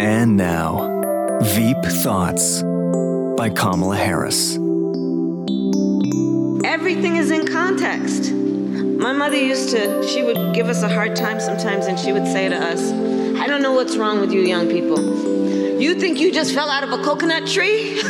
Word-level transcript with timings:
And 0.00 0.36
now, 0.36 1.38
Veep 1.42 1.76
Thoughts 2.02 2.64
by 3.36 3.50
Kamala 3.54 3.96
Harris. 3.96 4.56
Everything 6.64 7.14
is 7.14 7.30
in 7.30 7.46
context. 7.46 8.32
My 8.32 9.12
mother 9.12 9.36
used 9.36 9.70
to, 9.70 10.04
she 10.08 10.24
would 10.24 10.56
give 10.56 10.68
us 10.68 10.82
a 10.82 10.88
hard 10.88 11.14
time 11.14 11.38
sometimes, 11.38 11.86
and 11.86 11.96
she 11.96 12.12
would 12.12 12.26
say 12.26 12.48
to 12.48 12.56
us, 12.56 12.90
I 13.40 13.46
don't 13.46 13.62
know 13.62 13.74
what's 13.74 13.96
wrong 13.96 14.18
with 14.18 14.32
you 14.32 14.40
young 14.40 14.68
people. 14.68 14.98
You 15.80 15.94
think 15.94 16.18
you 16.18 16.32
just 16.32 16.52
fell 16.52 16.68
out 16.68 16.82
of 16.82 16.90
a 16.90 16.98
coconut 17.04 17.46
tree? 17.46 17.90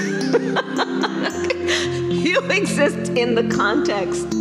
you 2.08 2.40
exist 2.50 3.10
in 3.10 3.34
the 3.34 3.54
context 3.54 4.32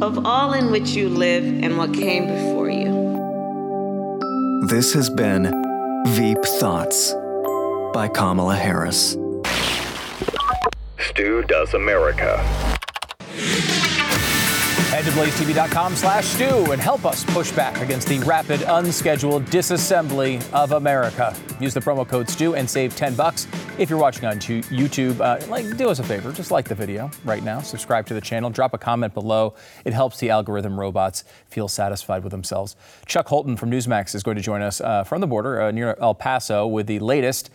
of 0.00 0.24
all 0.24 0.52
in 0.52 0.70
which 0.70 0.90
you 0.90 1.08
live 1.08 1.44
and 1.64 1.76
what 1.76 1.92
came 1.92 2.28
before 2.28 2.70
you. 2.70 2.89
This 4.62 4.92
has 4.92 5.08
been 5.08 5.44
Veep 6.08 6.44
Thoughts 6.44 7.14
by 7.94 8.10
Kamala 8.12 8.54
Harris. 8.54 9.16
Stu 10.98 11.42
Does 11.44 11.72
America. 11.72 12.44
Head 15.00 15.10
to 15.10 15.18
blazetv.com 15.18 15.96
slash 15.96 16.26
stu 16.26 16.72
and 16.72 16.78
help 16.78 17.06
us 17.06 17.24
push 17.24 17.50
back 17.52 17.80
against 17.80 18.06
the 18.06 18.18
rapid, 18.18 18.60
unscheduled 18.66 19.46
disassembly 19.46 20.46
of 20.52 20.72
America. 20.72 21.34
Use 21.58 21.72
the 21.72 21.80
promo 21.80 22.06
code 22.06 22.28
STU 22.28 22.54
and 22.54 22.68
save 22.68 22.94
10 22.96 23.14
bucks. 23.14 23.48
If 23.78 23.88
you're 23.88 23.98
watching 23.98 24.26
on 24.26 24.38
YouTube, 24.38 25.18
uh, 25.22 25.42
like, 25.46 25.74
do 25.78 25.88
us 25.88 26.00
a 26.00 26.02
favor, 26.02 26.32
just 26.32 26.50
like 26.50 26.68
the 26.68 26.74
video 26.74 27.10
right 27.24 27.42
now, 27.42 27.62
subscribe 27.62 28.04
to 28.08 28.14
the 28.14 28.20
channel, 28.20 28.50
drop 28.50 28.74
a 28.74 28.78
comment 28.78 29.14
below. 29.14 29.54
It 29.86 29.94
helps 29.94 30.18
the 30.18 30.28
algorithm 30.28 30.78
robots 30.78 31.24
feel 31.48 31.66
satisfied 31.66 32.22
with 32.22 32.32
themselves. 32.32 32.76
Chuck 33.06 33.26
Holton 33.26 33.56
from 33.56 33.70
Newsmax 33.70 34.14
is 34.14 34.22
going 34.22 34.36
to 34.36 34.42
join 34.42 34.60
us 34.60 34.82
uh, 34.82 35.04
from 35.04 35.22
the 35.22 35.26
border 35.26 35.62
uh, 35.62 35.70
near 35.70 35.96
El 35.98 36.14
Paso 36.14 36.66
with 36.66 36.86
the 36.86 36.98
latest 36.98 37.48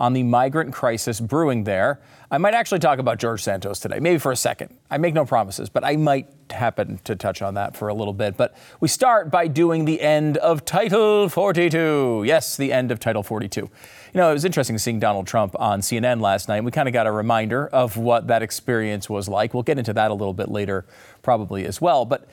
on 0.00 0.14
the 0.14 0.22
migrant 0.22 0.72
crisis 0.72 1.20
brewing 1.20 1.64
there. 1.64 2.00
I 2.30 2.38
might 2.38 2.54
actually 2.54 2.78
talk 2.78 2.98
about 2.98 3.18
George 3.18 3.42
Santos 3.42 3.80
today, 3.80 4.00
maybe 4.00 4.18
for 4.18 4.32
a 4.32 4.36
second. 4.36 4.74
I 4.90 4.96
make 4.96 5.12
no 5.12 5.26
promises, 5.26 5.68
but 5.68 5.84
I 5.84 5.96
might 5.96 6.26
happen 6.50 6.98
to 7.04 7.14
touch 7.14 7.42
on 7.42 7.54
that 7.54 7.76
for 7.76 7.88
a 7.88 7.94
little 7.94 8.14
bit. 8.14 8.36
But 8.38 8.56
we 8.80 8.88
start 8.88 9.30
by 9.30 9.46
doing 9.46 9.84
the 9.84 10.00
end 10.00 10.38
of 10.38 10.64
Title 10.64 11.28
42. 11.28 12.22
Yes, 12.26 12.56
the 12.56 12.72
end 12.72 12.90
of 12.90 12.98
Title 12.98 13.22
42. 13.22 13.60
You 13.60 13.70
know, 14.14 14.30
it 14.30 14.32
was 14.32 14.46
interesting 14.46 14.78
seeing 14.78 15.00
Donald 15.00 15.26
Trump 15.26 15.54
on 15.60 15.80
CNN 15.80 16.22
last 16.22 16.48
night. 16.48 16.64
We 16.64 16.70
kind 16.70 16.88
of 16.88 16.94
got 16.94 17.06
a 17.06 17.12
reminder 17.12 17.68
of 17.68 17.98
what 17.98 18.26
that 18.28 18.42
experience 18.42 19.10
was 19.10 19.28
like. 19.28 19.52
We'll 19.52 19.64
get 19.64 19.78
into 19.78 19.92
that 19.92 20.10
a 20.10 20.14
little 20.14 20.34
bit 20.34 20.48
later, 20.48 20.86
probably 21.22 21.66
as 21.66 21.78
well. 21.78 22.06
But, 22.06 22.26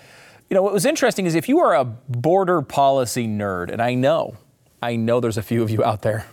you 0.49 0.55
know, 0.55 0.63
what 0.63 0.71
was 0.71 0.85
interesting 0.85 1.25
is 1.25 1.35
if 1.35 1.49
you 1.49 1.59
are 1.59 1.75
a 1.75 1.83
border 1.83 2.61
policy 2.61 3.27
nerd, 3.27 3.71
and 3.71 3.81
I 3.81 3.93
know, 3.93 4.37
I 4.81 4.95
know 4.95 5.19
there's 5.19 5.37
a 5.37 5.43
few 5.43 5.63
of 5.63 5.69
you 5.69 5.83
out 5.83 6.01
there 6.03 6.27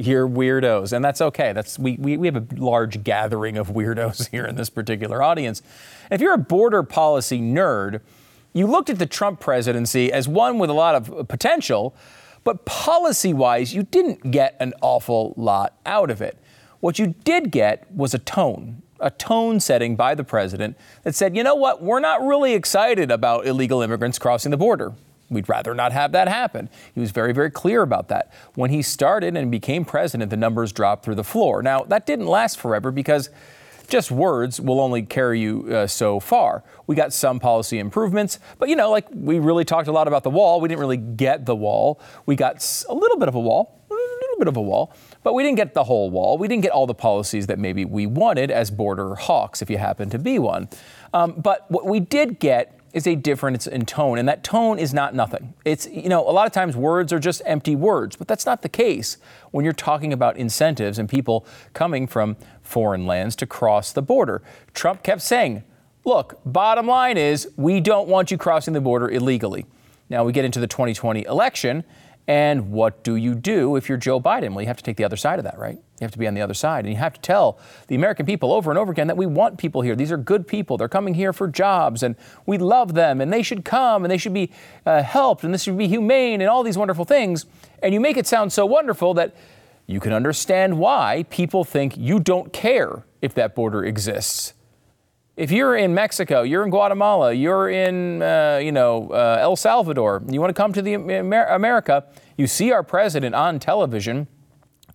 you're 0.00 0.28
weirdos, 0.28 0.92
and 0.92 1.04
that's 1.04 1.20
okay. 1.20 1.52
That's 1.52 1.78
we, 1.78 1.96
we, 1.96 2.16
we 2.16 2.26
have 2.26 2.36
a 2.36 2.46
large 2.56 3.04
gathering 3.04 3.56
of 3.56 3.68
weirdos 3.68 4.28
here 4.30 4.44
in 4.44 4.56
this 4.56 4.70
particular 4.70 5.22
audience. 5.22 5.62
If 6.10 6.20
you're 6.20 6.34
a 6.34 6.38
border 6.38 6.82
policy 6.82 7.40
nerd, 7.40 8.00
you 8.52 8.66
looked 8.66 8.90
at 8.90 8.98
the 8.98 9.06
Trump 9.06 9.40
presidency 9.40 10.12
as 10.12 10.26
one 10.26 10.58
with 10.58 10.70
a 10.70 10.74
lot 10.74 10.94
of 10.94 11.28
potential, 11.28 11.94
but 12.42 12.64
policy 12.64 13.32
wise, 13.32 13.74
you 13.74 13.82
didn't 13.82 14.30
get 14.30 14.56
an 14.58 14.72
awful 14.80 15.34
lot 15.36 15.78
out 15.84 16.10
of 16.10 16.22
it. 16.22 16.38
What 16.80 16.98
you 16.98 17.14
did 17.24 17.50
get 17.50 17.92
was 17.92 18.14
a 18.14 18.18
tone, 18.18 18.82
a 18.98 19.10
tone 19.10 19.60
setting 19.60 19.96
by 19.96 20.14
the 20.14 20.24
president 20.24 20.76
that 21.02 21.14
said, 21.14 21.36
you 21.36 21.44
know 21.44 21.54
what, 21.54 21.82
we're 21.82 22.00
not 22.00 22.22
really 22.22 22.54
excited 22.54 23.10
about 23.10 23.46
illegal 23.46 23.82
immigrants 23.82 24.18
crossing 24.18 24.50
the 24.50 24.56
border. 24.56 24.94
We'd 25.30 25.48
rather 25.48 25.74
not 25.74 25.92
have 25.92 26.12
that 26.12 26.28
happen. 26.28 26.68
He 26.92 27.00
was 27.00 27.12
very, 27.12 27.32
very 27.32 27.50
clear 27.50 27.82
about 27.82 28.08
that. 28.08 28.32
When 28.54 28.70
he 28.70 28.82
started 28.82 29.36
and 29.36 29.50
became 29.50 29.84
president, 29.84 30.30
the 30.30 30.36
numbers 30.36 30.72
dropped 30.72 31.04
through 31.04 31.14
the 31.14 31.24
floor. 31.24 31.62
Now, 31.62 31.84
that 31.84 32.04
didn't 32.04 32.26
last 32.26 32.58
forever 32.58 32.90
because 32.90 33.30
just 33.90 34.10
words 34.10 34.60
will 34.60 34.80
only 34.80 35.02
carry 35.02 35.40
you 35.40 35.66
uh, 35.70 35.86
so 35.86 36.20
far. 36.20 36.64
We 36.86 36.94
got 36.96 37.12
some 37.12 37.38
policy 37.40 37.78
improvements, 37.78 38.38
but 38.58 38.68
you 38.68 38.76
know, 38.76 38.90
like 38.90 39.06
we 39.12 39.38
really 39.38 39.64
talked 39.64 39.88
a 39.88 39.92
lot 39.92 40.08
about 40.08 40.22
the 40.22 40.30
wall. 40.30 40.60
We 40.60 40.68
didn't 40.68 40.80
really 40.80 40.96
get 40.96 41.44
the 41.44 41.56
wall. 41.56 42.00
We 42.24 42.36
got 42.36 42.84
a 42.88 42.94
little 42.94 43.18
bit 43.18 43.28
of 43.28 43.34
a 43.34 43.40
wall, 43.40 43.84
a 43.90 43.94
little 43.94 44.38
bit 44.38 44.48
of 44.48 44.56
a 44.56 44.62
wall, 44.62 44.94
but 45.22 45.34
we 45.34 45.42
didn't 45.42 45.56
get 45.56 45.74
the 45.74 45.84
whole 45.84 46.10
wall. 46.10 46.38
We 46.38 46.48
didn't 46.48 46.62
get 46.62 46.72
all 46.72 46.86
the 46.86 46.94
policies 46.94 47.48
that 47.48 47.58
maybe 47.58 47.84
we 47.84 48.06
wanted 48.06 48.50
as 48.50 48.70
border 48.70 49.16
hawks, 49.16 49.60
if 49.60 49.68
you 49.68 49.78
happen 49.78 50.08
to 50.10 50.18
be 50.18 50.38
one. 50.38 50.68
Um, 51.12 51.32
but 51.32 51.70
what 51.70 51.86
we 51.86 52.00
did 52.00 52.38
get 52.38 52.79
is 52.92 53.06
a 53.06 53.14
difference 53.14 53.66
in 53.66 53.86
tone, 53.86 54.18
and 54.18 54.28
that 54.28 54.42
tone 54.42 54.78
is 54.78 54.92
not 54.92 55.14
nothing. 55.14 55.54
It's, 55.64 55.86
you 55.86 56.08
know, 56.08 56.28
a 56.28 56.32
lot 56.32 56.46
of 56.46 56.52
times 56.52 56.76
words 56.76 57.12
are 57.12 57.18
just 57.18 57.42
empty 57.46 57.76
words, 57.76 58.16
but 58.16 58.28
that's 58.28 58.46
not 58.46 58.62
the 58.62 58.68
case 58.68 59.16
when 59.50 59.64
you're 59.64 59.72
talking 59.72 60.12
about 60.12 60.36
incentives 60.36 60.98
and 60.98 61.08
people 61.08 61.46
coming 61.72 62.06
from 62.06 62.36
foreign 62.62 63.06
lands 63.06 63.36
to 63.36 63.46
cross 63.46 63.92
the 63.92 64.02
border. 64.02 64.42
Trump 64.74 65.02
kept 65.02 65.22
saying, 65.22 65.64
look, 66.04 66.40
bottom 66.44 66.86
line 66.86 67.16
is 67.16 67.48
we 67.56 67.80
don't 67.80 68.08
want 68.08 68.30
you 68.30 68.38
crossing 68.38 68.74
the 68.74 68.80
border 68.80 69.08
illegally. 69.08 69.66
Now 70.08 70.24
we 70.24 70.32
get 70.32 70.44
into 70.44 70.60
the 70.60 70.66
2020 70.66 71.24
election, 71.24 71.84
and 72.26 72.70
what 72.70 73.02
do 73.04 73.16
you 73.16 73.34
do 73.34 73.76
if 73.76 73.88
you're 73.88 73.98
Joe 73.98 74.20
Biden? 74.20 74.50
Well, 74.50 74.60
you 74.60 74.66
have 74.66 74.76
to 74.76 74.84
take 74.84 74.96
the 74.96 75.04
other 75.04 75.16
side 75.16 75.38
of 75.38 75.44
that, 75.44 75.58
right? 75.58 75.78
You 76.00 76.06
have 76.06 76.12
to 76.12 76.18
be 76.18 76.26
on 76.26 76.32
the 76.32 76.40
other 76.40 76.54
side. 76.54 76.86
And 76.86 76.94
you 76.94 76.98
have 76.98 77.12
to 77.12 77.20
tell 77.20 77.58
the 77.88 77.94
American 77.94 78.24
people 78.24 78.54
over 78.54 78.70
and 78.70 78.78
over 78.78 78.90
again 78.90 79.06
that 79.08 79.18
we 79.18 79.26
want 79.26 79.58
people 79.58 79.82
here. 79.82 79.94
These 79.94 80.10
are 80.10 80.16
good 80.16 80.48
people. 80.48 80.78
They're 80.78 80.88
coming 80.88 81.12
here 81.12 81.34
for 81.34 81.46
jobs, 81.46 82.02
and 82.02 82.16
we 82.46 82.56
love 82.56 82.94
them, 82.94 83.20
and 83.20 83.30
they 83.30 83.42
should 83.42 83.66
come, 83.66 84.02
and 84.02 84.10
they 84.10 84.16
should 84.16 84.32
be 84.32 84.50
uh, 84.86 85.02
helped, 85.02 85.44
and 85.44 85.52
this 85.52 85.62
should 85.62 85.76
be 85.76 85.88
humane, 85.88 86.40
and 86.40 86.48
all 86.48 86.62
these 86.62 86.78
wonderful 86.78 87.04
things. 87.04 87.44
And 87.82 87.92
you 87.92 88.00
make 88.00 88.16
it 88.16 88.26
sound 88.26 88.50
so 88.50 88.64
wonderful 88.64 89.12
that 89.14 89.36
you 89.86 90.00
can 90.00 90.14
understand 90.14 90.78
why 90.78 91.26
people 91.28 91.64
think 91.64 91.98
you 91.98 92.18
don't 92.18 92.50
care 92.52 93.04
if 93.20 93.34
that 93.34 93.54
border 93.54 93.84
exists. 93.84 94.54
If 95.36 95.50
you're 95.50 95.76
in 95.76 95.94
Mexico, 95.94 96.42
you're 96.42 96.64
in 96.64 96.70
Guatemala, 96.70 97.32
you're 97.32 97.68
in, 97.68 98.22
uh, 98.22 98.60
you 98.62 98.72
know, 98.72 99.10
uh, 99.10 99.38
El 99.40 99.56
Salvador, 99.56 100.22
you 100.28 100.40
want 100.40 100.50
to 100.50 100.54
come 100.54 100.72
to 100.72 100.82
the 100.82 100.94
Amer- 100.94 101.46
America, 101.46 102.04
you 102.36 102.46
see 102.46 102.72
our 102.72 102.82
president 102.82 103.34
on 103.34 103.58
television 103.58 104.28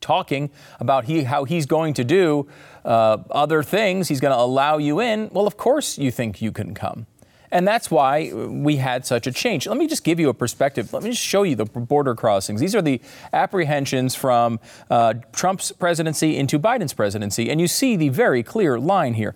talking 0.02 0.50
about 0.80 1.06
he, 1.06 1.24
how 1.24 1.44
he's 1.44 1.66
going 1.66 1.94
to 1.96 2.04
do 2.04 2.48
uh, 2.84 3.18
other 3.32 3.64
things, 3.64 4.08
he's 4.08 4.20
going 4.20 4.34
to 4.34 4.40
allow 4.40 4.78
you 4.78 5.00
in. 5.00 5.30
Well, 5.32 5.48
of 5.48 5.58
course 5.58 5.98
you 5.98 6.12
think 6.12 6.42
you 6.42 6.52
can 6.52 6.74
come. 6.74 7.08
And 7.52 7.66
that's 7.66 7.90
why 7.90 8.34
we 8.34 8.78
had 8.78 9.06
such 9.06 9.28
a 9.28 9.32
change. 9.32 9.66
Let 9.66 9.78
me 9.78 9.88
just 9.88 10.04
give 10.04 10.20
you 10.20 10.28
a 10.28 10.34
perspective. 10.34 10.92
Let 10.92 11.04
me 11.04 11.12
just 11.12 11.24
show 11.24 11.44
you 11.44 11.56
the 11.56 11.66
border 11.66 12.14
crossings. 12.14 12.60
These 12.60 12.76
are 12.76 12.82
the 12.82 13.00
apprehensions 13.32 14.14
from 14.14 14.60
uh, 14.90 15.14
Trump's 15.32 15.72
presidency 15.72 16.36
into 16.36 16.60
Biden's 16.60 16.94
presidency. 16.94 17.50
And 17.50 17.62
you 17.62 17.68
see 17.68 17.96
the 17.96 18.10
very 18.10 18.44
clear 18.44 18.78
line 18.78 19.14
here. 19.14 19.36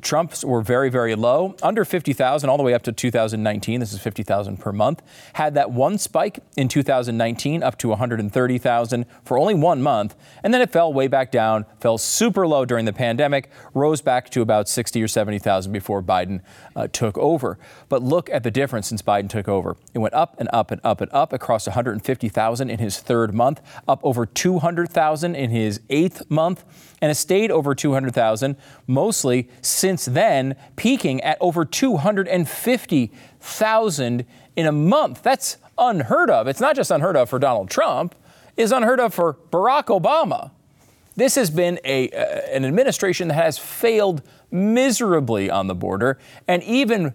Trump's 0.00 0.44
were 0.44 0.62
very, 0.62 0.88
very 0.90 1.14
low, 1.14 1.56
under 1.62 1.84
50,000 1.84 2.48
all 2.48 2.56
the 2.56 2.62
way 2.62 2.72
up 2.72 2.82
to 2.82 2.92
2019. 2.92 3.80
This 3.80 3.92
is 3.92 4.00
50,000 4.00 4.58
per 4.58 4.72
month. 4.72 5.02
Had 5.34 5.54
that 5.54 5.72
one 5.72 5.98
spike 5.98 6.38
in 6.56 6.68
2019 6.68 7.62
up 7.62 7.76
to 7.78 7.88
130,000 7.88 9.06
for 9.24 9.38
only 9.38 9.54
one 9.54 9.82
month. 9.82 10.14
And 10.42 10.54
then 10.54 10.60
it 10.60 10.70
fell 10.70 10.92
way 10.92 11.08
back 11.08 11.32
down, 11.32 11.66
fell 11.80 11.98
super 11.98 12.46
low 12.46 12.64
during 12.64 12.84
the 12.84 12.92
pandemic, 12.92 13.50
rose 13.74 14.00
back 14.00 14.30
to 14.30 14.40
about 14.40 14.68
60 14.68 15.02
or 15.02 15.08
70,000 15.08 15.72
before 15.72 16.02
Biden 16.02 16.40
uh, 16.76 16.86
took 16.88 17.18
over. 17.18 17.58
But 17.88 18.02
look 18.02 18.30
at 18.30 18.44
the 18.44 18.50
difference 18.50 18.86
since 18.86 19.02
Biden 19.02 19.28
took 19.28 19.48
over. 19.48 19.76
It 19.94 19.98
went 19.98 20.14
up 20.14 20.36
and 20.38 20.48
up 20.52 20.70
and 20.70 20.80
up 20.84 21.00
and 21.00 21.10
up 21.12 21.32
across 21.32 21.66
150,000 21.66 22.70
in 22.70 22.78
his 22.78 23.00
third 23.00 23.34
month, 23.34 23.60
up 23.88 24.00
over 24.04 24.26
200,000 24.26 25.34
in 25.34 25.50
his 25.50 25.80
eighth 25.90 26.22
month 26.30 26.64
and 27.02 27.10
has 27.10 27.18
stayed 27.18 27.50
over 27.50 27.74
200,000 27.74 28.56
mostly 28.86 29.50
since 29.60 30.06
then, 30.06 30.56
peaking 30.76 31.20
at 31.20 31.36
over 31.40 31.66
250,000 31.66 34.24
in 34.54 34.66
a 34.66 34.72
month. 34.72 35.22
That's 35.22 35.56
unheard 35.76 36.30
of. 36.30 36.46
It's 36.46 36.60
not 36.60 36.76
just 36.76 36.92
unheard 36.92 37.16
of 37.16 37.28
for 37.28 37.40
Donald 37.40 37.68
Trump, 37.68 38.14
it's 38.56 38.72
unheard 38.72 39.00
of 39.00 39.12
for 39.12 39.34
Barack 39.34 39.86
Obama. 39.86 40.52
This 41.16 41.34
has 41.34 41.50
been 41.50 41.80
a, 41.84 42.08
uh, 42.10 42.40
an 42.52 42.64
administration 42.64 43.26
that 43.28 43.34
has 43.34 43.58
failed 43.58 44.22
miserably 44.50 45.50
on 45.50 45.66
the 45.66 45.74
border, 45.74 46.18
and 46.46 46.62
even 46.62 47.12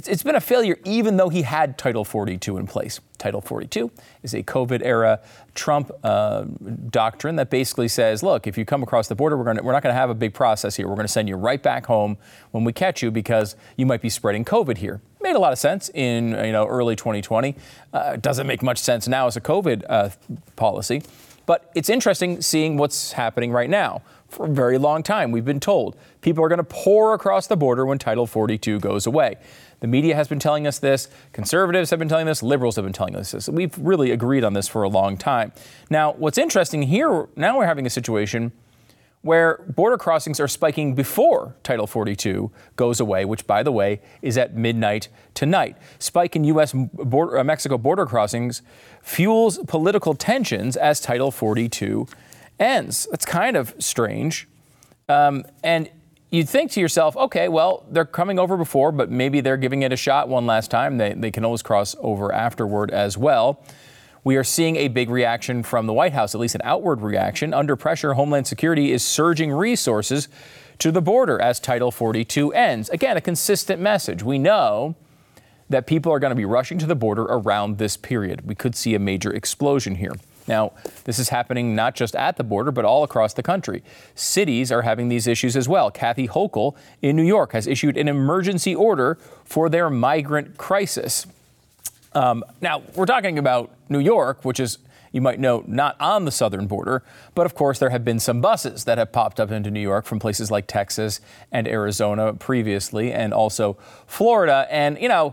it's, 0.00 0.08
it's 0.08 0.22
been 0.22 0.34
a 0.34 0.40
failure 0.40 0.78
even 0.86 1.18
though 1.18 1.28
he 1.28 1.42
had 1.42 1.76
Title 1.76 2.06
42 2.06 2.56
in 2.56 2.66
place. 2.66 3.00
Title 3.18 3.42
42 3.42 3.90
is 4.22 4.32
a 4.32 4.42
COVID 4.42 4.80
era 4.82 5.20
Trump 5.54 5.90
uh, 6.02 6.44
doctrine 6.88 7.36
that 7.36 7.50
basically 7.50 7.86
says, 7.86 8.22
look, 8.22 8.46
if 8.46 8.56
you 8.56 8.64
come 8.64 8.82
across 8.82 9.08
the 9.08 9.14
border, 9.14 9.36
we're, 9.36 9.44
gonna, 9.44 9.62
we're 9.62 9.72
not 9.72 9.82
going 9.82 9.92
to 9.92 9.98
have 9.98 10.08
a 10.08 10.14
big 10.14 10.32
process 10.32 10.74
here. 10.74 10.88
We're 10.88 10.94
going 10.94 11.06
to 11.06 11.12
send 11.12 11.28
you 11.28 11.36
right 11.36 11.62
back 11.62 11.84
home 11.84 12.16
when 12.52 12.64
we 12.64 12.72
catch 12.72 13.02
you 13.02 13.10
because 13.10 13.56
you 13.76 13.84
might 13.84 14.00
be 14.00 14.08
spreading 14.08 14.42
COVID 14.42 14.78
here. 14.78 15.02
Made 15.20 15.36
a 15.36 15.38
lot 15.38 15.52
of 15.52 15.58
sense 15.58 15.90
in 15.92 16.30
you 16.30 16.52
know 16.52 16.66
early 16.66 16.96
2020. 16.96 17.54
Uh, 17.92 18.16
doesn't 18.16 18.46
make 18.46 18.62
much 18.62 18.78
sense 18.78 19.06
now 19.06 19.26
as 19.26 19.36
a 19.36 19.40
COVID 19.42 19.84
uh, 19.86 20.08
policy. 20.56 21.02
But 21.44 21.70
it's 21.74 21.90
interesting 21.90 22.40
seeing 22.40 22.78
what's 22.78 23.12
happening 23.12 23.52
right 23.52 23.68
now. 23.68 24.00
For 24.28 24.46
a 24.46 24.48
very 24.48 24.78
long 24.78 25.02
time, 25.02 25.32
we've 25.32 25.44
been 25.44 25.60
told 25.60 25.96
people 26.20 26.44
are 26.44 26.48
going 26.48 26.58
to 26.58 26.64
pour 26.64 27.12
across 27.12 27.48
the 27.48 27.56
border 27.56 27.84
when 27.84 27.98
Title 27.98 28.26
42 28.26 28.78
goes 28.78 29.06
away. 29.06 29.36
The 29.80 29.86
media 29.86 30.14
has 30.14 30.28
been 30.28 30.38
telling 30.38 30.66
us 30.66 30.78
this, 30.78 31.08
conservatives 31.32 31.90
have 31.90 31.98
been 31.98 32.08
telling 32.08 32.28
us, 32.28 32.42
liberals 32.42 32.76
have 32.76 32.84
been 32.84 32.92
telling 32.92 33.16
us 33.16 33.32
this. 33.32 33.48
We've 33.48 33.76
really 33.78 34.10
agreed 34.10 34.44
on 34.44 34.52
this 34.52 34.68
for 34.68 34.82
a 34.82 34.88
long 34.88 35.16
time. 35.16 35.52
Now, 35.88 36.12
what's 36.12 36.38
interesting 36.38 36.82
here, 36.82 37.28
now 37.34 37.58
we're 37.58 37.66
having 37.66 37.86
a 37.86 37.90
situation 37.90 38.52
where 39.22 39.58
border 39.68 39.98
crossings 39.98 40.40
are 40.40 40.48
spiking 40.48 40.94
before 40.94 41.54
Title 41.62 41.86
42 41.86 42.50
goes 42.76 43.00
away, 43.00 43.24
which, 43.24 43.46
by 43.46 43.62
the 43.62 43.72
way, 43.72 44.00
is 44.22 44.38
at 44.38 44.56
midnight 44.56 45.08
tonight. 45.34 45.76
Spike 45.98 46.36
in 46.36 46.44
U.S. 46.44 46.72
Border, 46.72 47.38
uh, 47.38 47.44
Mexico 47.44 47.76
border 47.76 48.06
crossings 48.06 48.62
fuels 49.02 49.58
political 49.66 50.14
tensions 50.14 50.76
as 50.76 51.00
Title 51.00 51.30
42 51.30 52.06
ends. 52.58 53.06
That's 53.10 53.26
kind 53.26 53.56
of 53.56 53.74
strange. 53.78 54.48
Um, 55.08 55.44
and 55.62 55.90
you'd 56.30 56.48
think 56.48 56.70
to 56.72 56.80
yourself, 56.80 57.16
okay, 57.16 57.48
well, 57.48 57.84
they're 57.90 58.04
coming 58.04 58.38
over 58.38 58.56
before, 58.56 58.92
but 58.92 59.10
maybe 59.10 59.40
they're 59.40 59.56
giving 59.56 59.82
it 59.82 59.92
a 59.92 59.96
shot 59.96 60.28
one 60.28 60.46
last 60.46 60.70
time. 60.70 60.98
They, 60.98 61.12
they 61.12 61.30
can 61.30 61.44
always 61.44 61.62
cross 61.62 61.94
over 62.00 62.32
afterward 62.32 62.90
as 62.90 63.18
well. 63.18 63.62
We 64.22 64.36
are 64.36 64.44
seeing 64.44 64.76
a 64.76 64.88
big 64.88 65.08
reaction 65.08 65.62
from 65.62 65.86
the 65.86 65.92
White 65.92 66.12
House, 66.12 66.34
at 66.34 66.40
least 66.40 66.54
an 66.54 66.60
outward 66.62 67.00
reaction. 67.00 67.54
Under 67.54 67.74
pressure, 67.74 68.14
Homeland 68.14 68.46
Security 68.46 68.92
is 68.92 69.02
surging 69.02 69.50
resources 69.50 70.28
to 70.78 70.90
the 70.90 71.00
border 71.00 71.40
as 71.40 71.58
Title 71.58 71.90
42 71.90 72.52
ends. 72.52 72.90
Again, 72.90 73.16
a 73.16 73.20
consistent 73.20 73.80
message. 73.80 74.22
We 74.22 74.38
know 74.38 74.94
that 75.70 75.86
people 75.86 76.12
are 76.12 76.18
going 76.18 76.32
to 76.32 76.36
be 76.36 76.44
rushing 76.44 76.78
to 76.78 76.86
the 76.86 76.96
border 76.96 77.22
around 77.22 77.78
this 77.78 77.96
period. 77.96 78.46
We 78.46 78.54
could 78.54 78.74
see 78.74 78.94
a 78.94 78.98
major 78.98 79.32
explosion 79.32 79.94
here. 79.94 80.12
Now, 80.50 80.72
this 81.04 81.20
is 81.20 81.28
happening 81.28 81.76
not 81.76 81.94
just 81.94 82.16
at 82.16 82.36
the 82.36 82.42
border, 82.42 82.72
but 82.72 82.84
all 82.84 83.04
across 83.04 83.34
the 83.34 83.42
country. 83.42 83.84
Cities 84.16 84.72
are 84.72 84.82
having 84.82 85.08
these 85.08 85.28
issues 85.28 85.56
as 85.56 85.68
well. 85.68 85.92
Kathy 85.92 86.26
Hochul 86.26 86.74
in 87.00 87.14
New 87.14 87.22
York 87.22 87.52
has 87.52 87.68
issued 87.68 87.96
an 87.96 88.08
emergency 88.08 88.74
order 88.74 89.16
for 89.44 89.68
their 89.68 89.88
migrant 89.88 90.58
crisis. 90.58 91.24
Um, 92.14 92.42
now, 92.60 92.82
we're 92.96 93.06
talking 93.06 93.38
about 93.38 93.70
New 93.88 94.00
York, 94.00 94.44
which 94.44 94.58
is, 94.58 94.78
you 95.12 95.20
might 95.20 95.38
know, 95.38 95.62
not 95.68 95.94
on 96.00 96.24
the 96.24 96.32
southern 96.32 96.66
border, 96.66 97.04
but 97.36 97.46
of 97.46 97.54
course, 97.54 97.78
there 97.78 97.90
have 97.90 98.04
been 98.04 98.18
some 98.18 98.40
buses 98.40 98.82
that 98.86 98.98
have 98.98 99.12
popped 99.12 99.38
up 99.38 99.52
into 99.52 99.70
New 99.70 99.78
York 99.78 100.04
from 100.04 100.18
places 100.18 100.50
like 100.50 100.66
Texas 100.66 101.20
and 101.52 101.68
Arizona 101.68 102.34
previously, 102.34 103.12
and 103.12 103.32
also 103.32 103.78
Florida. 104.08 104.66
And, 104.68 105.00
you 105.00 105.08
know, 105.08 105.32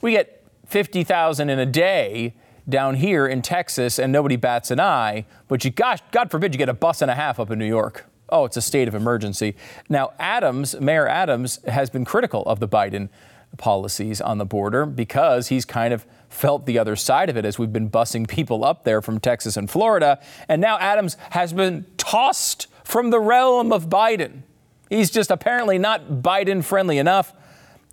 we 0.00 0.12
get 0.12 0.42
50,000 0.68 1.50
in 1.50 1.58
a 1.58 1.66
day 1.66 2.32
down 2.68 2.94
here 2.96 3.26
in 3.26 3.42
Texas 3.42 3.98
and 3.98 4.12
nobody 4.12 4.36
bats 4.36 4.70
an 4.70 4.80
eye, 4.80 5.26
but 5.48 5.64
you 5.64 5.70
gosh, 5.70 6.00
God 6.12 6.30
forbid 6.30 6.54
you 6.54 6.58
get 6.58 6.68
a 6.68 6.74
bus 6.74 7.02
and 7.02 7.10
a 7.10 7.14
half 7.14 7.38
up 7.38 7.50
in 7.50 7.58
New 7.58 7.66
York. 7.66 8.06
Oh, 8.28 8.44
it's 8.44 8.56
a 8.56 8.62
state 8.62 8.88
of 8.88 8.94
emergency. 8.94 9.54
Now, 9.88 10.12
Adams, 10.18 10.78
Mayor 10.80 11.06
Adams, 11.06 11.60
has 11.66 11.90
been 11.90 12.04
critical 12.04 12.42
of 12.44 12.58
the 12.58 12.68
Biden 12.68 13.10
policies 13.58 14.20
on 14.20 14.38
the 14.38 14.44
border 14.44 14.86
because 14.86 15.48
he's 15.48 15.64
kind 15.64 15.94
of 15.94 16.06
felt 16.28 16.66
the 16.66 16.78
other 16.78 16.96
side 16.96 17.30
of 17.30 17.36
it 17.36 17.44
as 17.44 17.58
we've 17.58 17.72
been 17.72 17.90
busing 17.90 18.26
people 18.26 18.64
up 18.64 18.84
there 18.84 19.00
from 19.00 19.20
Texas 19.20 19.56
and 19.56 19.70
Florida. 19.70 20.20
And 20.48 20.60
now 20.60 20.78
Adams 20.78 21.16
has 21.30 21.52
been 21.52 21.86
tossed 21.96 22.66
from 22.82 23.10
the 23.10 23.20
realm 23.20 23.72
of 23.72 23.88
Biden. 23.88 24.42
He's 24.90 25.10
just 25.10 25.30
apparently 25.30 25.78
not 25.78 26.08
Biden 26.22 26.64
friendly 26.64 26.98
enough. 26.98 27.32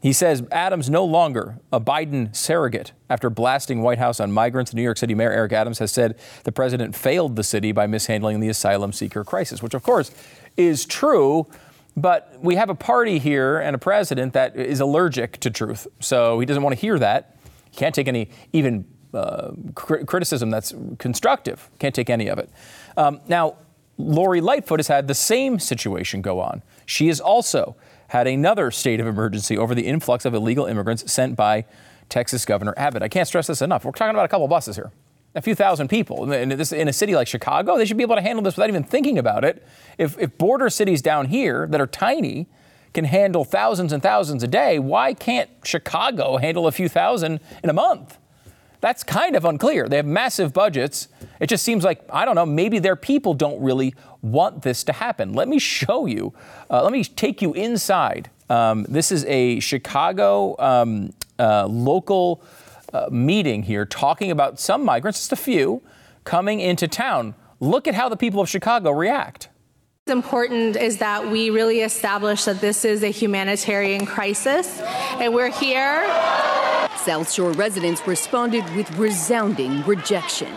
He 0.01 0.13
says 0.13 0.43
Adams 0.51 0.89
no 0.89 1.05
longer 1.05 1.59
a 1.71 1.79
Biden 1.79 2.35
surrogate 2.35 2.91
after 3.07 3.29
blasting 3.29 3.83
White 3.83 3.99
House 3.99 4.19
on 4.19 4.31
migrants. 4.31 4.73
New 4.73 4.81
York 4.81 4.97
City 4.97 5.13
Mayor 5.13 5.31
Eric 5.31 5.53
Adams 5.53 5.77
has 5.77 5.91
said 5.91 6.17
the 6.43 6.51
president 6.51 6.95
failed 6.95 7.35
the 7.35 7.43
city 7.43 7.71
by 7.71 7.85
mishandling 7.85 8.39
the 8.39 8.49
asylum 8.49 8.93
seeker 8.93 9.23
crisis, 9.23 9.61
which 9.61 9.75
of 9.75 9.83
course 9.83 10.11
is 10.57 10.85
true. 10.85 11.45
But 11.95 12.35
we 12.41 12.55
have 12.55 12.69
a 12.69 12.75
party 12.75 13.19
here 13.19 13.59
and 13.59 13.75
a 13.75 13.79
president 13.79 14.33
that 14.33 14.55
is 14.55 14.79
allergic 14.79 15.39
to 15.41 15.51
truth. 15.51 15.87
So 15.99 16.39
he 16.39 16.45
doesn't 16.47 16.63
want 16.63 16.75
to 16.75 16.81
hear 16.81 16.97
that. 16.97 17.37
He 17.69 17.77
can't 17.77 17.93
take 17.93 18.07
any 18.07 18.29
even 18.53 18.85
uh, 19.13 19.51
cr- 19.75 20.03
criticism 20.05 20.49
that's 20.49 20.73
constructive. 20.97 21.69
Can't 21.79 21.93
take 21.93 22.09
any 22.09 22.27
of 22.27 22.39
it. 22.39 22.49
Um, 22.97 23.19
now, 23.27 23.57
Lori 23.97 24.41
Lightfoot 24.41 24.79
has 24.79 24.87
had 24.87 25.07
the 25.07 25.13
same 25.13 25.59
situation 25.59 26.21
go 26.21 26.39
on. 26.39 26.63
She 26.85 27.09
is 27.09 27.19
also 27.19 27.75
had 28.11 28.27
another 28.27 28.71
state 28.71 28.99
of 28.99 29.07
emergency 29.07 29.57
over 29.57 29.73
the 29.73 29.87
influx 29.87 30.25
of 30.25 30.33
illegal 30.33 30.65
immigrants 30.65 31.09
sent 31.09 31.33
by 31.37 31.63
Texas 32.09 32.43
Governor 32.43 32.73
Abbott. 32.75 33.01
I 33.01 33.07
can't 33.07 33.25
stress 33.25 33.47
this 33.47 33.61
enough. 33.61 33.85
We're 33.85 33.91
talking 33.91 34.13
about 34.13 34.25
a 34.25 34.27
couple 34.27 34.49
buses 34.49 34.75
here, 34.75 34.91
a 35.33 35.41
few 35.41 35.55
thousand 35.55 35.87
people. 35.87 36.29
In, 36.29 36.49
this, 36.49 36.73
in 36.73 36.89
a 36.89 36.93
city 36.93 37.15
like 37.15 37.29
Chicago, 37.29 37.77
they 37.77 37.85
should 37.85 37.95
be 37.95 38.03
able 38.03 38.17
to 38.17 38.21
handle 38.21 38.43
this 38.43 38.57
without 38.57 38.67
even 38.67 38.83
thinking 38.83 39.17
about 39.17 39.45
it. 39.45 39.65
If, 39.97 40.19
if 40.19 40.37
border 40.37 40.69
cities 40.69 41.01
down 41.01 41.27
here 41.27 41.65
that 41.67 41.79
are 41.79 41.87
tiny 41.87 42.47
can 42.93 43.05
handle 43.05 43.45
thousands 43.45 43.93
and 43.93 44.03
thousands 44.03 44.43
a 44.43 44.47
day, 44.47 44.77
why 44.77 45.13
can't 45.13 45.49
Chicago 45.63 46.35
handle 46.35 46.67
a 46.67 46.73
few 46.73 46.89
thousand 46.89 47.39
in 47.63 47.69
a 47.69 47.73
month? 47.73 48.17
That's 48.81 49.03
kind 49.03 49.35
of 49.35 49.45
unclear. 49.45 49.87
They 49.87 49.97
have 49.97 50.07
massive 50.07 50.53
budgets. 50.53 51.07
It 51.39 51.47
just 51.47 51.63
seems 51.63 51.83
like, 51.83 52.03
I 52.11 52.25
don't 52.25 52.35
know, 52.35 52.47
maybe 52.47 52.79
their 52.79 52.95
people 52.95 53.35
don't 53.35 53.61
really 53.61 53.93
want 54.23 54.63
this 54.63 54.83
to 54.85 54.93
happen. 54.93 55.33
Let 55.33 55.47
me 55.47 55.59
show 55.59 56.07
you. 56.07 56.33
Uh, 56.69 56.83
let 56.83 56.91
me 56.91 57.03
take 57.03 57.41
you 57.43 57.53
inside. 57.53 58.31
Um, 58.49 58.85
this 58.89 59.11
is 59.11 59.23
a 59.25 59.59
Chicago 59.59 60.55
um, 60.57 61.13
uh, 61.39 61.67
local 61.67 62.43
uh, 62.91 63.07
meeting 63.11 63.63
here 63.63 63.85
talking 63.85 64.31
about 64.31 64.59
some 64.59 64.83
migrants, 64.83 65.19
just 65.19 65.31
a 65.31 65.37
few, 65.37 65.81
coming 66.23 66.59
into 66.59 66.87
town. 66.87 67.35
Look 67.59 67.87
at 67.87 67.93
how 67.93 68.09
the 68.09 68.17
people 68.17 68.41
of 68.41 68.49
Chicago 68.49 68.91
react. 68.91 69.49
What's 70.05 70.13
important 70.13 70.75
is 70.75 70.97
that 70.97 71.29
we 71.29 71.51
really 71.51 71.81
establish 71.81 72.45
that 72.45 72.59
this 72.59 72.83
is 72.83 73.03
a 73.03 73.09
humanitarian 73.09 74.07
crisis, 74.07 74.81
and 74.81 75.33
we're 75.33 75.51
here 75.51 76.60
South 77.05 77.31
Shore 77.31 77.51
residents 77.53 78.05
responded 78.05 78.63
with 78.75 78.89
resounding 78.95 79.81
rejection. 79.83 80.53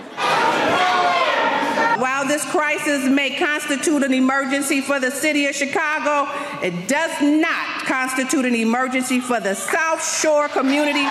While 1.98 2.28
this 2.28 2.44
crisis 2.50 3.08
may 3.08 3.34
constitute 3.36 4.02
an 4.02 4.12
emergency 4.12 4.82
for 4.82 5.00
the 5.00 5.10
city 5.10 5.46
of 5.46 5.54
Chicago, 5.54 6.28
it 6.62 6.86
does 6.86 7.22
not 7.22 7.84
constitute 7.86 8.44
an 8.44 8.54
emergency 8.54 9.20
for 9.20 9.40
the 9.40 9.54
South 9.54 10.04
Shore 10.20 10.48
community. 10.48 11.06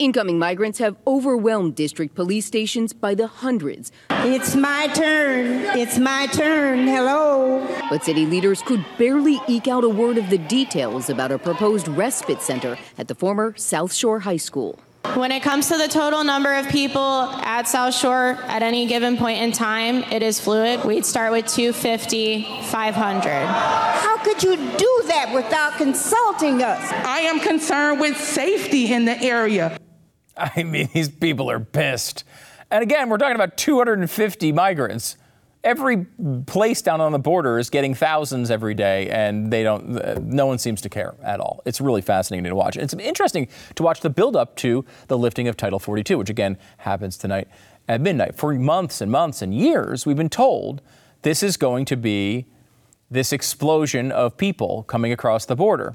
Incoming 0.00 0.40
migrants 0.40 0.80
have 0.80 0.96
overwhelmed 1.06 1.76
district 1.76 2.16
police 2.16 2.46
stations 2.46 2.92
by 2.92 3.14
the 3.14 3.28
hundreds. 3.28 3.92
It's 4.10 4.56
my 4.56 4.88
turn. 4.88 5.78
It's 5.78 5.98
my 5.98 6.26
turn. 6.26 6.88
Hello. 6.88 7.64
But 7.88 8.02
city 8.02 8.26
leaders 8.26 8.60
could 8.60 8.84
barely 8.98 9.40
eke 9.46 9.68
out 9.68 9.84
a 9.84 9.88
word 9.88 10.18
of 10.18 10.30
the 10.30 10.38
details 10.38 11.10
about 11.10 11.30
a 11.30 11.38
proposed 11.38 11.86
respite 11.86 12.42
center 12.42 12.76
at 12.98 13.06
the 13.06 13.14
former 13.14 13.54
South 13.56 13.94
Shore 13.94 14.18
High 14.18 14.36
School. 14.36 14.80
When 15.14 15.30
it 15.30 15.44
comes 15.44 15.68
to 15.68 15.78
the 15.78 15.86
total 15.86 16.24
number 16.24 16.52
of 16.52 16.68
people 16.70 17.00
at 17.44 17.68
South 17.68 17.94
Shore 17.94 18.36
at 18.48 18.62
any 18.62 18.86
given 18.86 19.16
point 19.16 19.42
in 19.42 19.52
time, 19.52 20.02
it 20.10 20.24
is 20.24 20.40
fluid. 20.40 20.84
We'd 20.84 21.06
start 21.06 21.30
with 21.30 21.46
250, 21.46 22.42
500. 22.62 23.46
How 23.46 24.16
could 24.24 24.42
you 24.42 24.56
do 24.56 25.02
that 25.06 25.30
without 25.32 25.76
consulting 25.76 26.62
us? 26.62 26.90
I 26.90 27.20
am 27.20 27.38
concerned 27.38 28.00
with 28.00 28.16
safety 28.16 28.92
in 28.92 29.04
the 29.04 29.16
area. 29.22 29.78
I 30.56 30.62
mean, 30.62 30.88
these 30.92 31.08
people 31.08 31.50
are 31.50 31.60
pissed. 31.60 32.24
And 32.70 32.82
again, 32.82 33.08
we're 33.08 33.18
talking 33.18 33.36
about 33.36 33.56
250 33.56 34.52
migrants. 34.52 35.16
Every 35.62 36.04
place 36.46 36.82
down 36.82 37.00
on 37.00 37.12
the 37.12 37.18
border 37.18 37.58
is 37.58 37.70
getting 37.70 37.94
thousands 37.94 38.50
every 38.50 38.74
day, 38.74 39.08
and 39.08 39.50
they 39.50 39.62
don't. 39.62 40.22
No 40.22 40.44
one 40.44 40.58
seems 40.58 40.82
to 40.82 40.90
care 40.90 41.14
at 41.22 41.40
all. 41.40 41.62
It's 41.64 41.80
really 41.80 42.02
fascinating 42.02 42.50
to 42.50 42.54
watch. 42.54 42.76
It's 42.76 42.92
interesting 42.92 43.48
to 43.76 43.82
watch 43.82 44.00
the 44.00 44.10
buildup 44.10 44.56
to 44.56 44.84
the 45.08 45.16
lifting 45.16 45.48
of 45.48 45.56
Title 45.56 45.78
42, 45.78 46.18
which 46.18 46.28
again 46.28 46.58
happens 46.78 47.16
tonight 47.16 47.48
at 47.88 48.02
midnight. 48.02 48.34
For 48.34 48.52
months 48.54 49.00
and 49.00 49.10
months 49.10 49.40
and 49.40 49.54
years, 49.54 50.04
we've 50.04 50.16
been 50.16 50.28
told 50.28 50.82
this 51.22 51.42
is 51.42 51.56
going 51.56 51.86
to 51.86 51.96
be 51.96 52.44
this 53.10 53.32
explosion 53.32 54.12
of 54.12 54.36
people 54.36 54.82
coming 54.82 55.12
across 55.12 55.46
the 55.46 55.56
border. 55.56 55.94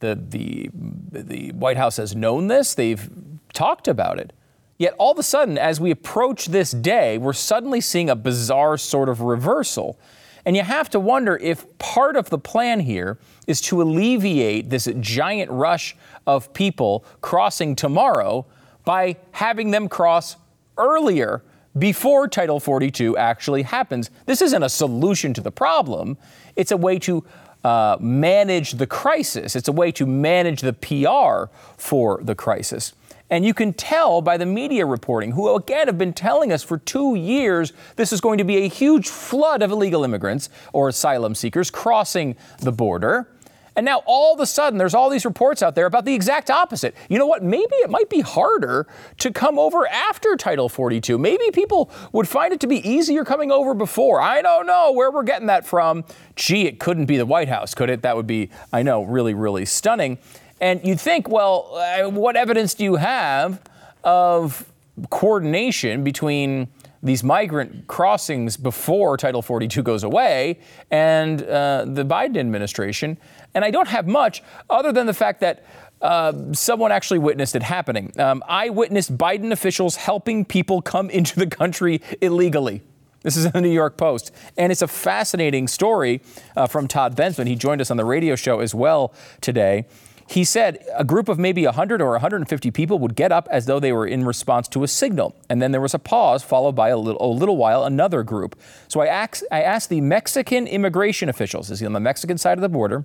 The, 0.00 0.18
the, 0.28 0.70
the 1.12 1.52
White 1.52 1.76
House 1.76 1.96
has 1.96 2.14
known 2.14 2.48
this. 2.48 2.74
They've 2.74 3.08
talked 3.52 3.88
about 3.88 4.18
it. 4.18 4.32
Yet 4.76 4.94
all 4.98 5.12
of 5.12 5.18
a 5.18 5.22
sudden, 5.22 5.56
as 5.56 5.80
we 5.80 5.90
approach 5.90 6.46
this 6.46 6.72
day, 6.72 7.16
we're 7.16 7.32
suddenly 7.32 7.80
seeing 7.80 8.10
a 8.10 8.16
bizarre 8.16 8.76
sort 8.76 9.08
of 9.08 9.20
reversal. 9.20 9.98
And 10.44 10.56
you 10.56 10.62
have 10.62 10.90
to 10.90 11.00
wonder 11.00 11.36
if 11.36 11.78
part 11.78 12.16
of 12.16 12.28
the 12.28 12.38
plan 12.38 12.80
here 12.80 13.18
is 13.46 13.60
to 13.62 13.80
alleviate 13.80 14.70
this 14.70 14.88
giant 15.00 15.50
rush 15.50 15.96
of 16.26 16.52
people 16.52 17.04
crossing 17.20 17.76
tomorrow 17.76 18.46
by 18.84 19.16
having 19.30 19.70
them 19.70 19.88
cross 19.88 20.36
earlier 20.76 21.42
before 21.78 22.28
Title 22.28 22.60
42 22.60 23.16
actually 23.16 23.62
happens. 23.62 24.10
This 24.26 24.42
isn't 24.42 24.62
a 24.62 24.68
solution 24.68 25.34
to 25.34 25.40
the 25.40 25.50
problem, 25.50 26.16
it's 26.56 26.70
a 26.70 26.76
way 26.76 26.98
to 27.00 27.24
uh, 27.64 27.96
manage 27.98 28.72
the 28.72 28.86
crisis, 28.86 29.56
it's 29.56 29.68
a 29.68 29.72
way 29.72 29.90
to 29.92 30.06
manage 30.06 30.60
the 30.60 30.72
PR 30.72 31.50
for 31.76 32.20
the 32.22 32.34
crisis. 32.34 32.92
And 33.30 33.44
you 33.44 33.54
can 33.54 33.72
tell 33.72 34.20
by 34.20 34.36
the 34.36 34.46
media 34.46 34.84
reporting, 34.84 35.32
who 35.32 35.54
again 35.56 35.86
have 35.86 35.96
been 35.96 36.12
telling 36.12 36.52
us 36.52 36.62
for 36.62 36.76
two 36.76 37.14
years 37.14 37.72
this 37.96 38.12
is 38.12 38.20
going 38.20 38.38
to 38.38 38.44
be 38.44 38.58
a 38.58 38.68
huge 38.68 39.08
flood 39.08 39.62
of 39.62 39.70
illegal 39.70 40.04
immigrants 40.04 40.50
or 40.72 40.88
asylum 40.88 41.34
seekers 41.34 41.70
crossing 41.70 42.36
the 42.60 42.70
border. 42.70 43.28
And 43.76 43.84
now 43.84 44.02
all 44.06 44.34
of 44.34 44.40
a 44.40 44.46
sudden, 44.46 44.78
there's 44.78 44.94
all 44.94 45.10
these 45.10 45.24
reports 45.24 45.62
out 45.62 45.74
there 45.74 45.86
about 45.86 46.04
the 46.04 46.14
exact 46.14 46.50
opposite. 46.50 46.94
You 47.08 47.18
know 47.18 47.26
what? 47.26 47.42
Maybe 47.42 47.74
it 47.76 47.90
might 47.90 48.08
be 48.08 48.20
harder 48.20 48.86
to 49.18 49.32
come 49.32 49.58
over 49.58 49.86
after 49.88 50.36
Title 50.36 50.68
42. 50.68 51.18
Maybe 51.18 51.50
people 51.50 51.90
would 52.12 52.28
find 52.28 52.52
it 52.52 52.60
to 52.60 52.66
be 52.66 52.88
easier 52.88 53.24
coming 53.24 53.50
over 53.50 53.74
before. 53.74 54.20
I 54.20 54.42
don't 54.42 54.66
know 54.66 54.92
where 54.92 55.10
we're 55.10 55.24
getting 55.24 55.48
that 55.48 55.66
from. 55.66 56.04
Gee, 56.36 56.66
it 56.66 56.78
couldn't 56.78 57.06
be 57.06 57.16
the 57.16 57.26
White 57.26 57.48
House, 57.48 57.74
could 57.74 57.90
it? 57.90 58.02
That 58.02 58.16
would 58.16 58.26
be, 58.26 58.50
I 58.72 58.82
know, 58.82 59.02
really, 59.02 59.34
really 59.34 59.64
stunning. 59.64 60.18
And 60.60 60.80
you'd 60.84 61.00
think, 61.00 61.28
well, 61.28 62.10
what 62.12 62.36
evidence 62.36 62.74
do 62.74 62.84
you 62.84 62.96
have 62.96 63.60
of 64.04 64.70
coordination 65.10 66.04
between 66.04 66.68
these 67.02 67.22
migrant 67.22 67.86
crossings 67.86 68.56
before 68.56 69.16
Title 69.16 69.42
42 69.42 69.82
goes 69.82 70.04
away 70.04 70.58
and 70.90 71.42
uh, 71.42 71.84
the 71.86 72.04
Biden 72.04 72.38
administration? 72.38 73.18
And 73.54 73.64
I 73.64 73.70
don't 73.70 73.88
have 73.88 74.06
much 74.06 74.42
other 74.68 74.92
than 74.92 75.06
the 75.06 75.14
fact 75.14 75.40
that 75.40 75.64
uh, 76.02 76.52
someone 76.52 76.92
actually 76.92 77.18
witnessed 77.18 77.56
it 77.56 77.62
happening. 77.62 78.12
Um, 78.18 78.42
I 78.46 78.68
witnessed 78.68 79.16
Biden 79.16 79.52
officials 79.52 79.96
helping 79.96 80.44
people 80.44 80.82
come 80.82 81.08
into 81.18 81.38
the 81.38 81.46
country 81.46 82.02
illegally. 82.20 82.82
This 83.22 83.38
is 83.38 83.46
in 83.46 83.52
the 83.52 83.62
New 83.62 83.70
York 83.70 83.96
Post. 83.96 84.32
And 84.58 84.70
it's 84.70 84.82
a 84.82 84.88
fascinating 84.88 85.66
story 85.66 86.20
uh, 86.56 86.66
from 86.66 86.86
Todd 86.86 87.16
Bensman. 87.16 87.46
He 87.46 87.56
joined 87.56 87.80
us 87.80 87.90
on 87.90 87.96
the 87.96 88.04
radio 88.04 88.36
show 88.36 88.60
as 88.60 88.74
well 88.74 89.14
today. 89.40 89.86
He 90.26 90.44
said 90.44 90.84
a 90.94 91.04
group 91.04 91.28
of 91.28 91.38
maybe 91.38 91.64
100 91.64 92.00
or 92.00 92.10
150 92.12 92.70
people 92.70 92.98
would 92.98 93.14
get 93.14 93.32
up 93.32 93.48
as 93.50 93.66
though 93.66 93.80
they 93.80 93.92
were 93.92 94.06
in 94.06 94.24
response 94.24 94.68
to 94.68 94.82
a 94.82 94.88
signal. 94.88 95.34
And 95.48 95.60
then 95.60 95.72
there 95.72 95.80
was 95.80 95.94
a 95.94 95.98
pause, 95.98 96.42
followed 96.42 96.74
by 96.74 96.90
a 96.90 96.98
little, 96.98 97.22
a 97.24 97.28
little 97.32 97.56
while 97.56 97.84
another 97.84 98.22
group. 98.22 98.58
So 98.88 99.00
I 99.00 99.06
I 99.06 99.62
asked 99.62 99.88
the 99.88 100.00
Mexican 100.00 100.66
immigration 100.66 101.28
officials, 101.28 101.70
is 101.70 101.80
he 101.80 101.86
on 101.86 101.92
the 101.92 102.00
Mexican 102.00 102.38
side 102.38 102.58
of 102.58 102.62
the 102.62 102.68
border? 102.68 103.04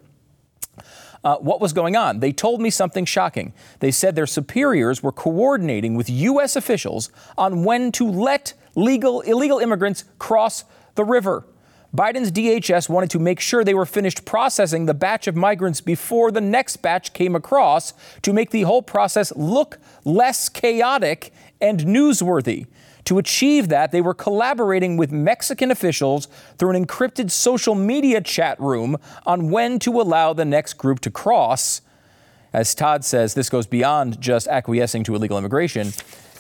Uh, 1.21 1.35
what 1.35 1.59
was 1.59 1.73
going 1.73 1.97
on. 1.97 2.21
They 2.21 2.31
told 2.31 2.61
me 2.61 2.69
something 2.69 3.03
shocking. 3.03 3.51
They 3.79 3.91
said 3.91 4.15
their 4.15 4.25
superiors 4.25 5.03
were 5.03 5.11
coordinating 5.11 5.95
with 5.95 6.09
U.S. 6.09 6.55
officials 6.55 7.09
on 7.37 7.65
when 7.65 7.91
to 7.91 8.09
let 8.09 8.53
legal 8.73 9.19
illegal 9.21 9.59
immigrants 9.59 10.05
cross 10.17 10.63
the 10.95 11.03
river. 11.03 11.45
Biden's 11.95 12.31
DHS 12.31 12.87
wanted 12.87 13.09
to 13.09 13.19
make 13.19 13.39
sure 13.39 13.63
they 13.63 13.73
were 13.73 13.85
finished 13.85 14.23
processing 14.23 14.85
the 14.85 14.93
batch 14.93 15.27
of 15.27 15.35
migrants 15.35 15.81
before 15.81 16.31
the 16.31 16.41
next 16.41 16.77
batch 16.77 17.13
came 17.13 17.35
across 17.35 17.93
to 18.21 18.31
make 18.31 18.51
the 18.51 18.61
whole 18.61 18.83
process 18.83 19.35
look 19.35 19.79
less 20.05 20.49
chaotic 20.49 21.33
and 21.59 21.79
newsworthy. 21.81 22.67
To 23.09 23.17
achieve 23.17 23.69
that, 23.69 23.91
they 23.91 24.01
were 24.01 24.13
collaborating 24.13 24.95
with 24.95 25.11
Mexican 25.11 25.71
officials 25.71 26.27
through 26.59 26.75
an 26.75 26.85
encrypted 26.85 27.31
social 27.31 27.73
media 27.73 28.21
chat 28.21 28.59
room 28.59 28.97
on 29.25 29.49
when 29.49 29.79
to 29.79 29.99
allow 29.99 30.33
the 30.33 30.45
next 30.45 30.73
group 30.73 30.99
to 30.99 31.09
cross. 31.09 31.81
As 32.53 32.75
Todd 32.75 33.03
says, 33.03 33.33
this 33.33 33.49
goes 33.49 33.65
beyond 33.65 34.21
just 34.21 34.47
acquiescing 34.47 35.03
to 35.05 35.15
illegal 35.15 35.39
immigration, 35.39 35.91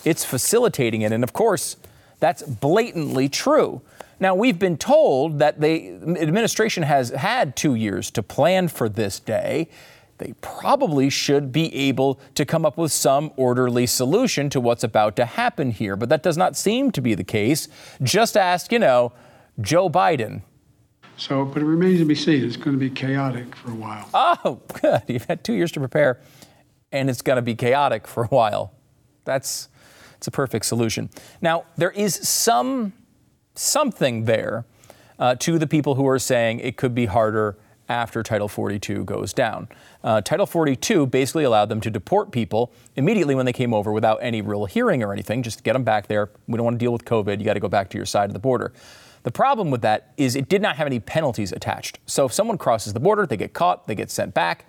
it's 0.05 0.23
facilitating 0.23 1.01
it. 1.01 1.11
And 1.11 1.23
of 1.23 1.33
course, 1.33 1.75
that's 2.19 2.43
blatantly 2.43 3.29
true. 3.29 3.81
Now, 4.19 4.35
we've 4.35 4.59
been 4.59 4.77
told 4.77 5.39
that 5.39 5.59
the 5.59 5.89
administration 6.21 6.83
has 6.83 7.09
had 7.09 7.55
two 7.55 7.73
years 7.73 8.11
to 8.11 8.21
plan 8.21 8.67
for 8.67 8.87
this 8.87 9.19
day. 9.19 9.69
They 10.19 10.33
probably 10.41 11.09
should 11.09 11.51
be 11.51 11.73
able 11.73 12.19
to 12.35 12.45
come 12.45 12.65
up 12.65 12.77
with 12.77 12.91
some 12.91 13.31
orderly 13.37 13.87
solution 13.87 14.49
to 14.51 14.59
what's 14.59 14.83
about 14.83 15.15
to 15.15 15.25
happen 15.25 15.71
here, 15.71 15.95
but 15.95 16.09
that 16.09 16.21
does 16.21 16.37
not 16.37 16.57
seem 16.57 16.91
to 16.91 17.01
be 17.01 17.15
the 17.15 17.23
case. 17.23 17.69
Just 18.03 18.35
ask, 18.35 18.71
you 18.71 18.79
know, 18.79 19.13
Joe 19.61 19.89
Biden. 19.89 20.41
So, 21.15 21.45
but 21.45 21.61
it 21.61 21.65
remains 21.65 21.99
to 21.99 22.05
be 22.05 22.15
seen. 22.15 22.43
It's 22.43 22.57
going 22.57 22.73
to 22.73 22.79
be 22.79 22.89
chaotic 22.89 23.55
for 23.55 23.71
a 23.71 23.75
while. 23.75 24.09
Oh, 24.13 24.61
good. 24.81 25.03
You've 25.07 25.25
had 25.25 25.43
two 25.43 25.53
years 25.53 25.71
to 25.73 25.79
prepare, 25.79 26.19
and 26.91 27.09
it's 27.09 27.21
going 27.21 27.37
to 27.37 27.41
be 27.41 27.55
chaotic 27.55 28.05
for 28.05 28.23
a 28.23 28.27
while. 28.27 28.73
That's 29.23 29.69
it's 30.17 30.27
a 30.27 30.31
perfect 30.31 30.65
solution. 30.65 31.09
Now, 31.41 31.63
there 31.77 31.91
is 31.91 32.13
some 32.15 32.91
something 33.55 34.25
there 34.25 34.65
uh, 35.17 35.35
to 35.35 35.57
the 35.57 35.67
people 35.67 35.95
who 35.95 36.05
are 36.07 36.19
saying 36.19 36.59
it 36.59 36.75
could 36.75 36.93
be 36.93 37.05
harder 37.05 37.57
after 37.89 38.23
Title 38.23 38.47
42 38.47 39.03
goes 39.03 39.33
down. 39.33 39.67
Uh, 40.03 40.21
Title 40.21 40.45
42 40.45 41.07
basically 41.07 41.43
allowed 41.43 41.69
them 41.69 41.81
to 41.81 41.89
deport 41.89 42.31
people 42.31 42.71
immediately 42.95 43.35
when 43.35 43.45
they 43.45 43.53
came 43.53 43.73
over 43.73 43.91
without 43.91 44.19
any 44.21 44.41
real 44.41 44.65
hearing 44.65 45.03
or 45.03 45.11
anything, 45.11 45.43
just 45.43 45.63
get 45.63 45.73
them 45.73 45.83
back 45.83 46.07
there. 46.07 46.29
We 46.47 46.57
don't 46.57 46.63
want 46.63 46.79
to 46.79 46.83
deal 46.83 46.93
with 46.93 47.05
COVID. 47.05 47.39
You 47.39 47.45
got 47.45 47.55
to 47.55 47.59
go 47.59 47.67
back 47.67 47.89
to 47.89 47.97
your 47.97 48.05
side 48.05 48.29
of 48.29 48.33
the 48.33 48.39
border. 48.39 48.71
The 49.23 49.31
problem 49.31 49.69
with 49.69 49.81
that 49.81 50.13
is 50.15 50.35
it 50.35 50.47
did 50.47 50.61
not 50.61 50.77
have 50.77 50.87
any 50.87 50.99
penalties 50.99 51.51
attached. 51.51 51.99
So 52.05 52.25
if 52.25 52.33
someone 52.33 52.57
crosses 52.57 52.93
the 52.93 52.99
border, 52.99 53.25
they 53.25 53.37
get 53.37 53.53
caught, 53.53 53.87
they 53.87 53.95
get 53.95 54.09
sent 54.09 54.33
back. 54.33 54.65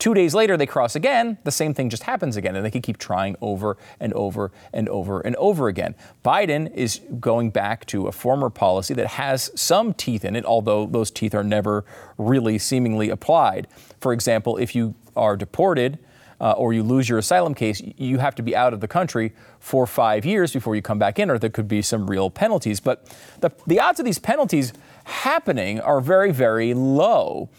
Two 0.00 0.14
days 0.14 0.34
later, 0.34 0.56
they 0.56 0.64
cross 0.64 0.96
again, 0.96 1.36
the 1.44 1.50
same 1.50 1.74
thing 1.74 1.90
just 1.90 2.04
happens 2.04 2.34
again, 2.34 2.56
and 2.56 2.64
they 2.64 2.70
can 2.70 2.80
keep 2.80 2.96
trying 2.96 3.36
over 3.42 3.76
and 4.00 4.14
over 4.14 4.50
and 4.72 4.88
over 4.88 5.20
and 5.20 5.36
over 5.36 5.68
again. 5.68 5.94
Biden 6.24 6.72
is 6.74 7.02
going 7.20 7.50
back 7.50 7.84
to 7.86 8.06
a 8.06 8.12
former 8.12 8.48
policy 8.48 8.94
that 8.94 9.06
has 9.06 9.50
some 9.54 9.92
teeth 9.92 10.24
in 10.24 10.36
it, 10.36 10.46
although 10.46 10.86
those 10.86 11.10
teeth 11.10 11.34
are 11.34 11.44
never 11.44 11.84
really 12.16 12.56
seemingly 12.56 13.10
applied. 13.10 13.68
For 14.00 14.14
example, 14.14 14.56
if 14.56 14.74
you 14.74 14.94
are 15.16 15.36
deported, 15.36 15.98
uh, 16.40 16.52
or 16.52 16.72
you 16.72 16.82
lose 16.82 17.06
your 17.06 17.18
asylum 17.18 17.54
case, 17.54 17.82
you 17.98 18.16
have 18.16 18.34
to 18.34 18.42
be 18.42 18.56
out 18.56 18.72
of 18.72 18.80
the 18.80 18.88
country 18.88 19.34
for 19.58 19.86
five 19.86 20.24
years 20.24 20.50
before 20.50 20.74
you 20.74 20.80
come 20.80 20.98
back 20.98 21.18
in, 21.18 21.30
or 21.30 21.38
there 21.38 21.50
could 21.50 21.68
be 21.68 21.82
some 21.82 22.08
real 22.08 22.30
penalties. 22.30 22.80
But 22.80 23.06
the, 23.40 23.52
the 23.66 23.78
odds 23.78 24.00
of 24.00 24.06
these 24.06 24.18
penalties 24.18 24.72
happening 25.04 25.78
are 25.78 26.00
very, 26.00 26.32
very 26.32 26.72
low. 26.72 27.50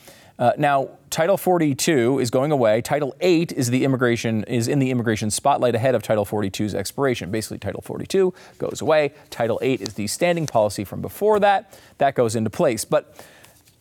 Uh, 0.42 0.54
now, 0.58 0.90
Title 1.12 1.38
42 1.38 2.18
is 2.18 2.32
going 2.32 2.52
away. 2.52 2.82
Title 2.82 3.16
8 3.22 3.52
is 3.52 3.70
the 3.70 3.84
immigration 3.84 4.44
is 4.46 4.68
in 4.68 4.80
the 4.80 4.90
immigration 4.90 5.30
spotlight 5.30 5.76
ahead 5.76 5.94
of 5.94 6.02
Title 6.02 6.26
42's 6.26 6.74
expiration. 6.74 7.30
Basically, 7.30 7.60
Title 7.60 7.82
42 7.82 8.34
goes 8.58 8.82
away. 8.82 9.14
Title 9.30 9.60
8 9.62 9.82
is 9.82 9.94
the 9.94 10.08
standing 10.08 10.48
policy 10.48 10.84
from 10.84 11.00
before 11.00 11.40
that. 11.42 11.78
That 12.00 12.16
goes 12.16 12.36
into 12.36 12.50
place. 12.50 12.86
But 12.86 13.24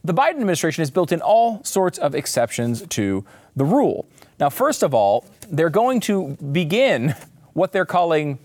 the 0.04 0.12
Biden 0.12 0.32
administration 0.32 0.82
has 0.82 0.90
built 0.90 1.12
in 1.12 1.22
all 1.22 1.64
sorts 1.64 1.96
of 1.96 2.14
exceptions 2.14 2.86
to 2.88 3.24
the 3.56 3.64
rule. 3.64 4.06
Now, 4.38 4.50
first 4.50 4.82
of 4.82 4.92
all, 4.92 5.24
they're 5.48 5.70
going 5.70 6.00
to 6.00 6.36
begin 6.52 7.14
what 7.54 7.72
they're 7.72 7.86
calling 7.86 8.38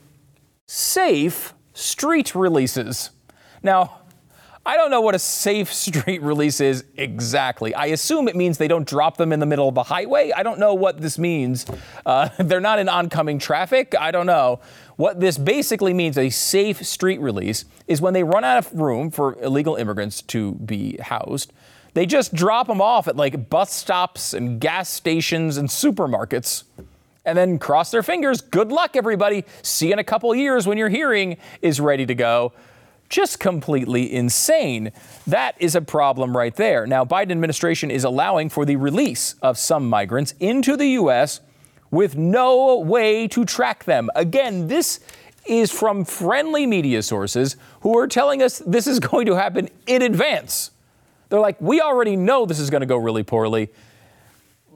safe 0.67 1.53
street 1.73 2.33
releases. 2.33 3.09
Now, 3.61 3.99
I 4.67 4.77
don't 4.77 4.89
know 4.89 5.01
what 5.01 5.13
a 5.13 5.19
safe 5.19 5.71
street 5.73 6.21
release 6.23 6.59
is 6.59 6.85
exactly. 6.97 7.75
I 7.75 7.87
assume 7.87 8.27
it 8.27 8.35
means 8.35 8.57
they 8.57 8.67
don't 8.67 8.87
drop 8.87 9.17
them 9.17 9.31
in 9.31 9.39
the 9.39 9.45
middle 9.45 9.69
of 9.69 9.77
a 9.77 9.83
highway. 9.83 10.31
I 10.35 10.41
don't 10.41 10.59
know 10.59 10.73
what 10.73 10.99
this 10.99 11.19
means. 11.19 11.65
Uh, 12.05 12.29
they're 12.39 12.59
not 12.59 12.79
in 12.79 12.89
oncoming 12.89 13.37
traffic. 13.37 13.93
I 13.99 14.11
don't 14.11 14.25
know. 14.25 14.59
What 14.95 15.19
this 15.19 15.37
basically 15.37 15.93
means, 15.93 16.17
a 16.17 16.29
safe 16.29 16.83
street 16.85 17.19
release, 17.19 17.65
is 17.87 18.01
when 18.01 18.13
they 18.13 18.23
run 18.23 18.43
out 18.43 18.57
of 18.57 18.73
room 18.73 19.11
for 19.11 19.37
illegal 19.41 19.75
immigrants 19.75 20.21
to 20.23 20.53
be 20.53 20.97
housed, 20.97 21.53
they 21.93 22.05
just 22.05 22.33
drop 22.33 22.67
them 22.67 22.81
off 22.81 23.07
at 23.07 23.15
like 23.15 23.49
bus 23.49 23.71
stops 23.71 24.33
and 24.33 24.59
gas 24.59 24.89
stations 24.89 25.57
and 25.57 25.69
supermarkets 25.69 26.63
and 27.23 27.37
then 27.37 27.57
cross 27.59 27.91
their 27.91 28.03
fingers. 28.03 28.41
Good 28.41 28.71
luck, 28.71 28.95
everybody. 28.95 29.45
See 29.61 29.87
you 29.87 29.93
in 29.93 29.99
a 29.99 30.03
couple 30.03 30.33
years 30.35 30.67
when 30.67 30.77
your 30.77 30.89
hearing 30.89 31.37
is 31.61 31.79
ready 31.79 32.05
to 32.05 32.15
go 32.15 32.53
just 33.09 33.39
completely 33.39 34.13
insane. 34.13 34.91
That 35.27 35.55
is 35.59 35.75
a 35.75 35.81
problem 35.81 36.35
right 36.35 36.55
there. 36.55 36.87
Now, 36.87 37.05
Biden 37.05 37.31
administration 37.31 37.91
is 37.91 38.03
allowing 38.03 38.49
for 38.49 38.65
the 38.65 38.75
release 38.75 39.35
of 39.41 39.57
some 39.57 39.89
migrants 39.89 40.33
into 40.39 40.75
the 40.75 40.87
U.S. 40.87 41.41
with 41.91 42.15
no 42.15 42.79
way 42.79 43.27
to 43.29 43.45
track 43.45 43.83
them. 43.83 44.09
Again, 44.15 44.67
this 44.67 44.99
is 45.45 45.71
from 45.71 46.05
friendly 46.05 46.65
media 46.65 47.03
sources 47.03 47.55
who 47.81 47.97
are 47.97 48.07
telling 48.07 48.41
us 48.41 48.59
this 48.65 48.87
is 48.87 48.99
going 49.11 49.27
to 49.27 49.35
happen 49.35 49.69
in 49.87 50.01
advance. 50.01 50.71
They're 51.29 51.39
like, 51.39 51.59
we 51.59 51.81
already 51.81 52.15
know 52.15 52.45
this 52.45 52.59
is 52.59 52.69
going 52.69 52.81
to 52.81 52.87
go 52.87 52.97
really 52.97 53.23
poorly. 53.23 53.69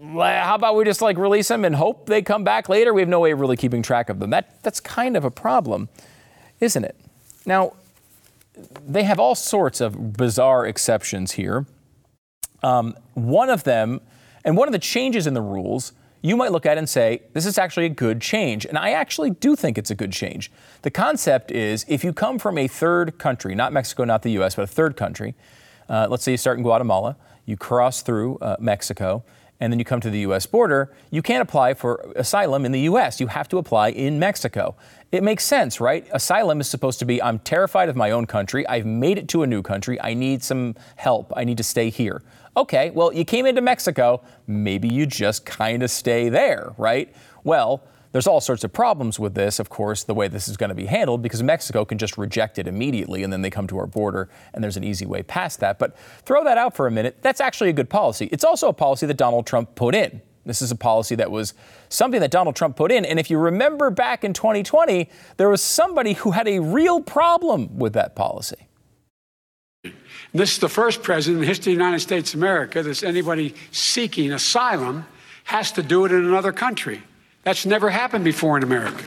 How 0.01 0.55
about 0.55 0.75
we 0.75 0.85
just 0.85 1.01
like 1.01 1.17
release 1.17 1.49
them 1.49 1.65
and 1.65 1.75
hope 1.75 2.05
they 2.05 2.21
come 2.21 2.43
back 2.43 2.69
later? 2.69 2.93
We 2.93 3.01
have 3.01 3.09
no 3.09 3.19
way 3.19 3.31
of 3.31 3.39
really 3.39 3.57
keeping 3.57 3.81
track 3.81 4.09
of 4.09 4.19
them. 4.19 4.29
That 4.29 4.61
that's 4.63 4.79
kind 4.79 5.17
of 5.17 5.25
a 5.25 5.31
problem, 5.31 5.89
isn't 6.61 6.85
it? 6.85 6.95
Now, 7.45 7.73
they 8.87 9.03
have 9.03 9.19
all 9.19 9.35
sorts 9.35 9.81
of 9.81 10.13
bizarre 10.13 10.65
exceptions 10.65 11.33
here. 11.33 11.65
Um, 12.63 12.95
one 13.13 13.49
of 13.49 13.63
them, 13.63 14.01
and 14.43 14.57
one 14.57 14.67
of 14.67 14.71
the 14.71 14.79
changes 14.79 15.27
in 15.27 15.33
the 15.33 15.41
rules, 15.41 15.93
you 16.21 16.35
might 16.35 16.51
look 16.51 16.65
at 16.65 16.77
and 16.77 16.87
say, 16.89 17.21
this 17.33 17.45
is 17.45 17.57
actually 17.57 17.85
a 17.85 17.89
good 17.89 18.19
change. 18.21 18.65
And 18.65 18.77
I 18.77 18.91
actually 18.91 19.29
do 19.29 19.55
think 19.55 19.77
it's 19.77 19.91
a 19.91 19.95
good 19.95 20.11
change. 20.11 20.51
The 20.81 20.91
concept 20.91 21.51
is 21.51 21.85
if 21.87 22.03
you 22.03 22.11
come 22.11 22.39
from 22.39 22.57
a 22.57 22.67
third 22.67 23.17
country, 23.17 23.55
not 23.55 23.71
Mexico, 23.71 24.03
not 24.03 24.23
the 24.23 24.31
US, 24.41 24.55
but 24.55 24.63
a 24.63 24.67
third 24.67 24.97
country, 24.97 25.35
uh, 25.87 26.07
let's 26.09 26.23
say 26.23 26.31
you 26.31 26.37
start 26.37 26.57
in 26.57 26.63
Guatemala, 26.63 27.15
you 27.45 27.55
cross 27.55 28.01
through 28.01 28.37
uh, 28.39 28.57
Mexico, 28.59 29.23
and 29.59 29.71
then 29.71 29.79
you 29.79 29.85
come 29.85 29.99
to 30.01 30.09
the 30.09 30.19
US 30.19 30.45
border, 30.45 30.93
you 31.09 31.21
can't 31.21 31.41
apply 31.41 31.73
for 31.73 32.11
asylum 32.15 32.65
in 32.65 32.71
the 32.71 32.81
US. 32.81 33.19
You 33.19 33.27
have 33.27 33.47
to 33.49 33.57
apply 33.57 33.89
in 33.89 34.19
Mexico. 34.19 34.75
It 35.11 35.23
makes 35.23 35.43
sense, 35.43 35.81
right? 35.81 36.07
Asylum 36.11 36.61
is 36.61 36.69
supposed 36.69 36.99
to 36.99 37.05
be 37.05 37.21
I'm 37.21 37.39
terrified 37.39 37.89
of 37.89 37.95
my 37.95 38.11
own 38.11 38.27
country. 38.27 38.67
I've 38.67 38.85
made 38.85 39.17
it 39.17 39.27
to 39.29 39.41
a 39.41 39.47
new 39.47 39.63
country. 39.63 39.99
I 39.99 40.13
need 40.13 40.43
some 40.43 40.75
help. 40.97 41.33
I 41.35 41.43
need 41.45 41.57
to 41.57 41.63
stay 41.63 41.89
here. 41.89 42.21
Okay, 42.55 42.91
well, 42.91 43.11
you 43.11 43.25
came 43.25 43.47
into 43.47 43.61
Mexico. 43.61 44.21
Maybe 44.45 44.87
you 44.87 45.07
just 45.07 45.45
kind 45.45 45.81
of 45.81 45.89
stay 45.89 46.29
there, 46.29 46.73
right? 46.77 47.13
Well, 47.43 47.83
there's 48.11 48.27
all 48.27 48.41
sorts 48.41 48.63
of 48.63 48.73
problems 48.73 49.19
with 49.19 49.35
this, 49.35 49.59
of 49.59 49.69
course, 49.69 50.03
the 50.03 50.15
way 50.15 50.27
this 50.27 50.47
is 50.47 50.57
going 50.57 50.69
to 50.69 50.75
be 50.75 50.87
handled, 50.87 51.21
because 51.21 51.43
Mexico 51.43 51.85
can 51.85 51.97
just 51.97 52.17
reject 52.17 52.57
it 52.57 52.67
immediately 52.67 53.23
and 53.23 53.31
then 53.31 53.41
they 53.41 53.51
come 53.51 53.67
to 53.67 53.77
our 53.77 53.87
border 53.87 54.29
and 54.53 54.63
there's 54.63 54.77
an 54.77 54.83
easy 54.83 55.05
way 55.05 55.23
past 55.23 55.59
that. 55.59 55.79
But 55.79 55.97
throw 56.25 56.43
that 56.43 56.57
out 56.57 56.75
for 56.75 56.85
a 56.85 56.91
minute. 56.91 57.17
That's 57.21 57.41
actually 57.41 57.69
a 57.69 57.73
good 57.73 57.89
policy. 57.89 58.27
It's 58.31 58.43
also 58.43 58.67
a 58.67 58.73
policy 58.73 59.05
that 59.07 59.17
Donald 59.17 59.47
Trump 59.47 59.75
put 59.75 59.95
in. 59.95 60.21
This 60.49 60.63
is 60.63 60.71
a 60.71 60.75
policy 60.75 61.13
that 61.13 61.29
was 61.29 61.53
something 61.89 62.19
that 62.21 62.31
Donald 62.31 62.55
Trump 62.55 62.75
put 62.75 62.91
in. 62.91 63.05
And 63.05 63.19
if 63.19 63.29
you 63.29 63.37
remember 63.37 63.91
back 63.91 64.23
in 64.23 64.33
2020, 64.33 65.07
there 65.37 65.47
was 65.47 65.61
somebody 65.61 66.13
who 66.13 66.31
had 66.31 66.47
a 66.47 66.57
real 66.57 67.01
problem 67.01 67.77
with 67.77 67.93
that 67.93 68.15
policy. 68.15 68.67
This 70.33 70.53
is 70.53 70.57
the 70.57 70.67
first 70.67 71.03
president 71.03 71.37
in 71.37 71.41
the 71.41 71.47
history 71.47 71.73
of 71.73 71.77
the 71.77 71.83
United 71.83 71.99
States 71.99 72.33
of 72.33 72.39
America 72.39 72.81
that 72.81 73.03
anybody 73.03 73.53
seeking 73.71 74.33
asylum 74.33 75.05
has 75.43 75.71
to 75.73 75.83
do 75.83 76.05
it 76.05 76.11
in 76.11 76.25
another 76.25 76.51
country. 76.51 77.03
That's 77.43 77.67
never 77.67 77.91
happened 77.91 78.23
before 78.23 78.57
in 78.57 78.63
America. 78.63 79.03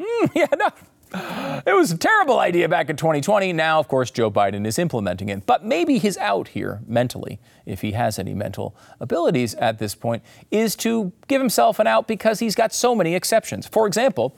Mm, 0.00 0.30
yeah, 0.34 0.46
no. 0.56 0.68
It 1.12 1.74
was 1.74 1.90
a 1.90 1.96
terrible 1.96 2.38
idea 2.38 2.68
back 2.68 2.90
in 2.90 2.96
2020. 2.96 3.52
Now, 3.52 3.78
of 3.78 3.88
course, 3.88 4.10
Joe 4.10 4.30
Biden 4.30 4.66
is 4.66 4.78
implementing 4.78 5.28
it. 5.28 5.46
But 5.46 5.64
maybe 5.64 5.98
his 5.98 6.16
out 6.18 6.48
here 6.48 6.80
mentally, 6.86 7.38
if 7.66 7.80
he 7.80 7.92
has 7.92 8.18
any 8.18 8.34
mental 8.34 8.76
abilities 9.00 9.54
at 9.54 9.78
this 9.78 9.94
point, 9.94 10.22
is 10.50 10.76
to 10.76 11.12
give 11.26 11.40
himself 11.40 11.78
an 11.78 11.86
out 11.86 12.06
because 12.06 12.40
he's 12.40 12.54
got 12.54 12.72
so 12.72 12.94
many 12.94 13.14
exceptions. 13.14 13.66
For 13.66 13.86
example, 13.86 14.36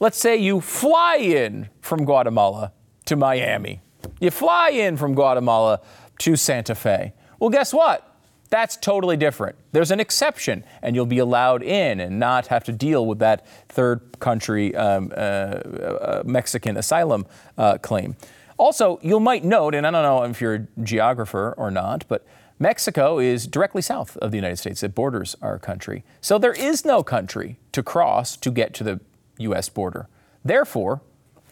let's 0.00 0.18
say 0.18 0.36
you 0.36 0.60
fly 0.60 1.16
in 1.16 1.68
from 1.80 2.04
Guatemala 2.04 2.72
to 3.06 3.16
Miami. 3.16 3.80
You 4.20 4.30
fly 4.30 4.70
in 4.70 4.96
from 4.96 5.14
Guatemala 5.14 5.80
to 6.18 6.36
Santa 6.36 6.74
Fe. 6.74 7.12
Well, 7.38 7.50
guess 7.50 7.72
what? 7.74 8.15
That's 8.48 8.76
totally 8.76 9.16
different. 9.16 9.56
There's 9.72 9.90
an 9.90 10.00
exception, 10.00 10.64
and 10.82 10.94
you'll 10.94 11.06
be 11.06 11.18
allowed 11.18 11.62
in 11.62 12.00
and 12.00 12.18
not 12.18 12.46
have 12.48 12.64
to 12.64 12.72
deal 12.72 13.06
with 13.06 13.18
that 13.18 13.46
third 13.68 14.18
country 14.20 14.74
um, 14.74 15.12
uh, 15.16 15.20
uh, 15.20 16.22
Mexican 16.24 16.76
asylum 16.76 17.26
uh, 17.58 17.78
claim. 17.78 18.16
Also, 18.56 18.98
you 19.02 19.20
might 19.20 19.44
note, 19.44 19.74
and 19.74 19.86
I 19.86 19.90
don't 19.90 20.02
know 20.02 20.22
if 20.24 20.40
you're 20.40 20.54
a 20.54 20.66
geographer 20.82 21.54
or 21.56 21.70
not, 21.70 22.04
but 22.08 22.26
Mexico 22.58 23.18
is 23.18 23.46
directly 23.46 23.82
south 23.82 24.16
of 24.18 24.30
the 24.30 24.38
United 24.38 24.56
States. 24.56 24.82
It 24.82 24.94
borders 24.94 25.36
our 25.42 25.58
country. 25.58 26.04
So 26.20 26.38
there 26.38 26.54
is 26.54 26.84
no 26.84 27.02
country 27.02 27.58
to 27.72 27.82
cross 27.82 28.36
to 28.38 28.50
get 28.50 28.72
to 28.74 28.84
the 28.84 29.00
U.S. 29.38 29.68
border. 29.68 30.08
Therefore, 30.42 31.02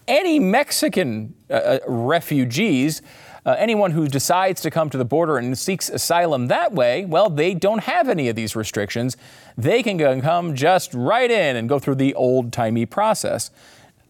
any 0.08 0.38
Mexican 0.38 1.34
uh, 1.50 1.54
uh, 1.54 1.78
refugees, 1.86 3.02
uh, 3.46 3.54
anyone 3.58 3.90
who 3.90 4.08
decides 4.08 4.60
to 4.62 4.70
come 4.70 4.88
to 4.90 4.98
the 4.98 5.04
border 5.04 5.36
and 5.36 5.56
seeks 5.58 5.88
asylum 5.88 6.48
that 6.48 6.72
way, 6.72 7.04
well, 7.04 7.28
they 7.28 7.54
don't 7.54 7.84
have 7.84 8.08
any 8.08 8.28
of 8.28 8.36
these 8.36 8.56
restrictions. 8.56 9.16
They 9.56 9.82
can 9.82 9.96
go 9.96 10.10
and 10.10 10.22
come 10.22 10.54
just 10.54 10.94
right 10.94 11.30
in 11.30 11.56
and 11.56 11.68
go 11.68 11.78
through 11.78 11.96
the 11.96 12.14
old 12.14 12.52
timey 12.52 12.86
process. 12.86 13.50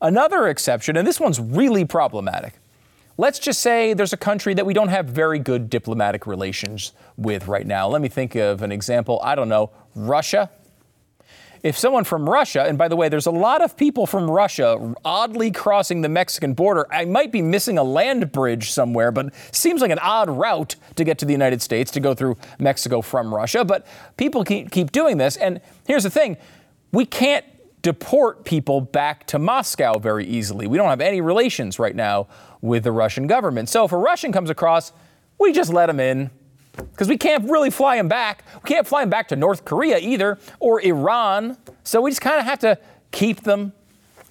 Another 0.01 0.49
exception, 0.49 0.97
and 0.97 1.07
this 1.07 1.19
one's 1.19 1.41
really 1.41 1.85
problematic. 1.85 2.55
Let's 3.17 3.39
just 3.39 3.61
say 3.61 3.95
there's 3.95 4.13
a 4.13 4.19
country 4.19 4.55
that 4.55 4.67
we 4.67 4.75
don't 4.75 4.89
have 4.89 5.07
very 5.07 5.39
good 5.39 5.71
diplomatic 5.71 6.27
relations 6.27 6.93
with 7.17 7.47
right 7.47 7.67
now. 7.67 7.89
Let 7.89 8.03
me 8.03 8.09
think 8.09 8.35
of 8.35 8.63
an 8.63 8.73
example. 8.73 9.21
I 9.23 9.35
don't 9.35 9.49
know, 9.49 9.71
Russia 9.95 10.51
if 11.65 11.79
someone 11.79 12.05
from 12.05 12.29
Russia, 12.29 12.63
and 12.63 12.77
by 12.77 12.89
the 12.89 12.95
way, 12.95 13.09
there's 13.09 13.25
a 13.25 13.31
lot 13.31 13.63
of 13.63 13.75
people 13.75 14.07
from 14.07 14.31
Russia 14.31 14.95
oddly 15.03 15.51
crossing 15.51 16.03
the 16.03 16.11
Mexican 16.11 16.53
border. 16.53 16.87
I 16.93 17.07
might 17.07 17.33
be 17.33 17.41
missing 17.41 17.79
a 17.79 17.83
land 17.83 18.31
bridge 18.31 18.71
somewhere, 18.71 19.11
but 19.11 19.33
seems 19.51 19.81
like 19.81 19.91
an 19.91 19.99
odd 20.01 20.29
route 20.29 20.77
to 20.97 21.05
get 21.05 21.17
to 21.21 21.25
the 21.25 21.33
United 21.33 21.63
States 21.63 21.91
to 21.93 22.01
go 22.01 22.15
through 22.15 22.37
Mexico 22.59 23.01
from 23.01 23.35
Russia. 23.35 23.65
But 23.65 23.87
people 24.19 24.45
keep, 24.45 24.71
keep 24.71 24.93
doing 24.93 25.17
this. 25.17 25.39
And 25.39 25.63
here's 25.87 26.03
the 26.03 26.11
thing 26.11 26.37
we 26.93 27.07
can't 27.07 27.47
deport 27.81 28.45
people 28.45 28.83
back 28.83 29.27
to 29.29 29.39
Moscow 29.39 29.99
very 29.99 30.27
easily. 30.27 30.67
We 30.67 30.77
don't 30.77 30.91
have 30.91 31.01
any 31.01 31.23
relations 31.23 31.79
right 31.79 31.97
now 31.97 32.29
with 32.61 32.85
the 32.85 32.93
Russian 32.93 33.27
government. 33.27 33.71
So 33.71 33.87
if 33.87 33.93
a 33.93 33.97
Russian 33.97 34.33
comes 34.33 34.51
across, 34.51 34.93
we 35.41 35.51
just 35.51 35.73
let 35.73 35.89
him 35.89 35.99
in 35.99 36.31
because 36.77 37.09
we 37.09 37.17
can't 37.17 37.49
really 37.51 37.71
fly 37.71 37.97
them 37.97 38.09
back. 38.09 38.45
We 38.63 38.69
can't 38.69 38.87
fly 38.87 39.03
them 39.03 39.11
back 39.11 39.29
to 39.29 39.37
North 39.37 39.65
Korea 39.65 39.99
either 39.99 40.39
or 40.61 40.81
Iran. 40.81 41.57
So 41.83 42.01
we 42.01 42.11
just 42.11 42.21
kind 42.21 42.39
of 42.39 42.47
have 42.47 42.59
to 42.61 42.79
keep 43.11 43.43
them. 43.43 43.73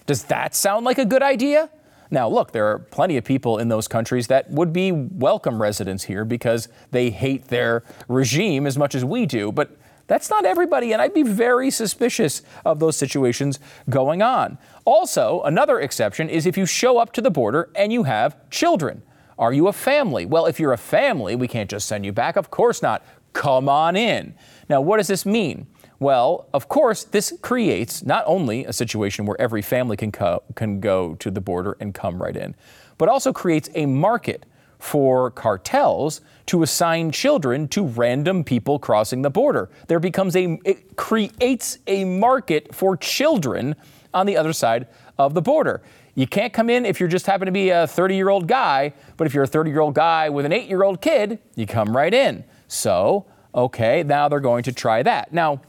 Does 0.06 0.24
that 0.26 0.56
sound 0.56 0.86
like 0.86 0.98
a 0.98 1.06
good 1.06 1.24
idea? 1.24 1.70
Now, 2.12 2.30
look, 2.30 2.52
there 2.52 2.68
are 2.68 2.80
plenty 2.80 3.18
of 3.18 3.24
people 3.24 3.58
in 3.58 3.70
those 3.70 3.88
countries 3.88 4.28
that 4.28 4.50
would 4.52 4.72
be 4.72 4.92
welcome 4.92 5.62
residents 5.62 6.04
here 6.04 6.26
because 6.26 6.68
they 6.92 7.10
hate 7.10 7.48
their 7.48 7.84
regime 8.08 8.68
as 8.68 8.78
much 8.78 8.94
as 8.94 9.04
we 9.04 9.26
do. 9.26 9.52
But 9.52 9.76
that's 10.06 10.30
not 10.30 10.46
everybody, 10.46 10.92
and 10.92 11.02
I'd 11.02 11.14
be 11.14 11.24
very 11.24 11.72
suspicious 11.72 12.42
of 12.66 12.80
those 12.80 12.98
situations 12.98 13.60
going 13.90 14.22
on. 14.22 14.58
Also, 14.86 15.42
another 15.44 15.80
exception 15.80 16.30
is 16.30 16.46
if 16.46 16.58
you 16.58 16.66
show 16.66 16.98
up 16.98 17.14
to 17.14 17.22
the 17.22 17.32
border 17.32 17.70
and 17.76 17.94
you 17.94 18.04
have 18.04 18.50
children. 18.50 19.02
Are 19.38 19.54
you 19.54 19.68
a 19.68 19.74
family? 19.74 20.26
Well, 20.26 20.46
if 20.46 20.60
you're 20.60 20.74
a 20.74 20.78
family, 20.78 21.36
we 21.36 21.48
can't 21.48 21.70
just 21.70 21.88
send 21.88 22.06
you 22.06 22.12
back. 22.12 22.36
Of 22.36 22.52
course 22.52 22.82
not. 22.82 23.04
Come 23.34 23.68
on 23.68 23.96
in. 23.96 24.36
Now, 24.70 24.82
what 24.82 24.98
does 24.98 25.08
this 25.08 25.26
mean? 25.26 25.68
Well, 26.00 26.48
of 26.54 26.68
course, 26.68 27.04
this 27.04 27.34
creates 27.42 28.04
not 28.04 28.24
only 28.28 28.66
a 28.66 28.74
situation 28.74 29.26
where 29.26 29.40
every 29.40 29.62
family 29.62 29.98
can, 29.98 30.12
co- 30.12 30.44
can 30.56 30.80
go 30.80 31.16
to 31.16 31.32
the 31.32 31.42
border 31.42 31.78
and 31.80 31.94
come 31.94 32.22
right 32.22 32.36
in, 32.36 32.56
but 32.98 33.10
also 33.10 33.32
creates 33.32 33.70
a 33.74 33.86
market 33.86 34.46
for 34.80 35.32
cartels 35.32 36.20
to 36.46 36.62
assign 36.62 37.10
children 37.10 37.70
to 37.70 37.86
random 37.86 38.44
people 38.44 38.78
crossing 38.78 39.22
the 39.22 39.30
border. 39.30 39.70
There 39.88 40.00
becomes 40.00 40.36
a, 40.36 40.60
it 40.66 40.98
creates 40.98 41.78
a 41.88 42.04
market 42.04 42.76
for 42.76 42.98
children 42.98 43.78
on 44.14 44.26
the 44.26 44.36
other 44.36 44.52
side 44.52 44.88
of 45.18 45.34
the 45.34 45.42
border. 45.42 45.82
You 46.16 46.28
can't 46.28 46.54
come 46.54 46.70
in 46.70 46.86
if 46.86 47.00
you're 47.00 47.10
just 47.10 47.26
happen 47.26 47.48
to 47.48 47.52
be 47.52 47.70
a 47.70 47.88
30 47.88 48.16
year 48.16 48.30
old 48.30 48.48
guy, 48.48 48.94
but 49.18 49.26
if 49.26 49.34
you're 49.34 49.44
a 49.44 49.48
30 49.48 49.72
year 49.72 49.80
old 49.80 49.96
guy 49.96 50.30
with 50.30 50.46
an 50.46 50.54
eight 50.54 50.70
year 50.70 50.84
old 50.84 51.02
kid, 51.02 51.40
you 51.56 51.66
come 51.66 51.96
right 51.96 52.14
in. 52.14 52.44
So, 52.68 53.26
okay, 53.54 54.04
now 54.04 54.28
they're 54.28 54.40
going 54.40 54.64
to 54.64 54.72
try 54.72 55.04
that. 55.04 55.34
Now, 55.34 55.62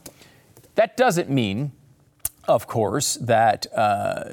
that 0.75 0.97
doesn't 0.97 1.29
mean, 1.29 1.71
of 2.47 2.67
course, 2.67 3.15
that 3.15 3.65
uh, 3.75 4.25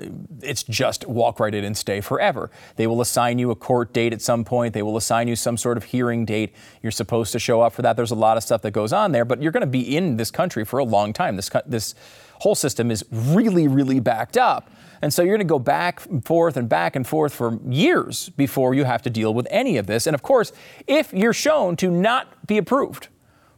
it's 0.43 0.63
just 0.65 1.07
walk 1.09 1.41
right 1.41 1.55
in 1.55 1.65
and 1.65 1.77
stay 1.77 2.03
forever. 2.03 2.51
They 2.77 2.87
will 2.87 3.01
assign 3.01 3.39
you 3.39 3.51
a 3.51 3.55
court 3.55 3.95
date 3.95 4.13
at 4.13 4.21
some 4.21 4.45
point. 4.45 4.75
They 4.75 4.83
will 4.83 4.99
assign 4.99 5.29
you 5.29 5.37
some 5.37 5.57
sort 5.57 5.79
of 5.79 5.85
hearing 5.85 6.27
date. 6.27 6.53
You're 6.83 6.93
supposed 6.93 7.33
to 7.33 7.39
show 7.39 7.63
up 7.63 7.73
for 7.73 7.81
that. 7.83 7.97
There's 7.97 8.11
a 8.11 8.17
lot 8.17 8.37
of 8.37 8.43
stuff 8.43 8.61
that 8.63 8.73
goes 8.73 8.93
on 8.93 9.13
there, 9.13 9.25
but 9.25 9.41
you're 9.41 9.53
going 9.53 9.63
to 9.63 9.67
be 9.67 9.97
in 9.97 10.19
this 10.19 10.31
country 10.31 10.65
for 10.65 10.79
a 10.79 10.85
long 10.85 11.15
time. 11.15 11.37
This, 11.37 11.51
this 11.65 11.95
whole 12.41 12.55
system 12.55 12.91
is 12.91 13.03
really, 13.11 13.67
really 13.67 14.01
backed 14.01 14.37
up. 14.37 14.71
And 15.03 15.13
so 15.13 15.23
you're 15.23 15.37
going 15.37 15.47
to 15.47 15.53
go 15.53 15.59
back 15.59 16.07
and 16.07 16.25
forth 16.25 16.57
and 16.57 16.69
back 16.69 16.95
and 16.95 17.07
forth 17.07 17.35
for 17.35 17.59
years 17.69 18.29
before 18.31 18.73
you 18.73 18.85
have 18.85 19.03
to 19.03 19.11
deal 19.11 19.35
with 19.35 19.49
any 19.51 19.77
of 19.77 19.89
this. 19.89 20.07
And 20.07 20.15
of 20.15 20.23
course, 20.23 20.53
if 20.87 21.13
you're 21.13 21.33
shown 21.33 21.75
to 21.77 21.91
not 21.91 22.47
be 22.47 22.57
approved 22.57 23.09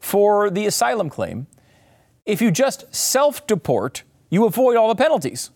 for 0.00 0.48
the 0.48 0.64
asylum 0.64 1.10
claim, 1.10 1.46
if 2.24 2.40
you 2.40 2.50
just 2.50 2.92
self 2.94 3.46
deport, 3.46 4.02
you 4.30 4.46
avoid 4.46 4.76
all 4.76 4.88
the 4.88 4.94
penalties. 4.94 5.50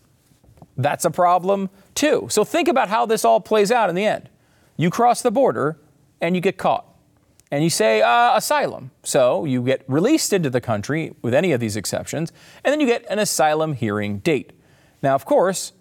That's 0.77 1.05
a 1.05 1.11
problem 1.11 1.71
too. 1.95 2.27
So 2.29 2.43
think 2.43 2.67
about 2.67 2.89
how 2.89 3.07
this 3.07 3.25
all 3.25 3.41
plays 3.41 3.71
out 3.71 3.89
in 3.89 3.95
the 3.95 4.05
end. 4.05 4.29
You 4.77 4.91
cross 4.91 5.23
the 5.23 5.31
border 5.31 5.77
and 6.21 6.35
you 6.35 6.41
get 6.41 6.57
caught. 6.57 6.85
And 7.51 7.63
you 7.63 7.71
say 7.71 8.03
uh, 8.03 8.37
asylum. 8.37 8.91
So 9.01 9.43
you 9.43 9.63
get 9.63 9.83
released 9.87 10.33
into 10.33 10.51
the 10.51 10.61
country 10.61 11.15
with 11.23 11.33
any 11.33 11.51
of 11.51 11.59
these 11.59 11.75
exceptions, 11.75 12.31
and 12.63 12.71
then 12.71 12.79
you 12.79 12.85
get 12.85 13.05
an 13.09 13.17
asylum 13.17 13.73
hearing 13.73 14.19
date. 14.19 14.51
Now, 15.01 15.15
of 15.15 15.25
course, 15.25 15.73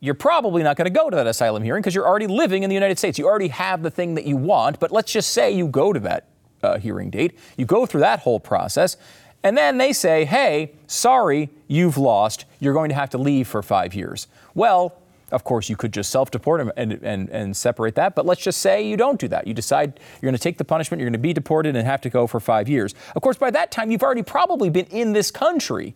you're 0.00 0.14
probably 0.14 0.62
not 0.62 0.76
going 0.76 0.86
to 0.86 0.98
go 0.98 1.10
to 1.10 1.16
that 1.16 1.26
asylum 1.26 1.62
hearing 1.62 1.82
because 1.82 1.94
you're 1.94 2.06
already 2.06 2.26
living 2.26 2.62
in 2.62 2.70
the 2.70 2.74
United 2.74 2.98
States. 2.98 3.18
You 3.18 3.26
already 3.26 3.48
have 3.48 3.82
the 3.82 3.90
thing 3.90 4.14
that 4.14 4.24
you 4.24 4.36
want. 4.36 4.80
But 4.80 4.90
let's 4.90 5.12
just 5.12 5.30
say 5.32 5.50
you 5.50 5.68
go 5.68 5.92
to 5.92 6.00
that 6.00 6.26
uh, 6.62 6.78
hearing 6.78 7.10
date, 7.10 7.38
you 7.56 7.66
go 7.66 7.86
through 7.86 8.00
that 8.00 8.20
whole 8.20 8.40
process, 8.40 8.96
and 9.42 9.56
then 9.56 9.78
they 9.78 9.92
say, 9.92 10.24
hey, 10.24 10.72
sorry, 10.86 11.50
you've 11.68 11.96
lost. 11.96 12.44
You're 12.60 12.74
going 12.74 12.90
to 12.90 12.94
have 12.94 13.10
to 13.10 13.18
leave 13.18 13.48
for 13.48 13.62
five 13.62 13.94
years. 13.94 14.26
Well, 14.54 14.96
Of 15.30 15.44
course, 15.44 15.70
you 15.70 15.76
could 15.76 15.92
just 15.92 16.10
self 16.10 16.30
deport 16.30 16.60
and, 16.60 16.72
and, 16.76 16.92
and, 17.04 17.28
and, 17.30 17.56
separate 17.56 17.94
that, 17.94 18.14
but 18.16 18.26
let's 18.26 18.42
just 18.42 18.60
say 18.60 18.82
you 18.82 18.96
don't 18.96 19.20
do 19.20 19.28
that. 19.28 19.46
You 19.46 19.54
decide 19.54 20.00
you're 20.20 20.28
going 20.28 20.36
to 20.36 20.42
take 20.42 20.58
the 20.58 20.64
punishment, 20.64 21.00
you're 21.00 21.08
going 21.08 21.12
to 21.22 21.28
be 21.28 21.32
deported 21.32 21.76
and 21.76 21.86
have 21.86 22.00
to 22.00 22.10
go 22.10 22.26
for 22.26 22.40
five 22.40 22.68
years. 22.68 22.94
Of 23.14 23.22
course, 23.22 23.38
by 23.38 23.50
that 23.52 23.70
time, 23.70 23.90
you've 23.92 24.02
already 24.02 24.24
probably 24.24 24.70
been 24.70 24.86
in 24.86 25.12
this 25.12 25.30
country 25.30 25.94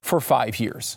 for 0.00 0.18
five 0.18 0.58
years. 0.58 0.96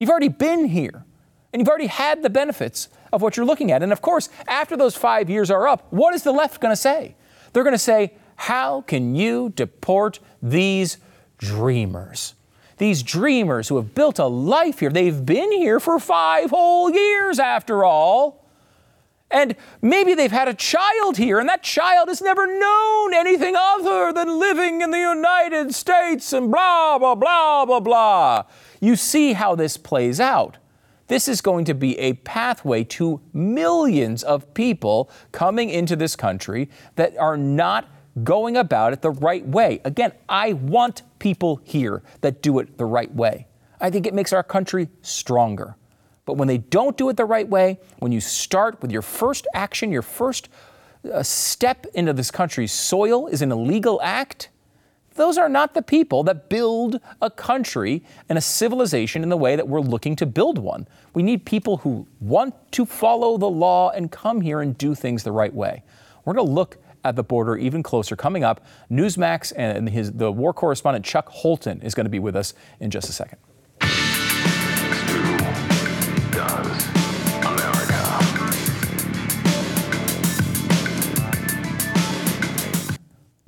You've 0.00 0.10
already 0.10 0.28
been 0.28 0.64
here, 0.64 1.04
and 1.52 1.60
you've 1.60 1.68
already 1.68 1.86
had 1.86 2.22
the 2.22 2.30
benefits 2.30 2.88
of 3.12 3.20
what 3.20 3.36
you're 3.36 3.46
looking 3.46 3.70
at. 3.70 3.82
And 3.82 3.92
of 3.92 4.00
course, 4.00 4.28
after 4.48 4.76
those 4.76 4.96
five 4.96 5.28
years 5.28 5.50
are 5.50 5.68
up, 5.68 5.86
what 5.90 6.14
is 6.14 6.22
the 6.22 6.32
left 6.32 6.60
going 6.60 6.72
to 6.72 6.80
say? 6.80 7.14
They're 7.52 7.64
going 7.64 7.74
to 7.74 7.78
say, 7.78 8.14
How 8.36 8.80
can 8.82 9.14
you 9.14 9.50
deport 9.50 10.18
these 10.42 10.96
dreamers? 11.38 12.34
These 12.78 13.02
dreamers 13.02 13.68
who 13.68 13.76
have 13.76 13.94
built 13.94 14.18
a 14.18 14.26
life 14.26 14.80
here, 14.80 14.90
they've 14.90 15.24
been 15.24 15.52
here 15.52 15.78
for 15.78 15.98
five 15.98 16.50
whole 16.50 16.90
years 16.90 17.38
after 17.38 17.84
all. 17.84 18.42
And 19.30 19.56
maybe 19.80 20.14
they've 20.14 20.30
had 20.30 20.48
a 20.48 20.54
child 20.54 21.16
here, 21.16 21.38
and 21.38 21.48
that 21.48 21.62
child 21.62 22.08
has 22.08 22.20
never 22.20 22.46
known 22.46 23.14
anything 23.14 23.54
other 23.56 24.12
than 24.12 24.38
living 24.38 24.82
in 24.82 24.90
the 24.90 24.98
United 24.98 25.74
States 25.74 26.34
and 26.34 26.50
blah, 26.50 26.98
blah, 26.98 27.14
blah, 27.14 27.64
blah, 27.64 27.80
blah. 27.80 28.42
You 28.80 28.94
see 28.94 29.32
how 29.32 29.54
this 29.54 29.78
plays 29.78 30.20
out. 30.20 30.58
This 31.12 31.28
is 31.28 31.42
going 31.42 31.66
to 31.66 31.74
be 31.74 31.98
a 31.98 32.14
pathway 32.14 32.84
to 32.84 33.20
millions 33.34 34.22
of 34.22 34.54
people 34.54 35.10
coming 35.30 35.68
into 35.68 35.94
this 35.94 36.16
country 36.16 36.70
that 36.96 37.18
are 37.18 37.36
not 37.36 37.86
going 38.24 38.56
about 38.56 38.94
it 38.94 39.02
the 39.02 39.10
right 39.10 39.46
way. 39.46 39.82
Again, 39.84 40.12
I 40.26 40.54
want 40.54 41.02
people 41.18 41.60
here 41.64 42.02
that 42.22 42.40
do 42.40 42.60
it 42.60 42.78
the 42.78 42.86
right 42.86 43.14
way. 43.14 43.46
I 43.78 43.90
think 43.90 44.06
it 44.06 44.14
makes 44.14 44.32
our 44.32 44.42
country 44.42 44.88
stronger. 45.02 45.76
But 46.24 46.38
when 46.38 46.48
they 46.48 46.56
don't 46.56 46.96
do 46.96 47.10
it 47.10 47.18
the 47.18 47.26
right 47.26 47.46
way, 47.46 47.78
when 47.98 48.10
you 48.10 48.22
start 48.22 48.80
with 48.80 48.90
your 48.90 49.02
first 49.02 49.46
action, 49.52 49.92
your 49.92 50.00
first 50.00 50.48
uh, 51.12 51.22
step 51.22 51.84
into 51.92 52.14
this 52.14 52.30
country's 52.30 52.72
soil 52.72 53.26
is 53.26 53.42
an 53.42 53.52
illegal 53.52 54.00
act, 54.02 54.48
those 55.14 55.38
are 55.38 55.48
not 55.48 55.74
the 55.74 55.82
people 55.82 56.22
that 56.24 56.48
build 56.48 57.00
a 57.20 57.30
country 57.30 58.04
and 58.28 58.38
a 58.38 58.40
civilization 58.40 59.22
in 59.22 59.28
the 59.28 59.36
way 59.36 59.56
that 59.56 59.68
we're 59.68 59.80
looking 59.80 60.16
to 60.16 60.26
build 60.26 60.58
one. 60.58 60.86
We 61.14 61.22
need 61.22 61.44
people 61.44 61.78
who 61.78 62.06
want 62.20 62.54
to 62.72 62.86
follow 62.86 63.38
the 63.38 63.50
law 63.50 63.90
and 63.90 64.10
come 64.10 64.40
here 64.40 64.60
and 64.60 64.76
do 64.76 64.94
things 64.94 65.22
the 65.22 65.32
right 65.32 65.52
way. 65.52 65.82
We're 66.24 66.34
going 66.34 66.46
to 66.46 66.52
look 66.52 66.78
at 67.04 67.16
the 67.16 67.24
border 67.24 67.56
even 67.56 67.82
closer. 67.82 68.16
Coming 68.16 68.44
up, 68.44 68.64
Newsmax 68.90 69.52
and 69.56 69.88
his, 69.88 70.12
the 70.12 70.30
war 70.30 70.52
correspondent 70.52 71.04
Chuck 71.04 71.28
Holton 71.28 71.82
is 71.82 71.94
going 71.94 72.06
to 72.06 72.10
be 72.10 72.20
with 72.20 72.36
us 72.36 72.54
in 72.80 72.90
just 72.90 73.08
a 73.08 73.12
second. 73.12 73.38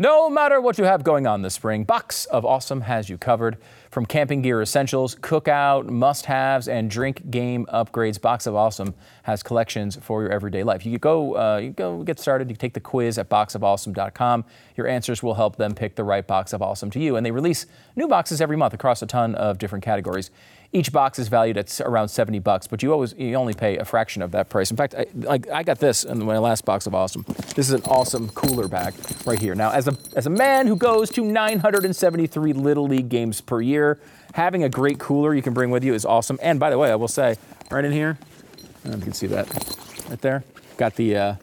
No 0.04 0.28
matter 0.28 0.60
what 0.60 0.76
you 0.76 0.84
have 0.84 1.02
going 1.02 1.26
on 1.26 1.40
this 1.40 1.54
spring, 1.54 1.84
Box 1.84 2.26
of 2.26 2.44
Awesome 2.44 2.82
has 2.82 3.08
you 3.08 3.16
covered. 3.16 3.56
From 3.90 4.04
camping 4.04 4.42
gear 4.42 4.60
essentials, 4.60 5.14
cookout, 5.14 5.88
must 5.88 6.26
haves, 6.26 6.68
and 6.68 6.90
drink 6.90 7.30
game 7.30 7.64
upgrades, 7.72 8.20
Box 8.20 8.46
of 8.46 8.54
Awesome 8.54 8.94
has 9.22 9.42
collections 9.42 9.96
for 9.96 10.20
your 10.20 10.30
everyday 10.30 10.62
life. 10.62 10.84
You 10.84 10.98
go, 10.98 11.36
uh, 11.38 11.56
you 11.56 11.70
go 11.70 12.02
get 12.02 12.20
started. 12.20 12.50
You 12.50 12.56
take 12.56 12.74
the 12.74 12.80
quiz 12.80 13.16
at 13.16 13.30
boxofawesome.com. 13.30 14.44
Your 14.76 14.86
answers 14.88 15.22
will 15.22 15.36
help 15.36 15.56
them 15.56 15.74
pick 15.74 15.94
the 15.94 16.04
right 16.04 16.26
Box 16.26 16.52
of 16.52 16.60
Awesome 16.60 16.90
to 16.90 17.00
you. 17.00 17.16
And 17.16 17.24
they 17.24 17.30
release 17.30 17.64
new 17.96 18.06
boxes 18.06 18.42
every 18.42 18.58
month 18.58 18.74
across 18.74 19.00
a 19.00 19.06
ton 19.06 19.34
of 19.36 19.56
different 19.56 19.86
categories. 19.86 20.30
Each 20.74 20.90
box 20.90 21.20
is 21.20 21.28
valued 21.28 21.56
at 21.56 21.80
around 21.82 22.08
70 22.08 22.40
bucks, 22.40 22.66
but 22.66 22.82
you 22.82 22.92
always 22.92 23.14
you 23.16 23.36
only 23.36 23.54
pay 23.54 23.78
a 23.78 23.84
fraction 23.84 24.22
of 24.22 24.32
that 24.32 24.48
price. 24.48 24.72
In 24.72 24.76
fact, 24.76 24.96
I, 24.98 25.06
like 25.14 25.48
I 25.48 25.62
got 25.62 25.78
this 25.78 26.02
in 26.02 26.24
my 26.24 26.38
last 26.38 26.64
box 26.64 26.88
of 26.88 26.96
awesome. 26.96 27.24
This 27.54 27.68
is 27.68 27.70
an 27.70 27.82
awesome 27.84 28.28
cooler 28.30 28.66
bag 28.66 28.92
right 29.24 29.38
here. 29.38 29.54
Now, 29.54 29.70
as 29.70 29.86
a 29.86 29.96
as 30.16 30.26
a 30.26 30.30
man 30.30 30.66
who 30.66 30.74
goes 30.74 31.10
to 31.10 31.24
973 31.24 32.52
little 32.54 32.88
league 32.88 33.08
games 33.08 33.40
per 33.40 33.60
year, 33.60 34.00
having 34.32 34.64
a 34.64 34.68
great 34.68 34.98
cooler 34.98 35.32
you 35.32 35.42
can 35.42 35.54
bring 35.54 35.70
with 35.70 35.84
you 35.84 35.94
is 35.94 36.04
awesome. 36.04 36.40
And 36.42 36.58
by 36.58 36.70
the 36.70 36.78
way, 36.78 36.90
I 36.90 36.96
will 36.96 37.06
say, 37.06 37.36
right 37.70 37.84
in 37.84 37.92
here, 37.92 38.18
you 38.84 38.98
can 38.98 39.12
see 39.12 39.28
that 39.28 39.46
right 40.10 40.20
there. 40.22 40.42
Got 40.76 40.96
the 40.96 41.16
uh, 41.16 41.34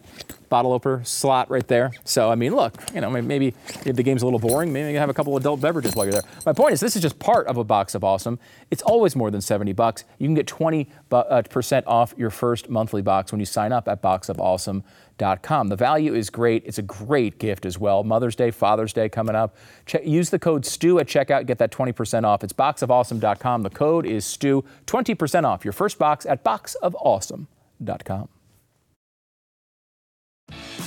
bottle 0.51 0.73
opener 0.73 1.01
slot 1.05 1.49
right 1.49 1.67
there. 1.67 1.91
So, 2.03 2.29
I 2.29 2.35
mean, 2.35 2.53
look, 2.53 2.75
you 2.93 2.99
know, 2.99 3.09
maybe 3.09 3.55
if 3.85 3.95
the 3.95 4.03
game's 4.03 4.21
a 4.21 4.25
little 4.25 4.37
boring, 4.37 4.71
maybe 4.71 4.91
you 4.91 4.99
have 4.99 5.09
a 5.09 5.13
couple 5.13 5.35
adult 5.37 5.61
beverages 5.61 5.95
while 5.95 6.05
you're 6.05 6.11
there. 6.11 6.29
My 6.45 6.51
point 6.51 6.73
is, 6.73 6.81
this 6.81 6.95
is 6.95 7.01
just 7.01 7.17
part 7.17 7.47
of 7.47 7.55
a 7.57 7.63
box 7.63 7.95
of 7.95 8.03
awesome. 8.03 8.37
It's 8.69 8.83
always 8.83 9.15
more 9.15 9.31
than 9.31 9.39
70 9.39 9.71
bucks. 9.71 10.03
You 10.19 10.27
can 10.27 10.35
get 10.35 10.45
20% 10.47 10.87
uh, 11.11 11.81
off 11.87 12.13
your 12.17 12.29
first 12.29 12.69
monthly 12.69 13.01
box 13.01 13.31
when 13.31 13.39
you 13.39 13.45
sign 13.45 13.71
up 13.71 13.87
at 13.87 14.01
boxofawesome.com. 14.01 15.67
The 15.69 15.75
value 15.77 16.13
is 16.13 16.29
great. 16.29 16.63
It's 16.65 16.77
a 16.77 16.83
great 16.83 17.39
gift 17.39 17.65
as 17.65 17.79
well. 17.79 18.03
Mother's 18.03 18.35
Day, 18.35 18.51
Father's 18.51 18.91
Day 18.91 19.07
coming 19.07 19.35
up. 19.35 19.55
use 20.03 20.29
the 20.29 20.39
code 20.39 20.65
STU 20.65 20.99
at 20.99 21.07
checkout, 21.07 21.45
get 21.45 21.59
that 21.59 21.71
20% 21.71 22.25
off. 22.25 22.43
It's 22.43 22.53
boxofawesome.com. 22.53 23.61
The 23.61 23.69
code 23.69 24.05
is 24.05 24.25
STU, 24.25 24.63
20% 24.85 25.45
off 25.45 25.63
your 25.63 25.71
first 25.71 25.97
box 25.97 26.25
at 26.25 26.43
boxofawesome.com. 26.43 28.40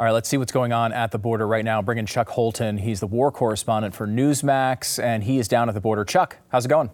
All 0.00 0.06
right, 0.06 0.12
let's 0.12 0.30
see 0.30 0.38
what's 0.38 0.50
going 0.50 0.72
on 0.72 0.94
at 0.94 1.10
the 1.10 1.18
border 1.18 1.46
right 1.46 1.62
now. 1.62 1.82
Bringing 1.82 2.06
Chuck 2.06 2.30
Holton. 2.30 2.78
He's 2.78 3.00
the 3.00 3.06
war 3.06 3.30
correspondent 3.30 3.94
for 3.94 4.06
Newsmax, 4.06 4.98
and 4.98 5.22
he 5.22 5.38
is 5.38 5.46
down 5.46 5.68
at 5.68 5.74
the 5.74 5.80
border. 5.82 6.06
Chuck, 6.06 6.38
how's 6.48 6.64
it 6.64 6.70
going? 6.70 6.88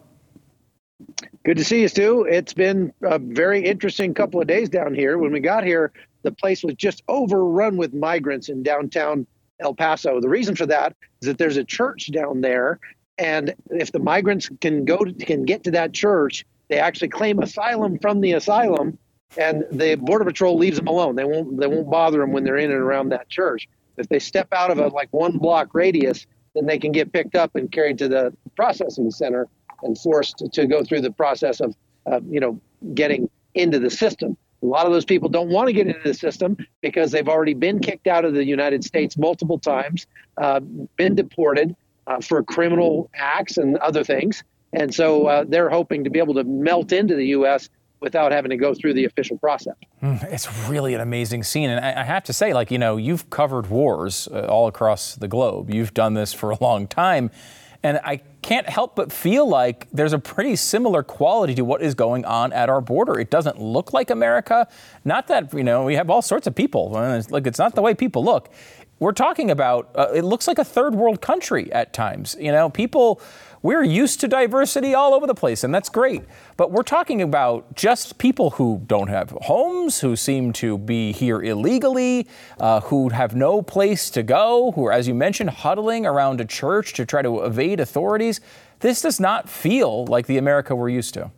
Good 1.45 1.55
to 1.55 1.63
see 1.63 1.79
you, 1.79 1.87
Stu. 1.87 2.23
It's 2.23 2.51
been 2.51 2.91
a 3.03 3.17
very 3.17 3.63
interesting 3.63 4.13
couple 4.13 4.41
of 4.41 4.47
days 4.47 4.67
down 4.67 4.93
here. 4.93 5.17
When 5.19 5.31
we 5.31 5.39
got 5.39 5.63
here, 5.63 5.93
the 6.23 6.33
place 6.33 6.65
was 6.65 6.75
just 6.75 7.01
overrun 7.07 7.77
with 7.77 7.93
migrants 7.93 8.49
in 8.49 8.61
downtown 8.61 9.25
El 9.61 9.73
Paso. 9.73 10.19
The 10.19 10.27
reason 10.27 10.57
for 10.57 10.65
that 10.65 10.93
is 11.21 11.27
that 11.27 11.37
there's 11.37 11.55
a 11.55 11.63
church 11.63 12.11
down 12.11 12.41
there, 12.41 12.77
and 13.17 13.55
if 13.69 13.93
the 13.93 13.99
migrants 13.99 14.49
can 14.59 14.83
go 14.83 14.97
to, 14.97 15.13
can 15.13 15.45
get 15.45 15.63
to 15.63 15.71
that 15.71 15.93
church, 15.93 16.45
they 16.67 16.77
actually 16.77 17.07
claim 17.07 17.39
asylum 17.39 17.99
from 17.99 18.19
the 18.19 18.33
asylum 18.33 18.97
and 19.35 19.65
the 19.71 19.95
border 19.95 20.25
patrol 20.25 20.57
leaves 20.57 20.77
them 20.77 20.87
alone. 20.87 21.15
They 21.15 21.25
won't 21.25 21.59
they 21.59 21.67
won't 21.67 21.89
bother 21.89 22.19
them 22.19 22.31
when 22.31 22.43
they're 22.43 22.57
in 22.57 22.71
and 22.71 22.79
around 22.79 23.09
that 23.09 23.27
church. 23.29 23.67
If 23.97 24.07
they 24.09 24.19
step 24.19 24.47
out 24.53 24.71
of 24.71 24.77
a 24.77 24.87
like 24.87 25.09
one 25.11 25.37
block 25.37 25.73
radius, 25.73 26.25
then 26.55 26.65
they 26.65 26.79
can 26.79 26.91
get 26.91 27.11
picked 27.11 27.35
up 27.35 27.55
and 27.55 27.71
carried 27.71 27.97
to 27.99 28.07
the 28.07 28.33
processing 28.55 29.11
center 29.11 29.47
and 29.83 29.97
forced 29.97 30.43
to, 30.51 30.65
go 30.65 30.83
through 30.83 31.01
the 31.01 31.11
process 31.11 31.59
of 31.59 31.75
uh, 32.05 32.21
you 32.29 32.39
know 32.39 32.59
getting 32.93 33.29
into 33.53 33.79
the 33.79 33.89
system. 33.89 34.37
A 34.63 34.65
lot 34.65 34.87
of 34.87 34.91
those 34.91 35.05
people 35.05 35.29
don't 35.29 35.49
want 35.49 35.67
to 35.67 35.73
get 35.73 35.87
into 35.87 36.01
the 36.03 36.15
system 36.15 36.57
because 36.81 37.11
they've 37.11 37.27
already 37.27 37.53
been 37.53 37.79
kicked 37.79 38.07
out 38.07 38.25
of 38.25 38.33
the 38.33 38.43
United 38.43 38.83
States 38.83 39.15
multiple 39.17 39.59
times, 39.59 40.07
uh, 40.37 40.59
been 40.59 41.13
deported 41.13 41.75
uh, 42.07 42.21
for 42.21 42.41
criminal 42.41 43.09
acts 43.13 43.57
and 43.57 43.77
other 43.77 44.03
things. 44.03 44.43
And 44.73 44.93
so 44.93 45.27
uh, 45.27 45.45
they're 45.47 45.69
hoping 45.69 46.03
to 46.05 46.09
be 46.09 46.17
able 46.17 46.33
to 46.35 46.43
melt 46.43 46.91
into 46.91 47.15
the 47.15 47.27
U.S 47.27 47.69
without 47.99 48.31
having 48.31 48.49
to 48.49 48.57
go 48.57 48.73
through 48.73 48.93
the 48.93 49.05
official 49.05 49.37
process. 49.37 49.75
Hmm, 49.99 50.17
it's 50.23 50.47
really 50.69 50.93
an 50.93 51.01
amazing 51.01 51.43
scene. 51.43 51.69
And 51.69 51.83
I 51.83 52.03
have 52.03 52.23
to 52.25 52.33
say, 52.33 52.53
like, 52.53 52.69
you 52.69 52.77
know, 52.77 52.97
you've 52.97 53.29
covered 53.29 53.67
wars 53.69 54.27
uh, 54.31 54.41
all 54.41 54.67
across 54.67 55.15
the 55.15 55.27
globe. 55.27 55.73
You've 55.73 55.93
done 55.93 56.13
this 56.13 56.33
for 56.33 56.51
a 56.51 56.57
long 56.61 56.87
time. 56.87 57.31
And 57.83 57.99
I 58.03 58.21
can't 58.41 58.67
help 58.67 58.95
but 58.95 59.11
feel 59.11 59.47
like 59.47 59.87
there's 59.91 60.13
a 60.13 60.19
pretty 60.19 60.55
similar 60.55 61.03
quality 61.03 61.53
to 61.55 61.63
what 61.63 61.81
is 61.81 61.95
going 61.95 62.25
on 62.25 62.51
at 62.53 62.69
our 62.69 62.81
border. 62.81 63.19
It 63.19 63.29
doesn't 63.29 63.59
look 63.61 63.93
like 63.93 64.09
America. 64.09 64.67
Not 65.05 65.27
that, 65.27 65.53
you 65.53 65.63
know, 65.63 65.83
we 65.83 65.95
have 65.95 66.09
all 66.09 66.21
sorts 66.21 66.47
of 66.47 66.55
people. 66.55 66.89
Like, 67.29 67.47
it's 67.47 67.59
not 67.59 67.75
the 67.75 67.81
way 67.81 67.93
people 67.93 68.23
look. 68.23 68.49
We're 68.99 69.11
talking 69.11 69.51
about, 69.51 69.91
uh, 69.95 70.07
it 70.13 70.23
looks 70.23 70.47
like 70.47 70.57
a 70.57 70.63
third 70.63 70.95
world 70.95 71.21
country 71.21 71.71
at 71.71 71.93
times. 71.93 72.35
You 72.39 72.51
know, 72.51 72.69
people 72.69 73.21
we're 73.67 73.83
used 73.83 74.21
to 74.21 74.29
diversity 74.29 74.95
all 74.95 75.13
over 75.13 75.27
the 75.27 75.35
place, 75.35 75.61
and 75.61 75.75
that's 75.75 75.89
great. 75.89 76.23
But 76.55 76.71
we're 76.71 76.83
talking 76.83 77.21
about 77.21 77.75
just 77.75 78.17
people 78.17 78.51
who 78.51 78.81
don't 78.87 79.09
have 79.09 79.31
homes, 79.41 79.99
who 79.99 80.15
seem 80.15 80.53
to 80.53 80.77
be 80.77 81.11
here 81.11 81.41
illegally, 81.41 82.29
uh, 82.61 82.79
who 82.79 83.09
have 83.09 83.35
no 83.35 83.61
place 83.61 84.09
to 84.11 84.23
go, 84.23 84.71
who 84.71 84.85
are, 84.85 84.93
as 84.93 85.05
you 85.05 85.13
mentioned, 85.13 85.49
huddling 85.49 86.05
around 86.05 86.39
a 86.39 86.45
church 86.45 86.93
to 86.93 87.05
try 87.05 87.21
to 87.21 87.43
evade 87.43 87.81
authorities. 87.81 88.39
This 88.79 89.01
does 89.01 89.19
not 89.19 89.49
feel 89.49 90.05
like 90.05 90.27
the 90.27 90.37
America 90.37 90.73
we're 90.73 90.87
used 90.87 91.13
to. 91.15 91.29